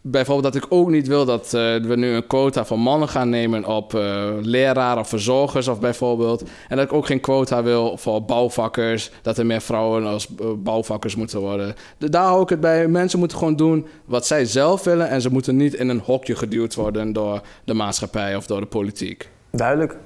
Bijvoorbeeld 0.00 0.52
dat 0.54 0.64
ik 0.64 0.72
ook 0.72 0.90
niet 0.90 1.06
wil 1.06 1.24
dat 1.24 1.44
eh, 1.44 1.50
we 1.76 1.94
nu 1.96 2.08
een 2.08 2.26
quota 2.26 2.64
van 2.64 2.78
mannen 2.78 3.08
gaan 3.08 3.28
nemen 3.28 3.64
op 3.64 3.94
eh 3.94 4.28
leraren 4.40 4.98
of 5.02 5.08
verzorgers 5.08 5.68
of 5.68 5.80
bijvoorbeeld. 5.80 6.42
En 6.68 6.76
dat 6.76 6.86
ik 6.86 6.92
ook 6.92 7.06
geen 7.06 7.20
quota 7.20 7.62
wil 7.62 7.96
voor 7.96 8.24
bouwvakkers, 8.24 9.10
dat 9.22 9.38
er 9.38 9.46
meer 9.46 9.60
vrouwen 9.60 10.06
als 10.06 10.28
eh, 10.40 10.46
bouwvakkers 10.56 11.16
moeten 11.16 11.40
worden. 11.40 11.74
De- 11.98 12.10
daar 12.10 12.24
hou 12.24 12.42
ik 12.42 12.48
het 12.48 12.60
bij. 12.60 12.88
Mensen 12.88 13.18
moeten 13.18 13.38
gewoon 13.38 13.56
doen 13.56 13.86
wat 14.04 14.26
zij 14.26 14.44
zelf 14.44 14.84
willen 14.84 15.08
en 15.08 15.20
ze 15.20 15.30
moeten 15.30 15.56
niet 15.56 15.74
in 15.74 15.88
een 15.88 16.00
hokje 16.04 16.36
geduwd 16.36 16.74
worden 16.74 17.12
door 17.12 17.40
de 17.64 17.74
maatschappij 17.74 18.36
of 18.36 18.46
door 18.46 18.60
de 18.60 18.66
politiek. 18.66 19.28
Duidelijk. 19.50 19.96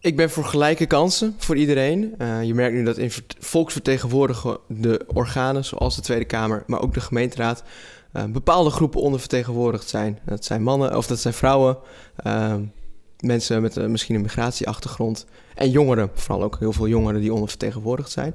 Ik 0.00 0.16
ben 0.16 0.30
voor 0.30 0.44
gelijke 0.44 0.86
kansen 0.86 1.34
voor 1.38 1.56
iedereen. 1.56 2.14
Eh, 2.18 2.42
je 2.42 2.54
merkt 2.54 2.74
nu 2.76 2.84
dat 2.84 2.98
in 2.98 3.10
vert- 3.10 3.36
volksvertegenwoordigende 3.38 5.00
organen, 5.14 5.64
zoals 5.64 5.96
de 5.96 6.02
Tweede 6.02 6.24
Kamer, 6.24 6.62
maar 6.66 6.82
ook 6.82 6.94
de 6.94 7.00
gemeenteraad, 7.00 7.62
bepaalde 8.12 8.70
groepen 8.70 9.00
ondervertegenwoordigd 9.00 9.88
zijn. 9.88 10.18
Dat 10.24 10.44
zijn 10.44 10.62
mannen 10.62 10.96
of 10.96 11.06
dat 11.06 11.20
zijn 11.20 11.34
vrouwen, 11.34 11.78
eh, 12.16 12.54
mensen 13.20 13.62
met 13.62 13.76
eh, 13.76 13.86
misschien 13.86 14.14
een 14.14 14.22
migratieachtergrond 14.22 15.26
en 15.54 15.70
jongeren, 15.70 16.10
vooral 16.14 16.42
ook 16.42 16.58
heel 16.58 16.72
veel 16.72 16.88
jongeren 16.88 17.20
die 17.20 17.32
ondervertegenwoordigd 17.32 18.10
zijn. 18.10 18.34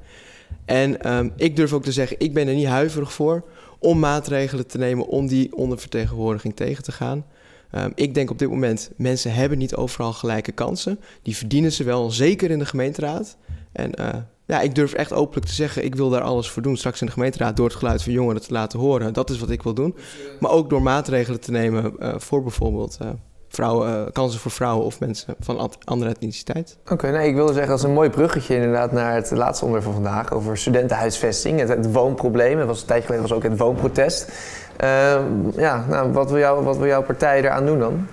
En 0.65 1.01
ehm, 1.01 1.29
ik 1.35 1.55
durf 1.55 1.73
ook 1.73 1.83
te 1.83 1.91
zeggen, 1.91 2.19
ik 2.19 2.33
ben 2.33 2.47
er 2.47 2.53
niet 2.53 2.67
huiverig 2.67 3.13
voor 3.13 3.43
om 3.79 3.99
maatregelen 3.99 4.67
te 4.67 4.77
nemen 4.77 5.07
om 5.07 5.27
die 5.27 5.55
ondervertegenwoordiging 5.55 6.55
tegen 6.55 6.83
te 6.83 6.91
gaan. 6.91 7.25
Ehm, 7.71 7.91
ik 7.95 8.13
denk 8.13 8.29
op 8.29 8.39
dit 8.39 8.49
moment, 8.49 8.91
mensen 8.97 9.33
hebben 9.33 9.57
niet 9.57 9.75
overal 9.75 10.13
gelijke 10.13 10.51
kansen. 10.51 10.99
Die 11.21 11.35
verdienen 11.35 11.71
ze 11.71 11.83
wel, 11.83 12.11
zeker 12.11 12.51
in 12.51 12.59
de 12.59 12.65
gemeenteraad. 12.65 13.37
En 13.71 13.93
eh, 13.93 14.09
ja, 14.45 14.61
ik 14.61 14.75
durf 14.75 14.93
echt 14.93 15.13
openlijk 15.13 15.45
te 15.47 15.53
zeggen, 15.53 15.83
ik 15.85 15.95
wil 15.95 16.09
daar 16.09 16.21
alles 16.21 16.49
voor 16.49 16.61
doen. 16.61 16.77
Straks 16.77 16.99
in 17.01 17.05
de 17.07 17.13
gemeenteraad 17.13 17.55
door 17.55 17.67
het 17.67 17.75
geluid 17.75 18.03
van 18.03 18.11
jongeren 18.13 18.41
te 18.41 18.53
laten 18.53 18.79
horen. 18.79 19.13
Dat 19.13 19.29
is 19.29 19.39
wat 19.39 19.49
ik 19.49 19.63
wil 19.63 19.73
doen. 19.73 19.95
Maar 20.39 20.51
ook 20.51 20.69
door 20.69 20.81
maatregelen 20.81 21.39
te 21.39 21.51
nemen 21.51 21.93
eh, 21.99 22.13
voor 22.17 22.41
bijvoorbeeld 22.41 22.97
eh, 23.01 23.07
vrouwen, 23.49 23.87
eh, 24.05 24.11
kansen 24.11 24.39
voor 24.39 24.51
vrouwen 24.51 24.85
of 24.85 24.99
mensen 24.99 25.35
van 25.39 25.57
an- 25.59 25.71
andere 25.83 26.11
etniciteit. 26.11 26.77
Oké, 26.91 27.11
nee, 27.11 27.27
ik 27.27 27.35
wilde 27.35 27.51
zeggen, 27.53 27.69
dat 27.71 27.79
is 27.79 27.85
een 27.85 27.93
mooi 27.93 28.09
bruggetje 28.09 28.55
inderdaad 28.55 28.91
naar 28.91 29.15
het 29.15 29.31
laatste 29.31 29.65
onderwerp 29.65 29.93
van 29.93 30.03
vandaag 30.03 30.31
over 30.31 30.57
studentenhuisvesting. 30.57 31.59
Het, 31.59 31.69
het 31.69 31.91
woonprobleem. 31.91 32.57
Het 32.57 32.67
was 32.67 32.81
een 32.81 32.87
tijdje 32.87 33.05
geleden 33.05 33.27
was 33.27 33.37
ook 33.37 33.43
het 33.43 33.57
woonprotest. 33.57 34.31
Ehm, 34.77 35.23
ja, 35.57 35.85
nou, 35.89 36.11
wat, 36.11 36.29
wil 36.29 36.39
jou, 36.39 36.63
wat 36.63 36.77
wil 36.77 36.87
jouw 36.87 37.03
partij 37.03 37.37
eraan 37.39 37.65
doen 37.65 37.79
dan? 37.79 38.07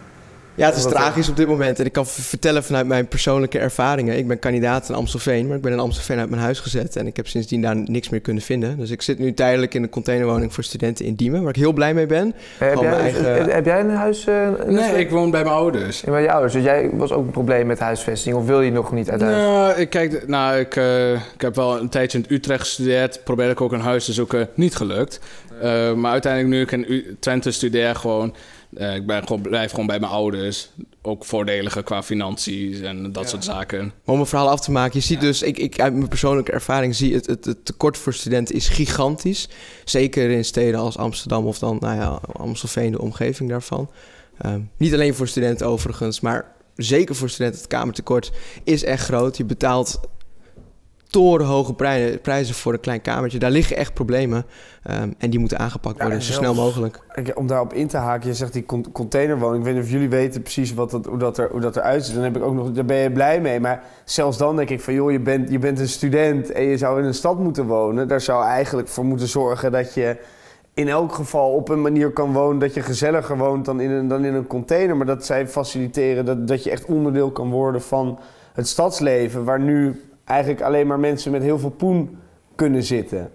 Ja, 0.60 0.66
het 0.66 0.76
is 0.76 0.82
Wat, 0.84 0.92
eh, 0.92 0.98
tragisch 1.00 1.28
op 1.28 1.36
dit 1.36 1.48
moment. 1.48 1.78
En 1.78 1.84
ik 1.86 1.92
kan 1.92 2.06
vertellen 2.06 2.64
vanuit 2.64 2.86
mijn 2.86 3.08
persoonlijke 3.08 3.58
ervaringen. 3.58 4.16
Ik 4.18 4.28
ben 4.28 4.38
kandidaat 4.38 4.88
in 4.88 4.94
Amstelveen, 4.94 5.46
maar 5.46 5.56
ik 5.56 5.62
ben 5.62 5.72
in 5.72 5.78
Amstelveen 5.78 6.18
uit 6.18 6.30
mijn 6.30 6.42
huis 6.42 6.60
gezet. 6.60 6.96
En 6.96 7.06
ik 7.06 7.16
heb 7.16 7.26
sindsdien 7.28 7.60
daar 7.60 7.76
niks 7.76 8.08
meer 8.08 8.20
kunnen 8.20 8.42
vinden. 8.42 8.78
Dus 8.78 8.90
ik 8.90 9.02
zit 9.02 9.18
nu 9.18 9.34
tijdelijk 9.34 9.74
in 9.74 9.82
een 9.82 9.88
containerwoning 9.88 10.54
voor 10.54 10.64
studenten 10.64 11.04
in 11.04 11.14
Diemen, 11.14 11.40
waar 11.40 11.50
ik 11.50 11.56
heel 11.56 11.72
blij 11.72 11.94
mee 11.94 12.06
ben. 12.06 12.34
Heb 12.58 12.68
Gewoon 12.68 12.82
jij, 12.84 12.90
mijn 12.90 13.02
eigen- 13.14 13.34
heb, 13.34 13.52
heb 13.52 13.64
jij 13.64 13.80
een 13.80 13.90
huis? 13.90 14.26
eh, 14.26 14.34
een 14.58 14.74
Nee, 14.74 14.84
huis- 14.84 14.98
ik 14.98 15.10
woon 15.10 15.30
bij 15.30 15.42
mijn 15.42 15.54
ouders. 15.54 16.00
Ja, 16.00 16.10
bij 16.10 16.22
je 16.22 16.30
ouders. 16.30 16.52
Dus 16.52 16.62
jij 16.62 16.90
was 16.92 17.12
ook 17.12 17.24
een 17.24 17.30
probleem 17.30 17.66
met 17.66 17.78
huisvesting 17.78 18.36
of 18.36 18.46
wil 18.46 18.60
je 18.60 18.70
nog 18.72 18.92
niet 18.92 19.10
uit 19.10 19.20
huis? 19.20 19.36
Nou, 19.36 19.72
ik, 19.80 19.90
kijk, 19.90 20.28
nou 20.28 20.58
ik, 20.58 20.76
eh, 20.76 21.12
ik 21.12 21.40
heb 21.40 21.54
wel 21.56 21.78
een 21.80 21.88
tijdje 21.88 22.18
in 22.18 22.24
Utrecht 22.28 22.60
gestudeerd. 22.60 23.20
Probeerde 23.24 23.52
ik 23.52 23.60
ook 23.60 23.72
een 23.72 23.80
huis 23.80 24.04
te 24.04 24.12
zoeken. 24.12 24.48
Niet 24.54 24.76
gelukt. 24.76 25.20
Eh, 25.62 25.92
maar 25.92 26.12
uiteindelijk 26.12 26.52
nu 26.54 26.60
ik 26.60 26.72
in 26.72 26.84
U- 26.94 27.16
Twente 27.20 27.50
studeer 27.50 27.94
gewoon... 27.94 28.34
eh, 28.76 28.94
ik 28.94 29.06
ben 29.06 29.26
gewoon, 29.26 29.42
blijf 29.42 29.70
gewoon 29.70 29.86
bij 29.86 30.00
mijn 30.00 30.12
ouders. 30.12 30.70
Ook 31.02 31.24
voordeliger 31.24 31.82
qua 31.82 32.02
financiën 32.02 32.84
en 32.84 33.12
dat 33.12 33.28
soort 33.28 33.44
zaken. 33.44 33.92
Maar 34.04 34.14
om 34.14 34.20
een 34.20 34.26
verhaal 34.26 34.50
af 34.50 34.60
te 34.60 34.70
maken, 34.70 34.98
je 34.98 35.06
ziet 35.06 35.20
dus, 35.20 35.42
ik, 35.42 35.58
ik 35.58 35.80
uit 35.80 35.94
mijn 35.94 36.08
persoonlijke 36.08 36.52
ervaring 36.52 36.94
zie 36.94 37.14
het, 37.14 37.26
het, 37.26 37.44
het 37.44 37.64
tekort 37.64 37.98
voor 37.98 38.14
studenten 38.14 38.54
is 38.54 38.68
gigantisch. 38.68 39.48
Zeker 39.84 40.30
in 40.30 40.44
steden 40.44 40.80
als 40.80 40.96
Amsterdam 40.96 41.46
of 41.46 41.58
dan, 41.58 41.76
nou 41.80 41.96
ja, 41.96 42.20
Amstelveen, 42.32 42.92
de 42.92 43.00
omgeving 43.00 43.50
daarvan. 43.50 43.90
Ehm, 44.38 44.60
niet 44.76 44.94
alleen 44.94 45.14
voor 45.14 45.28
studenten 45.28 45.66
overigens, 45.66 46.20
maar 46.20 46.52
zeker 46.76 47.14
voor 47.14 47.30
studenten 47.30 47.60
het 47.60 47.68
kamertekort 47.68 48.32
is 48.64 48.84
echt 48.84 49.04
groot. 49.04 49.36
Je 49.36 49.44
betaalt 49.44 50.00
torenhoge 51.10 51.74
prij- 51.74 52.18
prijzen 52.22 52.54
voor 52.54 52.72
een 52.72 52.80
klein 52.80 53.00
kamertje. 53.00 53.38
Daar 53.38 53.50
liggen 53.50 53.76
echt 53.76 53.94
problemen 53.94 54.46
ehm, 54.82 55.10
en 55.18 55.30
die 55.30 55.38
moeten 55.40 55.58
aangepakt 55.58 55.96
worden 55.98 56.16
en 56.18 56.22
zo 56.24 56.32
snel 56.32 56.54
mogelijk. 56.54 57.00
Om 57.34 57.46
daarop 57.46 57.72
in 57.72 57.86
te 57.86 57.96
haken, 57.96 58.28
je 58.28 58.34
zegt 58.34 58.52
die 58.52 58.64
con- 58.66 58.92
containerwoning. 58.92 59.58
Ik 59.58 59.64
weet 59.64 59.74
niet 59.74 59.84
of 59.84 59.90
jullie 59.90 60.08
weten 60.08 60.42
precies 60.42 60.74
wat 60.74 60.90
dat, 60.90 61.06
hoe, 61.06 61.18
dat 61.18 61.38
er, 61.38 61.48
hoe 61.50 61.60
dat 61.60 61.76
eruit 61.76 62.04
ziet. 62.04 62.14
Dan 62.14 62.24
heb 62.24 62.36
ik 62.36 62.42
ook 62.42 62.54
nog, 62.54 62.70
daar 62.72 62.84
ben 62.84 62.96
je 62.96 63.10
blij 63.12 63.40
mee. 63.40 63.60
Maar 63.60 63.82
zelfs 64.04 64.38
dan 64.38 64.56
denk 64.56 64.70
ik 64.70 64.80
van, 64.80 64.94
joh, 64.94 65.10
je 65.10 65.20
bent, 65.20 65.50
je 65.50 65.58
bent 65.58 65.78
een 65.80 65.88
student 65.88 66.52
en 66.52 66.62
je 66.64 66.76
zou 66.76 66.98
in 67.00 67.04
een 67.04 67.14
stad 67.14 67.38
moeten 67.38 67.66
wonen. 67.66 68.08
Daar 68.08 68.20
zou 68.20 68.44
eigenlijk 68.44 68.88
voor 68.88 69.04
moeten 69.04 69.28
zorgen 69.28 69.72
dat 69.72 69.94
je 69.94 70.16
in 70.74 70.88
elk 70.88 71.12
geval 71.12 71.50
op 71.52 71.68
een 71.68 71.80
manier 71.82 72.10
kan 72.10 72.32
wonen 72.32 72.58
dat 72.58 72.74
je 72.74 72.82
gezelliger 72.82 73.36
woont 73.38 73.64
dan 73.64 73.80
in 73.80 73.90
een, 73.90 74.08
dan 74.08 74.24
in 74.24 74.34
een 74.34 74.46
container. 74.46 74.96
Maar 74.96 75.06
dat 75.06 75.26
zij 75.26 75.48
faciliteren 75.48 76.24
dat, 76.24 76.48
dat 76.48 76.64
je 76.64 76.70
echt 76.70 76.84
onderdeel 76.84 77.30
kan 77.30 77.50
worden 77.50 77.82
van 77.82 78.18
het 78.52 78.68
stadsleven. 78.68 79.44
Waar 79.44 79.60
nu 79.60 80.00
eigenlijk 80.30 80.62
alleen 80.62 80.86
maar 80.86 80.98
mensen 81.00 81.32
met 81.32 81.42
heel 81.42 81.58
veel 81.58 81.70
poen 81.70 82.18
kunnen 82.54 82.82
zitten. 82.82 83.30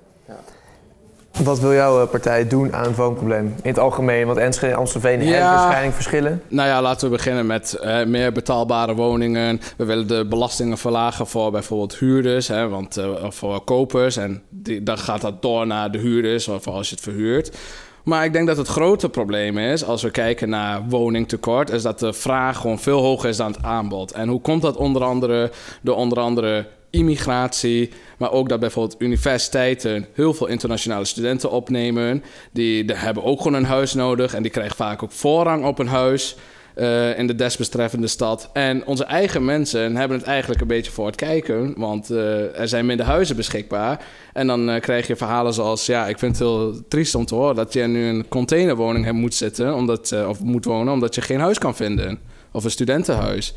Wat 1.44 1.60
wil 1.60 1.74
jouw 1.74 2.02
eh, 2.02 2.10
partij 2.10 2.48
doen 2.48 2.74
aan 2.76 2.84
het 2.84 2.96
woonprobleem? 2.96 3.46
In 3.46 3.70
het 3.70 3.80
algemeen, 3.80 4.26
want 4.26 4.38
Enschede 4.38 4.72
en 4.74 4.78
Amstelveen 4.80 5.20
hebben 5.20 5.38
Ja. 5.38 5.54
waarschijnlijk 5.56 5.94
verschillen. 5.96 6.42
Nou 6.48 6.68
ja, 6.68 6.82
laten 6.82 7.10
we 7.10 7.16
beginnen 7.16 7.46
met 7.46 7.74
eh, 7.74 8.06
meer 8.06 8.32
betaalbare 8.32 8.94
woningen. 8.96 9.60
We 9.78 9.86
willen 9.86 10.08
de 10.08 10.26
belastingen 10.30 10.78
verlagen 10.78 11.28
voor 11.28 11.52
bijvoorbeeld 11.52 11.96
huurders, 11.96 12.48
hè, 12.48 12.70
want, 12.70 12.98
eh, 12.98 13.10
voor 13.30 13.62
kopers. 13.62 14.18
En 14.18 14.44
die, 14.50 14.84
dan 14.84 14.98
gaat 14.98 15.22
dat 15.22 15.42
door 15.42 15.68
naar 15.68 15.92
de 15.92 15.98
huurders, 15.98 16.48
of 16.48 16.68
als 16.68 16.90
je 16.90 16.96
het 16.96 17.04
verhuurt. 17.04 17.58
Maar 18.04 18.26
ik 18.26 18.34
denk 18.34 18.48
dat 18.48 18.58
het 18.58 18.68
grote 18.68 19.10
probleem 19.10 19.58
is, 19.58 19.86
als 19.86 20.02
we 20.04 20.12
kijken 20.12 20.50
naar 20.50 20.82
woningtekort, 20.90 21.70
is 21.70 21.82
dat 21.82 22.00
de 22.00 22.14
vraag 22.14 22.58
gewoon 22.58 22.80
veel 22.80 23.02
hoger 23.02 23.30
is 23.30 23.38
dan 23.38 23.52
het 23.52 23.64
aanbod. 23.64 24.12
En 24.12 24.28
hoe 24.28 24.42
komt 24.42 24.62
dat 24.62 24.76
onder 24.76 25.04
andere 25.04 25.52
door 25.82 25.96
onder 25.96 26.20
andere 26.20 26.66
immigratie, 26.96 27.90
maar 28.18 28.32
ook 28.32 28.50
dat 28.50 28.60
bijvoorbeeld 28.60 29.02
universiteiten 29.02 30.06
heel 30.14 30.34
veel 30.34 30.48
internationale 30.48 31.06
studenten 31.06 31.52
opnemen. 31.52 32.24
Die, 32.52 32.86
die 32.86 32.96
hebben 32.96 33.24
ook 33.24 33.38
gewoon 33.38 33.54
een 33.54 33.66
huis 33.66 33.94
nodig 33.94 34.34
en 34.34 34.42
die 34.42 34.52
krijgen 34.52 34.76
vaak 34.76 35.04
ook 35.04 35.12
voorrang 35.12 35.66
op 35.66 35.80
een 35.80 35.88
huis 35.88 36.36
eh, 36.76 37.18
in 37.18 37.28
de 37.28 37.36
desbetreffende 37.36 38.08
stad. 38.08 38.50
En 38.54 38.86
onze 38.86 39.04
eigen 39.04 39.46
mensen 39.46 39.96
hebben 39.96 40.18
het 40.18 40.28
eigenlijk 40.28 40.62
een 40.62 40.68
beetje 40.68 40.92
voor 40.92 41.06
het 41.06 41.16
kijken, 41.16 41.74
want 41.78 42.10
eh, 42.10 42.60
er 42.60 42.68
zijn 42.68 42.86
minder 42.86 43.06
huizen 43.06 43.36
beschikbaar. 43.36 44.06
En 44.34 44.48
dan 44.48 44.70
eh, 44.70 44.82
krijg 44.82 45.08
je 45.08 45.16
verhalen 45.16 45.54
zoals, 45.54 45.86
ja, 45.86 46.08
ik 46.08 46.20
vind 46.20 46.32
het 46.32 46.48
heel 46.48 46.82
triest 46.88 47.16
om 47.16 47.26
te 47.26 47.36
horen 47.36 47.56
dat 47.56 47.74
je 47.74 47.82
nu 47.82 48.08
een 48.08 48.28
containerwoning 48.28 49.06
hebt 49.06 49.18
moet 49.18 49.36
zitten, 49.36 49.76
omdat, 49.76 50.16
of 50.28 50.40
moet 50.40 50.66
wonen, 50.66 50.94
omdat 50.94 51.16
je 51.16 51.22
geen 51.22 51.40
huis 51.40 51.58
kan 51.58 51.76
vinden. 51.76 52.20
Of 52.52 52.64
een 52.64 52.72
studentenhuis. 52.72 53.54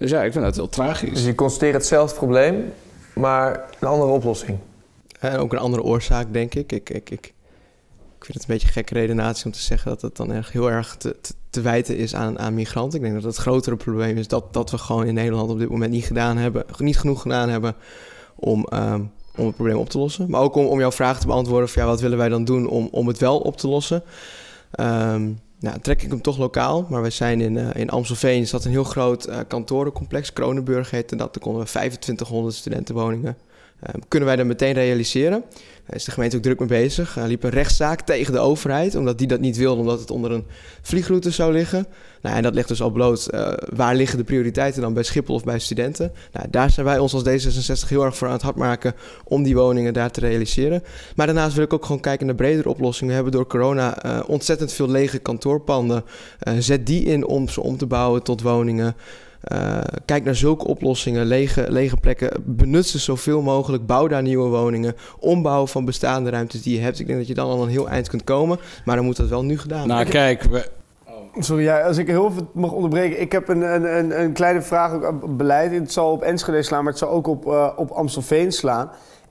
Dus 0.00 0.10
ja, 0.10 0.22
ik 0.22 0.32
vind 0.32 0.44
dat 0.44 0.56
heel 0.56 0.68
tragisch. 0.68 1.10
Dus 1.10 1.24
je 1.24 1.34
constateert 1.34 1.74
hetzelfde 1.74 2.16
probleem, 2.16 2.72
maar 3.14 3.64
een 3.80 3.88
andere 3.88 4.10
oplossing. 4.10 4.58
En 5.18 5.36
ook 5.36 5.52
een 5.52 5.58
andere 5.58 5.82
oorzaak, 5.82 6.32
denk 6.32 6.54
ik. 6.54 6.72
Ik, 6.72 6.90
ik, 6.90 7.10
ik, 7.10 7.34
ik 8.18 8.24
vind 8.24 8.38
het 8.38 8.42
een 8.42 8.54
beetje 8.54 8.66
een 8.66 8.72
gekke 8.72 8.94
redenatie 8.94 9.44
om 9.44 9.52
te 9.52 9.60
zeggen 9.60 9.90
dat 9.90 10.02
het 10.02 10.16
dan 10.16 10.32
erg, 10.32 10.52
heel 10.52 10.70
erg 10.70 10.96
te, 10.96 11.16
te, 11.20 11.34
te 11.50 11.60
wijten 11.60 11.96
is 11.96 12.14
aan, 12.14 12.38
aan 12.38 12.54
migranten. 12.54 12.98
Ik 12.98 13.04
denk 13.04 13.14
dat 13.22 13.32
het 13.32 13.36
grotere 13.36 13.76
probleem 13.76 14.16
is 14.16 14.28
dat, 14.28 14.52
dat 14.52 14.70
we 14.70 14.78
gewoon 14.78 15.06
in 15.06 15.14
Nederland 15.14 15.50
op 15.50 15.58
dit 15.58 15.68
moment 15.68 15.92
niet 15.92 16.04
gedaan 16.04 16.36
hebben, 16.36 16.64
niet 16.78 16.98
genoeg 16.98 17.22
gedaan 17.22 17.48
hebben 17.48 17.74
om, 18.36 18.64
ehm, 18.64 19.02
om 19.36 19.46
het 19.46 19.54
probleem 19.54 19.76
op 19.76 19.88
te 19.88 19.98
lossen. 19.98 20.30
Maar 20.30 20.40
ook 20.40 20.54
om, 20.54 20.66
om 20.66 20.78
jouw 20.78 20.92
vraag 20.92 21.20
te 21.20 21.26
beantwoorden 21.26 21.68
van 21.68 21.82
ja, 21.82 21.88
wat 21.88 22.00
willen 22.00 22.18
wij 22.18 22.28
dan 22.28 22.44
doen 22.44 22.68
om, 22.68 22.88
om 22.90 23.06
het 23.06 23.18
wel 23.18 23.38
op 23.38 23.56
te 23.56 23.68
lossen. 23.68 24.02
Ehm, 24.70 25.30
Nou, 25.60 25.80
trek 25.80 26.02
ik 26.02 26.10
hem 26.10 26.20
toch 26.20 26.38
lokaal, 26.38 26.86
maar 26.88 27.02
we 27.02 27.10
zijn 27.10 27.40
in, 27.40 27.56
uh, 27.56 27.74
in 27.74 27.90
Amstelveen. 27.90 28.40
Is 28.40 28.50
dat 28.50 28.64
een 28.64 28.70
heel 28.70 28.84
groot 28.84 29.28
uh, 29.28 29.38
kantorencomplex. 29.48 30.32
Kronenburg 30.32 30.90
heette 30.90 31.16
dat. 31.16 31.34
Daar 31.34 31.42
konden 31.42 31.62
we 31.62 31.68
2500 31.68 32.54
studentenwoningen. 32.54 33.36
Uh, 33.82 34.02
kunnen 34.08 34.28
wij 34.28 34.36
dat 34.36 34.46
meteen 34.46 34.72
realiseren? 34.72 35.44
Daar 35.86 35.98
is 35.98 36.04
de 36.04 36.10
gemeente 36.10 36.36
ook 36.36 36.42
druk 36.42 36.58
mee 36.58 36.68
bezig. 36.68 37.16
Er 37.16 37.26
liep 37.26 37.42
een 37.42 37.50
rechtszaak 37.50 38.00
tegen 38.00 38.32
de 38.32 38.38
overheid, 38.38 38.94
omdat 38.94 39.18
die 39.18 39.26
dat 39.26 39.40
niet 39.40 39.56
wilde, 39.56 39.80
omdat 39.80 40.00
het 40.00 40.10
onder 40.10 40.30
een 40.30 40.44
vliegroute 40.82 41.30
zou 41.30 41.52
liggen. 41.52 41.86
Nou, 42.22 42.36
en 42.36 42.42
dat 42.42 42.54
ligt 42.54 42.68
dus 42.68 42.82
al 42.82 42.90
bloot. 42.90 43.28
Uh, 43.34 43.52
waar 43.74 43.94
liggen 43.94 44.18
de 44.18 44.24
prioriteiten 44.24 44.82
dan 44.82 44.94
bij 44.94 45.02
Schiphol 45.02 45.34
of 45.34 45.44
bij 45.44 45.58
studenten? 45.58 46.12
Nou, 46.32 46.46
daar 46.50 46.70
zijn 46.70 46.86
wij 46.86 46.98
ons 46.98 47.14
als 47.14 47.22
D66 47.22 47.88
heel 47.88 48.04
erg 48.04 48.16
voor 48.16 48.26
aan 48.26 48.32
het 48.32 48.42
hard 48.42 48.56
maken 48.56 48.94
om 49.24 49.42
die 49.42 49.54
woningen 49.54 49.92
daar 49.92 50.10
te 50.10 50.20
realiseren. 50.20 50.82
Maar 51.16 51.26
daarnaast 51.26 51.54
wil 51.54 51.64
ik 51.64 51.72
ook 51.72 51.84
gewoon 51.84 52.00
kijken 52.00 52.26
naar 52.26 52.34
bredere 52.34 52.68
oplossingen. 52.68 53.08
We 53.08 53.14
hebben 53.14 53.32
door 53.32 53.46
corona 53.46 54.04
uh, 54.06 54.20
ontzettend 54.26 54.72
veel 54.72 54.88
lege 54.88 55.18
kantoorpanden. 55.18 56.04
Uh, 56.48 56.54
zet 56.58 56.86
die 56.86 57.04
in 57.04 57.26
om 57.26 57.48
ze 57.48 57.60
om 57.60 57.76
te 57.76 57.86
bouwen 57.86 58.22
tot 58.22 58.42
woningen. 58.42 58.96
Uh, 59.52 59.78
kijk 60.04 60.24
naar 60.24 60.34
zulke 60.34 60.66
oplossingen, 60.66 61.26
lege, 61.26 61.66
lege 61.68 61.96
plekken. 61.96 62.30
Benut 62.44 62.86
ze 62.86 62.98
zoveel 62.98 63.42
mogelijk. 63.42 63.86
Bouw 63.86 64.08
daar 64.08 64.22
nieuwe 64.22 64.48
woningen. 64.48 64.94
Ombouw 65.18 65.66
van 65.66 65.84
bestaande 65.84 66.30
ruimtes 66.30 66.62
die 66.62 66.74
je 66.76 66.82
hebt. 66.82 66.98
Ik 66.98 67.06
denk 67.06 67.18
dat 67.18 67.28
je 67.28 67.34
dan 67.34 67.50
al 67.50 67.62
een 67.62 67.68
heel 67.68 67.88
eind 67.88 68.08
kunt 68.08 68.24
komen. 68.24 68.58
Maar 68.84 68.96
dan 68.96 69.04
moet 69.04 69.16
dat 69.16 69.28
wel 69.28 69.44
nu 69.44 69.58
gedaan 69.58 69.78
worden. 69.78 69.96
Nou, 69.96 70.10
kijk. 70.10 70.42
We... 70.42 70.70
Sorry, 71.38 71.62
ja, 71.62 71.80
als 71.80 71.98
ik 71.98 72.06
heel 72.06 72.28
even 72.28 72.48
mag 72.52 72.72
onderbreken. 72.72 73.20
Ik 73.20 73.32
heb 73.32 73.48
een, 73.48 73.60
een, 73.96 74.20
een 74.20 74.32
kleine 74.32 74.62
vraag 74.62 74.92
ook 74.92 75.22
op 75.22 75.38
beleid. 75.38 75.72
Het 75.72 75.92
zal 75.92 76.12
op 76.12 76.22
Enschede 76.22 76.62
slaan, 76.62 76.82
maar 76.82 76.92
het 76.92 77.00
zal 77.00 77.10
ook 77.10 77.26
op, 77.26 77.46
uh, 77.46 77.70
op 77.76 77.90
Amstelveen 77.90 78.52
slaan. 78.52 78.90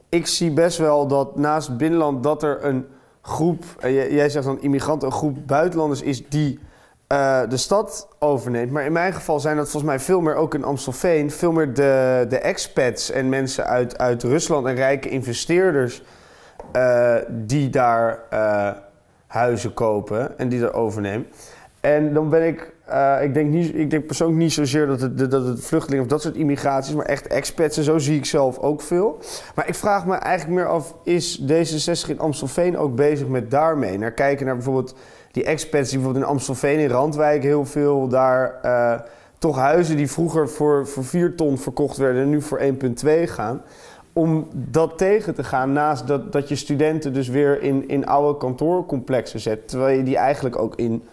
Ik 0.09 0.27
zie 0.27 0.51
best 0.51 0.77
wel 0.77 1.07
dat 1.07 1.35
naast 1.35 1.67
het 1.67 1.77
binnenland 1.77 2.23
dat 2.23 2.43
er 2.43 2.65
een 2.65 2.85
groep, 3.21 3.63
uh, 3.85 4.11
jij 4.11 4.29
zegt 4.29 4.45
dan 4.45 4.61
immigranten, 4.61 5.07
een 5.07 5.13
groep 5.13 5.37
buitenlanders 5.47 6.01
is 6.01 6.27
die 6.29 6.59
uh, 7.13 7.41
de 7.49 7.57
stad 7.57 8.07
overneemt. 8.19 8.71
Maar 8.71 8.85
in 8.85 8.91
mijn 8.91 9.13
geval 9.13 9.39
zijn 9.39 9.55
dat 9.55 9.69
volgens 9.69 9.91
mij 9.91 9.99
veel 9.99 10.21
meer 10.21 10.35
ook 10.35 10.53
in 10.53 10.63
Amstelveen, 10.63 11.31
veel 11.31 11.51
meer 11.51 11.73
de, 11.73 12.25
de 12.29 12.39
expats 12.39 13.11
en 13.11 13.29
mensen 13.29 13.65
uit, 13.65 13.97
uit 13.97 14.23
Rusland 14.23 14.67
en 14.67 14.75
rijke 14.75 15.09
investeerders 15.09 16.03
uh, 16.75 17.15
die 17.29 17.69
daar 17.69 18.19
uh, 18.33 18.71
huizen 19.27 19.73
kopen 19.73 20.37
en 20.37 20.49
die 20.49 20.59
daar 20.59 20.73
overnemen. 20.73 21.27
En 21.79 22.13
dan 22.13 22.29
ben 22.29 22.47
ik, 22.47 22.73
ik, 23.21 23.33
denk 23.33 23.49
niet, 23.49 23.75
ik 23.75 23.89
denk 23.89 24.05
persoonlijk 24.05 24.39
niet 24.39 24.53
zozeer 24.53 24.87
dat 24.87 25.01
het, 25.01 25.31
dat 25.31 25.45
het 25.45 25.65
vluchtelingen 25.65 26.03
of 26.03 26.09
dat 26.09 26.21
soort 26.21 26.35
immigraties, 26.35 26.95
maar 26.95 27.05
echt 27.05 27.27
expats 27.27 27.77
en 27.77 27.83
zo 27.83 27.97
zie 27.97 28.17
ik 28.17 28.25
zelf 28.25 28.57
ook 28.57 28.81
veel. 28.81 29.19
Maar 29.55 29.67
ik 29.67 29.75
vraag 29.75 30.05
me 30.05 30.15
eigenlijk 30.15 30.59
meer 30.59 30.69
af, 30.69 30.95
is 31.03 31.41
D66 31.41 32.09
in 32.09 32.19
Amstelveen 32.19 32.77
ook 32.77 32.95
bezig 32.95 33.27
met 33.27 33.51
daarmee? 33.51 33.97
Naar 33.97 34.11
kijken 34.11 34.45
naar 34.45 34.55
bijvoorbeeld 34.55 34.95
die 35.31 35.43
expats 35.43 35.89
die 35.89 35.97
bijvoorbeeld 35.97 36.25
in 36.25 36.31
Amstelveen, 36.31 36.79
in 36.79 36.89
Randwijk 36.89 37.43
heel 37.43 37.65
veel, 37.65 38.07
daar 38.07 38.59
uh, 38.65 38.99
toch 39.37 39.57
huizen 39.57 39.97
die 39.97 40.11
vroeger 40.11 40.49
voor, 40.49 40.87
voor 40.87 41.05
4 41.05 41.35
ton 41.35 41.57
verkocht 41.57 41.97
werden 41.97 42.21
en 42.21 42.29
nu 42.29 42.41
voor 42.41 42.61
1,2 43.03 43.09
gaan. 43.23 43.61
Om 44.13 44.47
dat 44.53 44.97
tegen 44.97 45.35
te 45.35 45.43
gaan, 45.43 45.73
naast 45.73 46.07
dat, 46.07 46.31
dat 46.31 46.49
je 46.49 46.55
studenten 46.55 47.13
dus 47.13 47.27
weer 47.27 47.61
in, 47.61 47.87
in 47.87 48.07
oude 48.07 48.37
kantoorcomplexen 48.37 49.39
zet. 49.39 49.67
Terwijl 49.67 49.97
je 49.97 50.03
die 50.03 50.17
eigenlijk 50.17 50.57
ook 50.57 50.75
in 50.75 51.03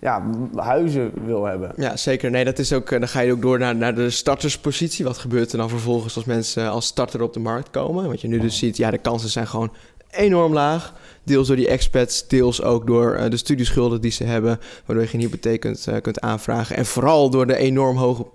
ja, 0.00 0.22
huizen 0.56 1.12
wil 1.24 1.44
hebben. 1.44 1.72
Ja, 1.76 1.96
zeker. 1.96 2.30
Nee, 2.30 2.44
dat 2.44 2.58
is 2.58 2.72
ook, 2.72 2.90
dan 2.90 3.08
ga 3.08 3.20
je 3.20 3.32
ook 3.32 3.42
door 3.42 3.58
naar, 3.58 3.76
naar 3.76 3.94
de 3.94 4.10
starterspositie. 4.10 5.04
Wat 5.04 5.18
gebeurt 5.18 5.52
er 5.52 5.58
dan 5.58 5.68
vervolgens 5.68 6.16
als 6.16 6.24
mensen 6.24 6.70
als 6.70 6.86
starter 6.86 7.22
op 7.22 7.32
de 7.32 7.40
markt 7.40 7.70
komen? 7.70 8.08
Wat 8.08 8.20
je 8.20 8.28
nu 8.28 8.38
dus 8.38 8.58
ziet, 8.58 8.76
ja, 8.76 8.90
de 8.90 8.98
kansen 8.98 9.28
zijn 9.28 9.46
gewoon 9.46 9.72
enorm 10.10 10.52
laag. 10.52 10.94
Deels 11.22 11.46
door 11.46 11.56
die 11.56 11.68
expats, 11.68 12.28
deels 12.28 12.62
ook 12.62 12.86
door 12.86 13.16
uh, 13.16 13.30
de 13.30 13.36
studieschulden 13.36 14.00
die 14.00 14.10
ze 14.10 14.24
hebben, 14.24 14.60
waardoor 14.84 15.04
je 15.04 15.10
geen 15.10 15.20
hypotheek 15.20 15.60
kunt, 15.60 15.86
uh, 15.88 15.96
kunt 16.00 16.20
aanvragen. 16.20 16.76
En 16.76 16.86
vooral 16.86 17.30
door 17.30 17.46
de 17.46 17.56
enorm 17.56 17.96
hoge 17.96 18.26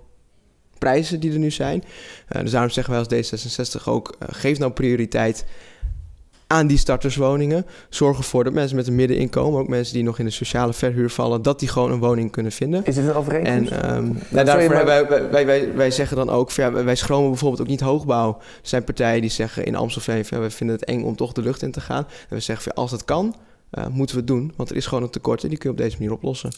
prijzen 0.78 1.20
die 1.20 1.32
er 1.32 1.40
nu 1.40 1.52
zijn. 1.52 1.84
Uh, 2.36 2.42
dus 2.42 2.52
daarom 2.52 2.70
zeggen 2.70 2.94
wij 2.94 3.22
als 3.22 3.80
D66 3.80 3.84
ook, 3.86 4.16
geef 4.20 4.60
nou 4.60 4.72
prioriteit 4.72 5.46
aan 6.54 6.68
die 6.68 6.78
starterswoningen. 6.78 7.66
Zorg 7.90 8.18
ervoor 8.18 8.44
dat 8.44 8.54
mensen 8.54 8.76
met 8.76 8.88
een 8.88 8.96
middeninkomen, 8.96 9.60
ook 9.60 9.68
mensen 9.68 9.94
die 9.94 10.04
nog 10.04 10.20
in 10.20 10.26
de 10.26 10.32
sociale 10.32 10.74
verhuur 10.74 11.10
vallen, 11.10 11.42
dat 11.42 11.60
die 11.60 11.70
gewoon 11.70 11.92
een 11.92 12.00
woning 12.00 12.32
kunnen 12.32 12.52
vinden. 12.52 12.86
Is 12.86 12.96
dit 12.96 13.06
een 13.06 13.14
overeenkomst? 13.14 13.72
En 13.72 13.96
um, 13.96 14.20
nou, 14.30 14.46
daarvoor 14.46 14.74
maar... 14.74 14.86
wij, 14.86 15.08
wij, 15.32 15.46
wij, 15.46 15.76
wij 15.76 15.92
zeggen 15.92 16.18
dan 16.18 16.30
ook, 16.30 16.52
ja, 16.52 16.72
wij 16.72 16.96
schromen 16.96 17.30
bijvoorbeeld 17.30 17.62
ook 17.62 17.68
niet 17.68 17.82
hoogbouw. 17.82 18.30
Er 18.40 18.44
zijn 18.62 18.84
partijen 18.84 19.22
die 19.22 19.30
zeggen 19.30 19.66
in 19.66 19.76
Amstelveen, 19.76 20.26
ja, 20.30 20.40
we 20.40 20.50
vinden 20.50 20.76
het 20.76 20.86
eng 20.86 21.04
om 21.04 21.16
toch 21.16 21.32
de 21.32 21.42
lucht 21.42 21.62
in 21.62 21.72
te 21.72 21.82
gaan. 21.82 22.06
En 22.30 22.36
we 22.36 22.40
zeggen, 22.40 22.74
als 22.74 22.92
dat 22.92 23.06
kan, 23.06 23.36
uh, 23.72 23.88
moeten 23.88 24.16
we 24.16 24.22
het 24.22 24.30
doen. 24.32 24.54
Want 24.56 24.70
er 24.70 24.76
is 24.76 24.86
gewoon 24.86 25.04
een 25.04 25.10
tekort 25.10 25.44
en 25.44 25.50
die 25.50 25.58
kun 25.58 25.70
je 25.70 25.76
op 25.76 25.82
deze 25.82 25.98
manier 25.98 26.14
oplossen. 26.14 26.52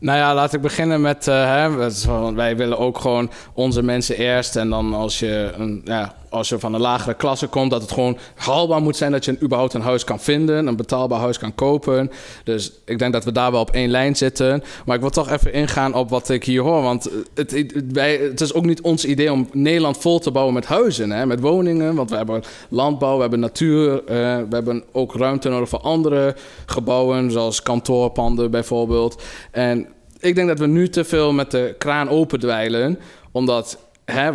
Nou 0.00 0.18
ja, 0.18 0.34
laat 0.34 0.52
ik 0.52 0.60
beginnen 0.60 1.00
met... 1.00 1.26
Uh, 1.26 1.34
hè, 1.34 2.34
wij 2.34 2.56
willen 2.56 2.78
ook 2.78 2.98
gewoon 2.98 3.30
onze 3.54 3.82
mensen 3.82 4.16
eerst. 4.16 4.56
En 4.56 4.70
dan 4.70 4.94
als 4.94 5.18
je, 5.18 5.52
een, 5.56 5.80
ja, 5.84 6.14
als 6.30 6.48
je 6.48 6.58
van 6.58 6.74
een 6.74 6.80
lagere 6.80 7.14
klasse 7.14 7.46
komt... 7.46 7.70
dat 7.70 7.82
het 7.82 7.92
gewoon 7.92 8.18
haalbaar 8.34 8.82
moet 8.82 8.96
zijn 8.96 9.12
dat 9.12 9.24
je 9.24 9.30
een, 9.30 9.42
überhaupt 9.42 9.74
een 9.74 9.80
huis 9.80 10.04
kan 10.04 10.20
vinden. 10.20 10.66
Een 10.66 10.76
betaalbaar 10.76 11.20
huis 11.20 11.38
kan 11.38 11.54
kopen. 11.54 12.10
Dus 12.44 12.72
ik 12.84 12.98
denk 12.98 13.12
dat 13.12 13.24
we 13.24 13.32
daar 13.32 13.50
wel 13.52 13.60
op 13.60 13.70
één 13.70 13.90
lijn 13.90 14.16
zitten. 14.16 14.62
Maar 14.84 14.94
ik 14.94 15.00
wil 15.00 15.10
toch 15.10 15.30
even 15.30 15.52
ingaan 15.52 15.94
op 15.94 16.10
wat 16.10 16.28
ik 16.28 16.44
hier 16.44 16.62
hoor. 16.62 16.82
Want 16.82 17.10
het, 17.34 17.50
het, 17.50 17.92
wij, 17.92 18.16
het 18.16 18.40
is 18.40 18.54
ook 18.54 18.64
niet 18.64 18.80
ons 18.80 19.04
idee 19.04 19.32
om 19.32 19.48
Nederland 19.52 19.98
vol 19.98 20.18
te 20.18 20.30
bouwen 20.30 20.54
met 20.54 20.66
huizen. 20.66 21.10
Hè, 21.10 21.26
met 21.26 21.40
woningen. 21.40 21.94
Want 21.94 22.10
we 22.10 22.16
hebben 22.16 22.42
landbouw, 22.68 23.14
we 23.14 23.20
hebben 23.20 23.40
natuur. 23.40 23.92
Uh, 23.92 24.02
we 24.08 24.46
hebben 24.50 24.84
ook 24.92 25.14
ruimte 25.14 25.48
nodig 25.48 25.68
voor 25.68 25.80
andere 25.80 26.36
gebouwen. 26.66 27.30
Zoals 27.30 27.62
kantoorpanden 27.62 28.50
bijvoorbeeld. 28.50 29.22
En 29.50 29.86
ik 30.20 30.34
denk 30.34 30.48
dat 30.48 30.58
we 30.58 30.66
nu 30.66 30.88
te 30.88 31.04
veel 31.04 31.32
met 31.32 31.50
de 31.50 31.74
kraan 31.78 32.08
opendwijlen. 32.08 32.98
Omdat 33.32 33.78
hè, 34.12 34.30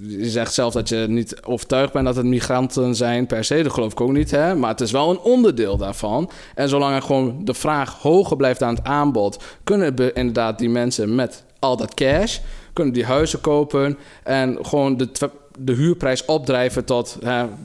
je 0.00 0.30
zegt 0.30 0.54
zelf 0.54 0.72
dat 0.72 0.88
je 0.88 0.96
niet 1.08 1.42
overtuigd 1.42 1.92
bent 1.92 2.04
dat 2.04 2.16
het 2.16 2.26
migranten 2.26 2.94
zijn 2.94 3.26
per 3.26 3.44
se. 3.44 3.62
Dat 3.62 3.72
geloof 3.72 3.92
ik 3.92 4.00
ook 4.00 4.12
niet. 4.12 4.30
Hè? 4.30 4.54
Maar 4.54 4.70
het 4.70 4.80
is 4.80 4.90
wel 4.90 5.10
een 5.10 5.18
onderdeel 5.18 5.76
daarvan. 5.76 6.30
En 6.54 6.68
zolang 6.68 6.94
er 6.94 7.02
gewoon 7.02 7.44
de 7.44 7.54
vraag 7.54 7.98
hoger 7.98 8.36
blijft 8.36 8.62
aan 8.62 8.74
het 8.74 8.84
aanbod, 8.84 9.44
kunnen 9.64 9.96
we 9.96 10.12
inderdaad 10.12 10.58
die 10.58 10.70
mensen 10.70 11.14
met 11.14 11.44
al 11.58 11.76
dat 11.76 11.94
cash, 11.94 12.38
kunnen 12.72 12.94
die 12.94 13.04
huizen 13.04 13.40
kopen 13.40 13.98
en 14.22 14.58
gewoon 14.62 14.96
de 14.96 15.10
de 15.58 15.72
huurprijs 15.72 16.24
opdrijven 16.24 16.84
tot 16.84 17.18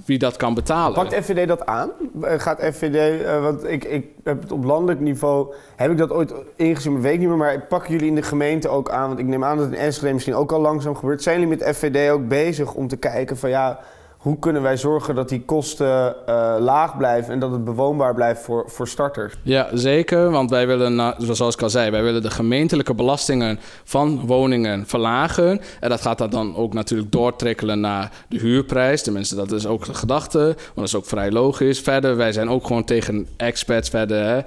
wie 0.05 0.17
dat 0.17 0.37
kan 0.37 0.53
betalen. 0.53 0.93
Pakt 0.93 1.25
FVD 1.25 1.47
dat 1.47 1.65
aan? 1.65 1.89
Gaat 2.21 2.61
FVD, 2.61 3.21
uh, 3.21 3.41
want 3.41 3.63
ik, 3.63 3.83
ik 3.83 4.05
heb 4.23 4.41
het 4.41 4.51
op 4.51 4.63
landelijk 4.63 4.99
niveau, 4.99 5.53
heb 5.75 5.91
ik 5.91 5.97
dat 5.97 6.11
ooit 6.11 6.33
ingezien, 6.55 6.91
maar 6.93 7.01
weet 7.01 7.13
ik 7.13 7.19
niet 7.19 7.27
meer, 7.27 7.37
maar 7.37 7.61
pakken 7.61 7.91
jullie 7.91 8.07
in 8.07 8.15
de 8.15 8.21
gemeente 8.21 8.69
ook 8.69 8.89
aan? 8.89 9.07
Want 9.07 9.19
ik 9.19 9.25
neem 9.25 9.43
aan 9.43 9.57
dat 9.57 9.67
in 9.67 9.73
Enschede 9.73 10.13
misschien 10.13 10.35
ook 10.35 10.51
al 10.51 10.61
langzaam 10.61 10.95
gebeurt. 10.95 11.23
Zijn 11.23 11.39
jullie 11.39 11.57
met 11.57 11.75
FVD 11.75 12.11
ook 12.11 12.27
bezig 12.27 12.73
om 12.73 12.87
te 12.87 12.97
kijken 12.97 13.37
van 13.37 13.49
ja, 13.49 13.79
hoe 14.17 14.39
kunnen 14.39 14.61
wij 14.61 14.77
zorgen 14.77 15.15
dat 15.15 15.29
die 15.29 15.41
kosten 15.41 16.15
uh, 16.29 16.55
laag 16.59 16.97
blijven 16.97 17.33
en 17.33 17.39
dat 17.39 17.51
het 17.51 17.63
bewoonbaar 17.63 18.13
blijft 18.13 18.41
voor, 18.41 18.63
voor 18.67 18.87
starters? 18.87 19.33
Ja, 19.43 19.69
zeker. 19.73 20.31
Want 20.31 20.49
wij 20.49 20.67
willen, 20.67 21.15
zoals 21.17 21.55
ik 21.55 21.61
al 21.61 21.69
zei, 21.69 21.91
wij 21.91 22.03
willen 22.03 22.21
de 22.21 22.29
gemeentelijke 22.29 22.93
belastingen 22.93 23.59
van 23.83 24.25
woningen 24.25 24.87
verlagen. 24.87 25.61
En 25.79 25.89
dat 25.89 26.01
gaat 26.01 26.31
dan 26.31 26.55
ook 26.55 26.73
natuurlijk 26.73 27.11
doortrikkelen 27.11 27.79
naar 27.79 28.11
de 28.29 28.39
huurprijs. 28.39 29.03
Tenminste, 29.03 29.35
dat 29.35 29.51
is 29.51 29.67
ook 29.67 29.85
de 29.85 29.93
gedachte. 29.93 30.39
Want 30.39 30.75
dat 30.75 30.85
is 30.85 30.95
ook 30.95 31.05
vrij 31.05 31.31
logisch. 31.31 31.79
Verder, 31.79 32.15
wij 32.15 32.31
zijn 32.31 32.49
ook 32.49 32.67
gewoon 32.67 32.83
tegen 32.83 33.27
expats 33.37 33.89
verder. 33.89 34.23
Hè. 34.23 34.39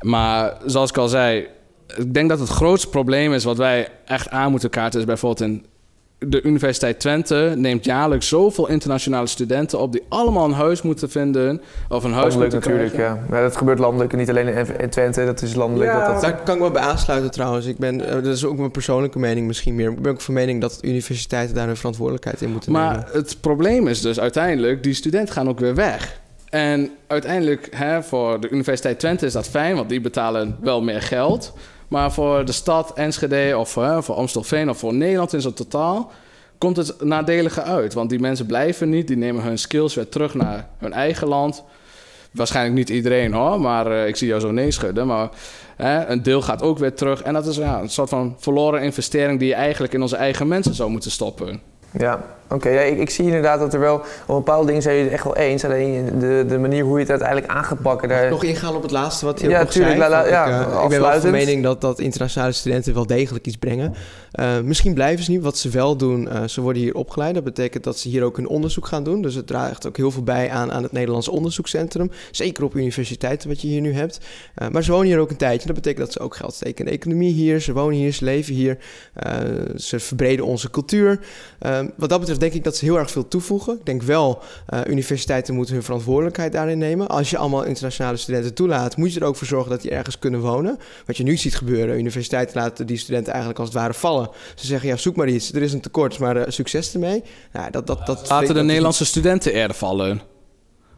Maar 0.00 0.56
zoals 0.66 0.90
ik 0.90 0.96
al 0.96 1.08
zei, 1.08 1.46
ik 1.96 2.14
denk 2.14 2.28
dat 2.28 2.38
het 2.38 2.48
grootste 2.48 2.88
probleem 2.88 3.32
is 3.32 3.44
wat 3.44 3.56
wij 3.56 3.88
echt 4.04 4.28
aan 4.30 4.50
moeten 4.50 4.70
kaarten, 4.70 5.00
is 5.00 5.06
bijvoorbeeld 5.06 5.50
in 5.50 5.66
de 6.26 6.42
Universiteit 6.42 7.00
Twente 7.00 7.52
neemt 7.56 7.84
jaarlijks 7.84 8.28
zoveel 8.28 8.68
internationale 8.68 9.26
studenten 9.26 9.78
op 9.78 9.92
die 9.92 10.02
allemaal 10.08 10.44
een 10.44 10.52
huis 10.52 10.82
moeten 10.82 11.10
vinden 11.10 11.60
of 11.88 12.04
een 12.04 12.12
huis 12.12 12.34
landelijk 12.34 12.52
moeten 12.52 12.70
natuurlijk, 12.70 12.96
ja. 12.96 13.36
ja. 13.36 13.42
Dat 13.42 13.56
gebeurt 13.56 13.78
landelijk, 13.78 14.16
niet 14.16 14.30
alleen 14.30 14.66
in 14.78 14.90
Twente, 14.90 15.24
dat 15.24 15.42
is 15.42 15.54
landelijk. 15.54 15.90
Ja, 15.90 15.98
dat 15.98 16.12
dat... 16.12 16.22
daar 16.22 16.42
kan 16.42 16.54
ik 16.54 16.60
me 16.60 16.70
bij 16.70 16.82
aansluiten 16.82 17.30
trouwens. 17.30 17.66
Ik 17.66 17.78
ben, 17.78 17.98
dat 17.98 18.26
is 18.26 18.44
ook 18.44 18.56
mijn 18.58 18.70
persoonlijke 18.70 19.18
mening 19.18 19.46
misschien 19.46 19.74
meer. 19.74 19.90
Ik 19.90 20.02
ben 20.02 20.12
ook 20.12 20.20
van 20.20 20.34
mening 20.34 20.60
dat 20.60 20.78
universiteiten 20.82 21.54
daar 21.54 21.66
hun 21.66 21.76
verantwoordelijkheid 21.76 22.42
in 22.42 22.50
moeten 22.50 22.72
maar 22.72 22.90
nemen. 22.90 23.04
Maar 23.04 23.14
het 23.14 23.36
probleem 23.40 23.88
is 23.88 24.00
dus 24.00 24.20
uiteindelijk, 24.20 24.82
die 24.82 24.94
studenten 24.94 25.34
gaan 25.34 25.48
ook 25.48 25.60
weer 25.60 25.74
weg. 25.74 26.20
En 26.50 26.90
uiteindelijk, 27.06 27.68
hè, 27.70 28.02
voor 28.02 28.40
de 28.40 28.48
Universiteit 28.48 28.98
Twente 28.98 29.26
is 29.26 29.32
dat 29.32 29.48
fijn, 29.48 29.76
want 29.76 29.88
die 29.88 30.00
betalen 30.00 30.56
wel 30.60 30.82
meer 30.82 31.02
geld. 31.02 31.52
Maar 31.90 32.12
voor 32.12 32.44
de 32.44 32.52
stad 32.52 32.92
Enschede 32.92 33.58
of 33.58 33.76
uh, 33.76 34.02
voor 34.02 34.14
Amstelveen 34.14 34.70
of 34.70 34.78
voor 34.78 34.94
Nederland 34.94 35.32
in 35.32 35.40
zijn 35.40 35.54
totaal 35.54 36.10
komt 36.58 36.76
het 36.76 37.04
nadelige 37.04 37.62
uit. 37.62 37.94
Want 37.94 38.10
die 38.10 38.20
mensen 38.20 38.46
blijven 38.46 38.88
niet, 38.88 39.06
die 39.06 39.16
nemen 39.16 39.42
hun 39.42 39.58
skills 39.58 39.94
weer 39.94 40.08
terug 40.08 40.34
naar 40.34 40.68
hun 40.78 40.92
eigen 40.92 41.28
land. 41.28 41.64
Waarschijnlijk 42.30 42.76
niet 42.76 42.88
iedereen 42.88 43.32
hoor, 43.32 43.60
maar 43.60 43.86
uh, 43.86 44.06
ik 44.06 44.16
zie 44.16 44.28
jou 44.28 44.40
zo 44.40 44.50
nee 44.50 44.70
schudden. 44.70 45.06
Maar 45.06 45.28
hè, 45.76 46.06
een 46.06 46.22
deel 46.22 46.42
gaat 46.42 46.62
ook 46.62 46.78
weer 46.78 46.94
terug. 46.94 47.22
En 47.22 47.32
dat 47.32 47.46
is 47.46 47.56
ja, 47.56 47.80
een 47.80 47.90
soort 47.90 48.08
van 48.08 48.36
verloren 48.38 48.82
investering 48.82 49.38
die 49.38 49.48
je 49.48 49.54
eigenlijk 49.54 49.92
in 49.92 50.02
onze 50.02 50.16
eigen 50.16 50.48
mensen 50.48 50.74
zou 50.74 50.90
moeten 50.90 51.10
stoppen. 51.10 51.60
Ja, 51.90 52.24
Oké, 52.52 52.68
ja, 52.68 52.80
ik, 52.80 52.98
ik, 52.98 53.10
zie 53.10 53.24
inderdaad 53.24 53.58
dat 53.58 53.74
er 53.74 53.80
wel 53.80 53.94
op 54.26 54.36
bepaalde 54.36 54.66
dingen 54.66 54.82
zijn 54.82 54.94
jullie 54.94 55.10
het 55.10 55.20
echt 55.20 55.34
wel 55.34 55.44
eens. 55.44 55.64
Alleen 55.64 56.18
de, 56.18 56.44
de 56.48 56.58
manier 56.58 56.84
hoe 56.84 56.94
je 56.94 57.00
het 57.00 57.10
uiteindelijk 57.10 57.48
aan 57.48 57.64
gaat 57.64 57.82
pakken. 57.82 58.08
Daar... 58.08 58.30
Nog 58.30 58.44
ingaan 58.44 58.76
op 58.76 58.82
het 58.82 58.90
laatste 58.90 59.24
wat 59.24 59.40
je 59.40 59.48
ja, 59.48 59.60
nog 59.60 59.70
tuurlijk, 59.70 59.96
zei. 59.96 60.10
La, 60.10 60.26
ja, 60.26 60.44
ik, 60.44 60.66
uh, 60.66 60.82
ik 60.82 60.88
ben 60.88 61.00
wel 61.00 61.20
van 61.20 61.30
mening 61.30 61.62
dat, 61.62 61.80
dat 61.80 61.98
internationale 61.98 62.52
studenten 62.52 62.94
wel 62.94 63.06
degelijk 63.06 63.46
iets 63.46 63.56
brengen. 63.56 63.94
Uh, 64.40 64.60
misschien 64.60 64.94
blijven 64.94 65.24
ze 65.24 65.30
niet. 65.30 65.42
Wat 65.42 65.58
ze 65.58 65.68
wel 65.68 65.96
doen, 65.96 66.28
uh, 66.32 66.44
ze 66.44 66.60
worden 66.60 66.82
hier 66.82 66.94
opgeleid. 66.94 67.34
Dat 67.34 67.44
betekent 67.44 67.84
dat 67.84 67.98
ze 67.98 68.08
hier 68.08 68.22
ook 68.22 68.36
hun 68.36 68.48
onderzoek 68.48 68.86
gaan 68.86 69.04
doen. 69.04 69.22
Dus 69.22 69.34
het 69.34 69.46
draagt 69.46 69.86
ook 69.86 69.96
heel 69.96 70.10
veel 70.10 70.22
bij 70.22 70.50
aan, 70.50 70.72
aan 70.72 70.82
het 70.82 70.92
Nederlands 70.92 71.28
Onderzoekscentrum. 71.28 72.10
Zeker 72.30 72.64
op 72.64 72.74
universiteiten, 72.74 73.48
wat 73.48 73.60
je 73.60 73.68
hier 73.68 73.80
nu 73.80 73.92
hebt. 73.92 74.18
maar 74.72 74.82
ze 74.82 74.90
wonen 74.90 75.06
hier 75.06 75.18
ook 75.18 75.30
een 75.30 75.36
tijdje. 75.36 75.66
Dat 75.66 75.76
betekent 75.76 76.04
dat 76.04 76.12
ze 76.12 76.20
ook 76.20 76.36
geld 76.36 76.54
steken 76.54 76.78
in 76.78 76.84
de 76.84 76.96
economie 76.96 77.32
hier. 77.32 77.60
Ze 77.60 77.72
wonen 77.72 77.98
hier, 77.98 78.12
ze 78.12 78.24
leven 78.24 78.54
hier. 78.54 78.78
ze 79.76 80.00
verbreden 80.00 80.44
onze 80.44 80.70
cultuur. 80.70 81.20
wat 81.96 82.08
dat 82.08 82.18
betreft 82.18 82.39
denk 82.40 82.52
ik 82.52 82.64
dat 82.64 82.76
ze 82.76 82.84
heel 82.84 82.98
erg 82.98 83.10
veel 83.10 83.28
toevoegen. 83.28 83.74
Ik 83.74 83.86
denk 83.86 84.02
wel, 84.02 84.42
uh, 84.74 84.80
universiteiten 84.86 85.54
moeten 85.54 85.74
hun 85.74 85.82
verantwoordelijkheid 85.82 86.52
daarin 86.52 86.78
nemen. 86.78 87.08
Als 87.08 87.30
je 87.30 87.36
allemaal 87.36 87.64
internationale 87.64 88.16
studenten 88.16 88.54
toelaat, 88.54 88.96
moet 88.96 89.12
je 89.12 89.20
er 89.20 89.26
ook 89.26 89.36
voor 89.36 89.46
zorgen 89.46 89.70
dat 89.70 89.82
die 89.82 89.90
ergens 89.90 90.18
kunnen 90.18 90.40
wonen. 90.40 90.78
Wat 91.06 91.16
je 91.16 91.22
nu 91.22 91.36
ziet 91.36 91.56
gebeuren, 91.56 91.98
universiteiten 91.98 92.60
laten 92.60 92.86
die 92.86 92.96
studenten 92.96 93.32
eigenlijk 93.32 93.60
als 93.60 93.68
het 93.68 93.78
ware 93.78 93.94
vallen. 93.94 94.30
Ze 94.54 94.66
zeggen, 94.66 94.88
ja, 94.88 94.96
zoek 94.96 95.16
maar 95.16 95.28
iets, 95.28 95.52
er 95.52 95.62
is 95.62 95.72
een 95.72 95.80
tekort, 95.80 96.18
maar 96.18 96.36
uh, 96.36 96.42
succes 96.46 96.92
ermee. 96.94 97.22
Nou, 97.52 97.70
dat, 97.70 97.86
dat, 97.86 98.06
dat 98.06 98.28
laten 98.28 98.54
de 98.54 98.62
Nederlandse 98.62 99.04
studenten 99.04 99.52
eerder 99.52 99.76
vallen. 99.76 100.20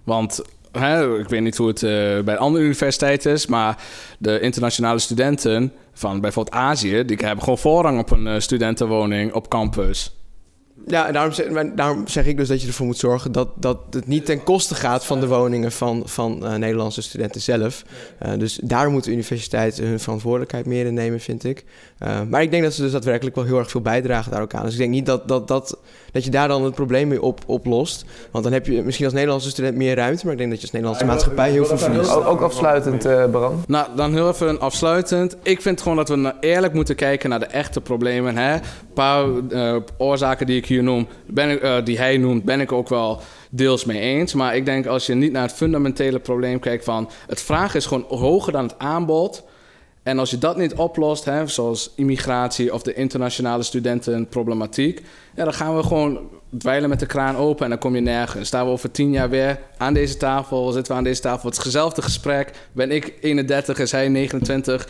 Want 0.04 0.42
Hè, 0.72 1.18
ik 1.18 1.28
weet 1.28 1.40
niet 1.40 1.56
hoe 1.56 1.68
het 1.68 1.82
uh, 1.82 1.90
bij 2.20 2.36
andere 2.36 2.64
universiteiten 2.64 3.32
is, 3.32 3.46
maar 3.46 3.82
de 4.18 4.40
internationale 4.40 4.98
studenten 4.98 5.72
van 5.92 6.20
bijvoorbeeld 6.20 6.56
Azië, 6.56 7.04
die 7.04 7.16
hebben 7.16 7.44
gewoon 7.44 7.58
voorrang 7.58 8.00
op 8.00 8.10
een 8.10 8.26
uh, 8.26 8.38
studentenwoning 8.38 9.32
op 9.32 9.48
campus. 9.48 10.21
Ja, 10.86 11.06
en 11.06 11.12
daarom 11.12 11.32
zeg, 11.32 11.46
daarom 11.74 12.08
zeg, 12.08 12.26
ik 12.26 12.36
dus 12.36 12.48
dat 12.48 12.60
je 12.60 12.66
ervoor 12.66 12.86
moet 12.86 12.96
zorgen 12.96 13.32
dat, 13.32 13.48
dat 13.54 13.78
het 13.90 14.06
niet 14.06 14.24
ten 14.24 14.42
koste 14.42 14.74
gaat 14.74 15.04
van 15.04 15.20
de 15.20 15.26
woningen 15.26 15.72
van, 15.72 16.02
van 16.04 16.40
uh, 16.42 16.54
Nederlandse 16.54 17.02
studenten 17.02 17.40
zelf. 17.40 17.82
Uh, 18.26 18.32
dus 18.38 18.60
daar 18.62 18.90
moet 18.90 19.04
de 19.04 19.10
universiteit 19.10 19.78
hun 19.78 20.00
verantwoordelijkheid 20.00 20.66
meer 20.66 20.86
in 20.86 20.94
nemen, 20.94 21.20
vind 21.20 21.44
ik. 21.44 21.64
Uh, 22.02 22.20
maar 22.28 22.42
ik 22.42 22.50
denk 22.50 22.62
dat 22.62 22.72
ze 22.72 22.82
dus 22.82 22.92
daadwerkelijk 22.92 23.36
wel 23.36 23.44
heel 23.44 23.58
erg 23.58 23.70
veel 23.70 23.80
bijdragen 23.80 24.32
daar 24.32 24.42
ook 24.42 24.54
aan. 24.54 24.64
Dus 24.64 24.72
ik 24.72 24.78
denk 24.78 24.90
niet 24.90 25.06
dat, 25.06 25.28
dat, 25.28 25.48
dat, 25.48 25.78
dat 26.12 26.24
je 26.24 26.30
daar 26.30 26.48
dan 26.48 26.64
het 26.64 26.74
probleem 26.74 27.08
mee 27.08 27.22
op, 27.22 27.40
oplost. 27.46 28.04
Want 28.30 28.44
dan 28.44 28.52
heb 28.52 28.66
je 28.66 28.82
misschien 28.82 29.04
als 29.04 29.14
Nederlandse 29.14 29.50
student 29.50 29.76
meer 29.76 29.96
ruimte, 29.96 30.22
maar 30.24 30.32
ik 30.32 30.38
denk 30.38 30.50
dat 30.50 30.60
je 30.60 30.66
als 30.66 30.74
Nederlandse 30.74 31.06
maatschappij 31.06 31.50
heel 31.50 31.64
veel 31.64 31.78
verliest. 31.78 32.10
Ook, 32.10 32.26
ook 32.26 32.40
afsluitend, 32.40 33.30
Bram. 33.30 33.62
Nou, 33.66 33.86
dan 33.96 34.12
heel 34.12 34.28
even 34.28 34.60
afsluitend. 34.60 35.36
Ik 35.42 35.62
vind 35.62 35.80
gewoon 35.80 35.96
dat 35.96 36.08
we 36.08 36.16
nou 36.16 36.34
eerlijk 36.40 36.72
moeten 36.72 36.96
kijken 36.96 37.30
naar 37.30 37.40
de 37.40 37.46
echte 37.46 37.80
problemen. 37.80 38.36
Een 38.36 38.60
paar 38.94 39.26
oorzaken 39.96 40.46
die 40.46 40.56
ik 40.56 40.66
hier 40.72 41.06
ben 41.26 41.50
ik, 41.50 41.62
uh, 41.62 41.76
die 41.84 41.98
hij 41.98 42.16
noemt, 42.16 42.44
ben 42.44 42.60
ik 42.60 42.72
ook 42.72 42.88
wel 42.88 43.20
deels 43.50 43.84
mee 43.84 44.00
eens. 44.00 44.34
Maar 44.34 44.56
ik 44.56 44.64
denk 44.64 44.86
als 44.86 45.06
je 45.06 45.14
niet 45.14 45.32
naar 45.32 45.42
het 45.42 45.52
fundamentele 45.52 46.18
probleem 46.18 46.58
kijkt 46.58 46.84
van... 46.84 47.10
het 47.26 47.42
vraag 47.42 47.74
is 47.74 47.86
gewoon 47.86 48.04
hoger 48.08 48.52
dan 48.52 48.62
het 48.62 48.78
aanbod. 48.78 49.44
En 50.02 50.18
als 50.18 50.30
je 50.30 50.38
dat 50.38 50.56
niet 50.56 50.74
oplost, 50.74 51.24
hè, 51.24 51.46
zoals 51.46 51.92
immigratie 51.96 52.74
of 52.74 52.82
de 52.82 52.94
internationale 52.94 53.62
studentenproblematiek... 53.62 55.02
Ja, 55.34 55.44
dan 55.44 55.54
gaan 55.54 55.76
we 55.76 55.82
gewoon 55.82 56.18
dweilen 56.58 56.88
met 56.88 57.00
de 57.00 57.06
kraan 57.06 57.36
open 57.36 57.64
en 57.64 57.70
dan 57.70 57.78
kom 57.78 57.94
je 57.94 58.00
nergens. 58.00 58.46
Staan 58.46 58.64
we 58.64 58.70
over 58.70 58.90
tien 58.90 59.10
jaar 59.10 59.28
weer 59.28 59.58
aan 59.76 59.94
deze 59.94 60.16
tafel, 60.16 60.70
zitten 60.70 60.92
we 60.92 60.98
aan 60.98 61.04
deze 61.04 61.20
tafel. 61.20 61.48
Hetzelfde 61.48 62.02
gesprek. 62.02 62.50
Ben 62.72 62.90
ik 62.90 63.14
31, 63.20 63.78
is 63.78 63.92
hij 63.92 64.08
29 64.08 64.88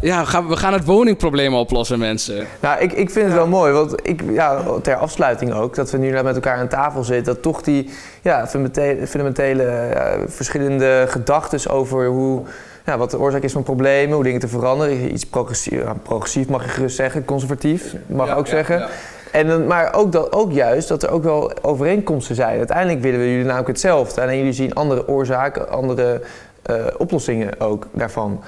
ja, 0.00 0.46
we 0.48 0.56
gaan 0.56 0.72
het 0.72 0.84
woningprobleem 0.84 1.54
oplossen, 1.54 1.98
mensen. 1.98 2.46
Nou, 2.60 2.80
ik, 2.80 2.92
ik 2.92 3.10
vind 3.10 3.26
het 3.26 3.34
wel 3.34 3.46
mooi, 3.46 3.72
want 3.72 3.94
ik, 4.02 4.22
ja, 4.30 4.62
ter 4.82 4.96
afsluiting 4.96 5.52
ook, 5.52 5.74
dat 5.74 5.90
we 5.90 5.98
nu 5.98 6.22
met 6.22 6.34
elkaar 6.34 6.56
aan 6.56 6.68
tafel 6.68 7.04
zitten, 7.04 7.34
dat 7.34 7.42
toch 7.42 7.62
die 7.62 7.90
ja, 8.22 8.46
fundamentele, 8.46 9.06
fundamentele 9.06 9.96
verschillende 10.26 11.04
gedachten 11.08 11.70
over 11.70 12.06
hoe, 12.06 12.42
ja, 12.86 12.98
wat 12.98 13.10
de 13.10 13.18
oorzaak 13.18 13.42
is 13.42 13.52
van 13.52 13.62
problemen, 13.62 14.14
hoe 14.14 14.24
dingen 14.24 14.40
te 14.40 14.48
veranderen. 14.48 15.12
Iets 15.12 15.26
progressief, 15.26 15.82
progressief 16.02 16.48
mag 16.48 16.64
je 16.64 16.70
gerust 16.70 16.96
zeggen, 16.96 17.24
conservatief 17.24 17.94
mag 18.06 18.36
ook 18.36 18.46
zeggen. 18.46 18.88
En, 19.32 19.66
maar 19.66 19.94
ook, 19.94 20.12
dat, 20.12 20.32
ook 20.32 20.52
juist 20.52 20.88
dat 20.88 21.02
er 21.02 21.10
ook 21.10 21.22
wel 21.22 21.52
overeenkomsten 21.62 22.34
zijn. 22.34 22.58
Uiteindelijk 22.58 23.00
willen 23.00 23.20
we 23.20 23.30
jullie 23.30 23.44
namelijk 23.44 23.68
hetzelfde. 23.68 24.20
Alleen 24.20 24.38
jullie 24.38 24.52
zien 24.52 24.74
andere 24.74 25.08
oorzaken, 25.08 25.68
andere 25.70 26.20
uh, 26.70 26.76
oplossingen 26.98 27.60
ook 27.60 27.86
daarvan. 27.92 28.42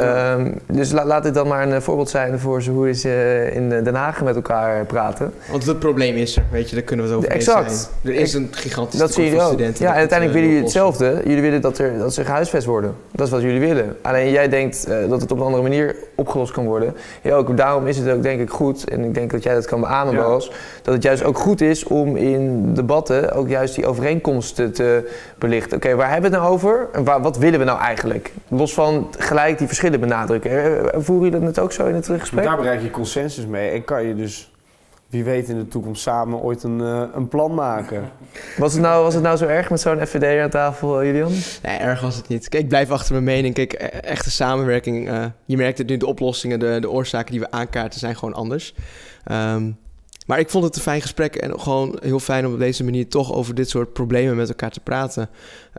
Um, 0.00 0.54
dus 0.66 0.92
la, 0.92 1.04
laat 1.04 1.22
dit 1.22 1.34
dan 1.34 1.48
maar 1.48 1.62
een 1.62 1.72
eh, 1.72 1.80
voorbeeld 1.80 2.10
zijn 2.10 2.38
voor 2.38 2.62
hoe 2.62 2.92
ze 2.92 3.08
uh, 3.08 3.56
in 3.56 3.68
Den 3.68 3.94
Haag 3.94 4.22
met 4.22 4.34
elkaar 4.34 4.84
praten. 4.84 5.32
Want 5.50 5.66
het 5.66 5.78
probleem 5.78 6.16
is 6.16 6.36
er, 6.36 6.42
weet 6.50 6.68
je, 6.68 6.74
daar 6.74 6.84
kunnen 6.84 7.06
we 7.06 7.10
het 7.10 7.20
over 7.20 7.34
exact. 7.34 7.72
zijn. 7.72 8.14
Er 8.14 8.20
is 8.20 8.34
een 8.34 8.48
gigantisch 8.50 8.98
dat 8.98 9.12
zie 9.12 9.24
je 9.24 9.40
ook. 9.40 9.46
studenten. 9.46 9.84
Ja, 9.84 9.90
en 9.90 9.98
uiteindelijk 9.98 10.38
willen 10.38 10.54
jullie 10.54 10.64
hetzelfde. 10.64 11.20
Jullie 11.24 11.42
willen 11.42 11.60
dat, 11.60 11.78
er, 11.78 11.98
dat 11.98 12.14
ze 12.14 12.24
gehuisvest 12.24 12.66
worden. 12.66 12.94
Dat 13.12 13.26
is 13.26 13.32
wat 13.32 13.42
jullie 13.42 13.60
willen. 13.60 13.96
Alleen 14.02 14.30
jij 14.30 14.48
denkt 14.48 14.88
uh, 14.88 15.08
dat 15.08 15.20
het 15.20 15.32
op 15.32 15.38
een 15.38 15.44
andere 15.44 15.62
manier 15.62 15.96
opgelost 16.14 16.52
kan 16.52 16.64
worden. 16.64 16.94
Ja, 17.22 17.34
ook, 17.34 17.56
daarom 17.56 17.86
is 17.86 17.98
het 17.98 18.10
ook 18.10 18.22
denk 18.22 18.40
ik 18.40 18.50
goed, 18.50 18.88
en 18.88 19.04
ik 19.04 19.14
denk 19.14 19.30
dat 19.30 19.42
jij 19.42 19.54
dat 19.54 19.66
kan 19.66 19.80
beamen, 19.80 20.14
ja. 20.14 20.22
Bas, 20.22 20.52
dat 20.82 20.94
het 20.94 21.02
juist 21.02 21.24
ook 21.24 21.38
goed 21.38 21.60
is 21.60 21.84
om 21.84 22.16
in 22.16 22.74
debatten 22.74 23.32
ook 23.32 23.48
juist 23.48 23.74
die 23.74 23.86
overeenkomsten 23.86 24.72
te 24.72 25.10
belichten. 25.38 25.76
Oké, 25.76 25.86
okay, 25.86 25.98
waar 25.98 26.10
hebben 26.10 26.30
we 26.30 26.36
het 26.36 26.44
nou 26.44 26.54
over? 26.54 26.88
En 26.92 27.04
waar, 27.04 27.20
wat 27.20 27.38
willen 27.38 27.58
we 27.58 27.64
nou 27.64 27.80
eigenlijk? 27.80 28.32
Los 28.48 28.74
van 28.74 29.08
gelijk 29.18 29.58
die 29.58 29.66
verschillen 29.66 29.87
benadrukken. 29.90 31.02
Voeren 31.04 31.30
jullie 31.30 31.46
dat 31.46 31.58
ook 31.58 31.72
zo 31.72 31.86
in 31.86 31.94
het 31.94 32.06
gesprek? 32.06 32.44
Daar 32.44 32.56
bereik 32.56 32.82
je 32.82 32.90
consensus 32.90 33.46
mee 33.46 33.70
en 33.70 33.84
kan 33.84 34.04
je 34.04 34.14
dus 34.14 34.52
wie 35.08 35.24
weet 35.24 35.48
in 35.48 35.58
de 35.58 35.68
toekomst 35.68 36.02
samen 36.02 36.38
ooit 36.38 36.62
een, 36.62 36.80
uh, 36.80 37.02
een 37.14 37.28
plan 37.28 37.54
maken. 37.54 38.10
Was 38.58 38.72
het, 38.72 38.82
nou, 38.82 39.04
was 39.04 39.14
het 39.14 39.22
nou 39.22 39.36
zo 39.36 39.46
erg 39.46 39.70
met 39.70 39.80
zo'n 39.80 40.06
FVD 40.06 40.40
aan 40.42 40.50
tafel, 40.50 41.04
Julian? 41.04 41.32
Nee, 41.62 41.76
erg 41.76 42.00
was 42.00 42.16
het 42.16 42.28
niet. 42.28 42.48
Kijk, 42.48 42.62
ik 42.62 42.68
blijf 42.68 42.90
achter 42.90 43.12
mijn 43.12 43.24
mening. 43.24 43.54
Kijk, 43.54 43.72
e-, 43.72 43.76
echte 43.86 44.30
samenwerking. 44.30 45.08
Uh, 45.08 45.24
je 45.44 45.56
merkt 45.56 45.78
het 45.78 45.86
nu, 45.86 45.96
de 45.96 46.06
oplossingen, 46.06 46.58
de, 46.58 46.78
de 46.80 46.90
oorzaken 46.90 47.30
die 47.30 47.40
we 47.40 47.50
aankaarten 47.50 48.00
zijn 48.00 48.16
gewoon 48.16 48.34
anders. 48.34 48.74
Um, 49.32 49.78
maar 50.26 50.38
ik 50.38 50.50
vond 50.50 50.64
het 50.64 50.76
een 50.76 50.82
fijn 50.82 51.00
gesprek 51.00 51.36
en 51.36 51.60
gewoon 51.60 51.98
heel 52.02 52.20
fijn 52.20 52.46
om 52.46 52.52
op 52.52 52.58
deze 52.58 52.84
manier 52.84 53.08
toch 53.08 53.32
over 53.32 53.54
dit 53.54 53.68
soort 53.68 53.92
problemen 53.92 54.36
met 54.36 54.48
elkaar 54.48 54.70
te 54.70 54.80
praten. 54.80 55.28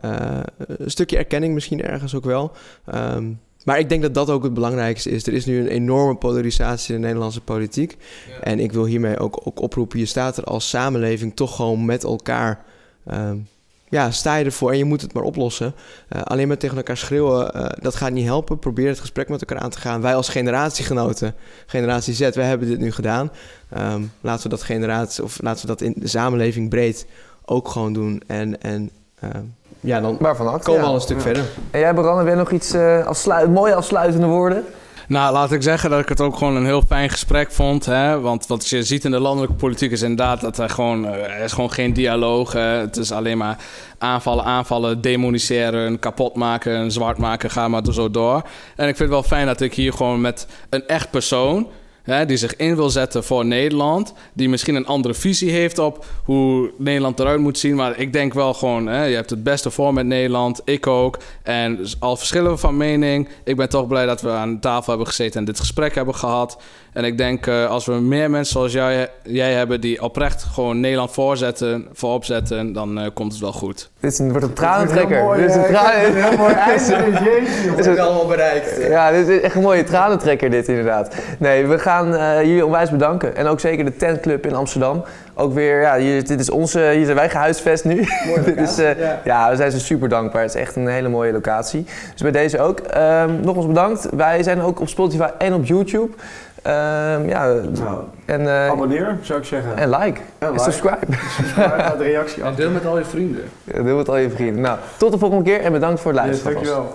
Uh, 0.04 0.40
een 0.66 0.90
stukje 0.90 1.16
erkenning 1.16 1.54
misschien 1.54 1.82
ergens 1.82 2.14
ook 2.14 2.24
wel. 2.24 2.52
Um, 2.94 3.40
maar 3.70 3.78
ik 3.78 3.88
denk 3.88 4.02
dat 4.02 4.14
dat 4.14 4.30
ook 4.30 4.42
het 4.42 4.54
belangrijkste 4.54 5.10
is. 5.10 5.26
Er 5.26 5.32
is 5.32 5.46
nu 5.46 5.60
een 5.60 5.66
enorme 5.66 6.14
polarisatie 6.14 6.94
in 6.94 7.00
de 7.00 7.06
Nederlandse 7.06 7.40
politiek. 7.40 7.96
Ja. 8.28 8.40
En 8.40 8.58
ik 8.58 8.72
wil 8.72 8.84
hiermee 8.84 9.18
ook, 9.18 9.40
ook 9.44 9.60
oproepen: 9.60 9.98
je 9.98 10.06
staat 10.06 10.36
er 10.36 10.44
als 10.44 10.68
samenleving 10.68 11.36
toch 11.36 11.56
gewoon 11.56 11.84
met 11.84 12.04
elkaar. 12.04 12.64
Um, 13.12 13.48
ja, 13.88 14.10
sta 14.10 14.36
je 14.36 14.44
ervoor 14.44 14.70
en 14.70 14.78
je 14.78 14.84
moet 14.84 15.00
het 15.00 15.12
maar 15.12 15.22
oplossen. 15.22 15.74
Uh, 16.12 16.22
alleen 16.22 16.48
maar 16.48 16.58
tegen 16.58 16.76
elkaar 16.76 16.96
schreeuwen, 16.96 17.56
uh, 17.56 17.66
dat 17.80 17.94
gaat 17.94 18.12
niet 18.12 18.24
helpen. 18.24 18.58
Probeer 18.58 18.88
het 18.88 19.00
gesprek 19.00 19.28
met 19.28 19.40
elkaar 19.40 19.58
aan 19.58 19.70
te 19.70 19.78
gaan. 19.78 20.00
Wij 20.00 20.14
als 20.14 20.28
generatiegenoten, 20.28 21.34
generatie 21.66 22.14
Z, 22.14 22.30
wij 22.30 22.46
hebben 22.46 22.68
dit 22.68 22.78
nu 22.78 22.92
gedaan. 22.92 23.30
Um, 23.78 24.12
laten 24.20 24.42
we 24.42 24.48
dat 24.48 24.62
generatie, 24.62 25.24
of 25.24 25.42
laten 25.42 25.60
we 25.60 25.66
dat 25.66 25.80
in 25.80 25.94
de 25.96 26.08
samenleving 26.08 26.68
breed 26.68 27.06
ook 27.44 27.68
gewoon 27.68 27.92
doen. 27.92 28.22
En, 28.26 28.62
en 28.62 28.90
uh, 29.24 29.30
ja, 29.80 30.00
dan 30.00 30.16
Waarvan 30.20 30.60
komen 30.60 30.80
we 30.80 30.86
al 30.86 30.94
een 30.94 31.00
stuk 31.00 31.20
verder. 31.20 31.44
En 31.70 31.80
jij, 31.80 31.94
Baran, 31.94 32.18
heb 32.18 32.26
jij 32.26 32.34
nog 32.34 32.50
iets 32.50 32.74
uh, 32.74 33.06
afsluit, 33.06 33.50
mooie 33.50 33.74
afsluitende 33.74 34.26
woorden? 34.26 34.64
Nou, 35.10 35.32
laat 35.32 35.52
ik 35.52 35.62
zeggen 35.62 35.90
dat 35.90 36.00
ik 36.00 36.08
het 36.08 36.20
ook 36.20 36.36
gewoon 36.36 36.56
een 36.56 36.64
heel 36.64 36.82
fijn 36.86 37.10
gesprek 37.10 37.52
vond. 37.52 37.86
Hè? 37.86 38.20
Want 38.20 38.46
wat 38.46 38.68
je 38.68 38.82
ziet 38.82 39.04
in 39.04 39.10
de 39.10 39.20
landelijke 39.20 39.56
politiek 39.56 39.90
is 39.90 40.02
inderdaad 40.02 40.40
dat 40.40 40.58
er 40.58 40.68
gewoon, 40.68 41.04
uh, 41.04 41.12
er 41.12 41.44
is 41.44 41.52
gewoon 41.52 41.72
geen 41.72 41.92
dialoog 41.92 42.54
is. 42.54 42.60
Het 42.62 42.96
is 42.96 43.12
alleen 43.12 43.38
maar 43.38 43.56
aanvallen, 43.98 44.44
aanvallen, 44.44 45.00
demoniseren, 45.00 45.98
kapot 45.98 46.34
maken, 46.34 46.92
zwart 46.92 47.18
maken, 47.18 47.50
ga 47.50 47.68
maar 47.68 47.82
zo 47.90 48.10
door. 48.10 48.42
En 48.76 48.88
ik 48.88 48.96
vind 48.96 48.98
het 48.98 49.08
wel 49.08 49.22
fijn 49.22 49.46
dat 49.46 49.60
ik 49.60 49.74
hier 49.74 49.92
gewoon 49.92 50.20
met 50.20 50.46
een 50.68 50.86
echt 50.86 51.10
persoon 51.10 51.68
Hè, 52.02 52.26
die 52.26 52.36
zich 52.36 52.56
in 52.56 52.76
wil 52.76 52.90
zetten 52.90 53.24
voor 53.24 53.46
Nederland. 53.46 54.12
Die 54.32 54.48
misschien 54.48 54.74
een 54.74 54.86
andere 54.86 55.14
visie 55.14 55.50
heeft 55.50 55.78
op 55.78 56.04
hoe 56.24 56.70
Nederland 56.78 57.20
eruit 57.20 57.40
moet 57.40 57.58
zien. 57.58 57.74
Maar 57.74 57.98
ik 57.98 58.12
denk 58.12 58.34
wel 58.34 58.54
gewoon, 58.54 58.86
hè, 58.86 59.04
je 59.04 59.14
hebt 59.14 59.30
het 59.30 59.42
beste 59.42 59.70
voor 59.70 59.94
met 59.94 60.06
Nederland. 60.06 60.60
Ik 60.64 60.86
ook. 60.86 61.18
En 61.42 61.78
al 61.98 62.16
verschillen 62.16 62.50
we 62.50 62.56
van 62.56 62.76
mening. 62.76 63.28
Ik 63.44 63.56
ben 63.56 63.68
toch 63.68 63.86
blij 63.86 64.06
dat 64.06 64.20
we 64.20 64.30
aan 64.30 64.60
tafel 64.60 64.88
hebben 64.88 65.06
gezeten 65.06 65.40
en 65.40 65.46
dit 65.46 65.58
gesprek 65.58 65.94
hebben 65.94 66.14
gehad. 66.14 66.58
En 66.92 67.04
ik 67.04 67.18
denk 67.18 67.46
uh, 67.46 67.68
als 67.70 67.86
we 67.86 67.92
meer 67.92 68.30
mensen 68.30 68.52
zoals 68.52 68.72
jij, 68.72 69.10
jij 69.24 69.52
hebben 69.52 69.80
die 69.80 70.02
oprecht 70.02 70.42
gewoon 70.42 70.80
Nederland 70.80 71.10
voorzetten, 71.10 71.88
voorop 71.92 72.24
zetten, 72.24 72.72
dan 72.72 72.98
uh, 72.98 73.06
komt 73.14 73.32
het 73.32 73.40
wel 73.40 73.52
goed. 73.52 73.90
Dit 74.00 74.12
is 74.12 74.18
een, 74.18 74.30
wordt 74.30 74.46
een 74.46 74.52
tranentrekker. 74.52 75.36
Dit 75.36 75.50
is 75.50 75.56
een, 75.56 75.64
tra 75.64 76.04
een 76.04 76.14
heel 76.14 76.38
mooi 76.38 76.54
einde. 76.68 77.76
Dit 77.76 77.86
is 77.86 77.98
allemaal 77.98 78.26
bereikt. 78.26 78.86
Ja, 78.88 79.10
dit 79.10 79.28
is 79.28 79.40
echt 79.40 79.54
een 79.54 79.62
mooie 79.62 79.84
tranentrekker 79.84 80.50
dit 80.50 80.68
inderdaad. 80.68 81.14
Nee, 81.38 81.66
we 81.66 81.78
gaan 81.78 82.14
uh, 82.14 82.42
jullie 82.42 82.64
onwijs 82.64 82.90
bedanken. 82.90 83.36
En 83.36 83.46
ook 83.46 83.60
zeker 83.60 83.84
de 83.84 83.96
Tentclub 83.96 84.46
in 84.46 84.54
Amsterdam. 84.54 85.04
Ook 85.34 85.54
weer, 85.54 85.80
ja, 85.80 85.96
hier, 85.96 86.26
dit 86.26 86.40
is 86.40 86.50
onze, 86.50 86.90
hier 86.94 87.04
zijn 87.04 87.16
wij 87.16 87.30
gehuisvest 87.30 87.84
nu. 87.84 88.08
dit 88.44 88.56
is, 88.56 88.78
uh, 88.78 88.98
ja. 88.98 89.20
ja. 89.24 89.50
we 89.50 89.56
zijn 89.56 89.70
ze 89.70 89.80
super 89.80 90.08
dankbaar. 90.08 90.42
Het 90.42 90.54
is 90.54 90.60
echt 90.60 90.76
een 90.76 90.88
hele 90.88 91.08
mooie 91.08 91.32
locatie. 91.32 91.86
Dus 92.12 92.22
bij 92.22 92.30
deze 92.30 92.58
ook. 92.58 92.80
Um, 92.96 93.40
nogmaals 93.40 93.66
bedankt. 93.66 94.08
Wij 94.16 94.42
zijn 94.42 94.60
ook 94.60 94.80
op 94.80 94.88
Spotify 94.88 95.28
en 95.38 95.54
op 95.54 95.64
YouTube. 95.64 96.10
Um, 96.66 97.28
ja, 97.28 97.46
nou, 97.46 98.02
en, 98.24 98.40
uh, 98.40 98.68
abonneer 98.68 99.18
zou 99.22 99.38
ik 99.38 99.44
zeggen. 99.44 99.76
En 99.76 99.90
like. 99.90 100.20
En 100.38 100.50
like. 100.50 100.62
subscribe. 100.62 101.06
subscribe 101.36 101.94
de 101.98 102.04
reactie 102.04 102.42
En 102.42 102.54
deel 102.54 102.70
met 102.70 102.86
al 102.86 102.98
je 102.98 103.04
vrienden. 103.04 103.44
Ja, 103.64 103.82
deel 103.82 103.96
met 103.96 104.08
al 104.08 104.16
je 104.16 104.30
vrienden. 104.30 104.60
Nou, 104.60 104.78
tot 104.96 105.12
de 105.12 105.18
volgende 105.18 105.44
keer 105.44 105.60
en 105.60 105.72
bedankt 105.72 106.00
voor 106.00 106.12
het 106.12 106.20
luisteren. 106.20 106.52
Dankjewel. 106.54 106.94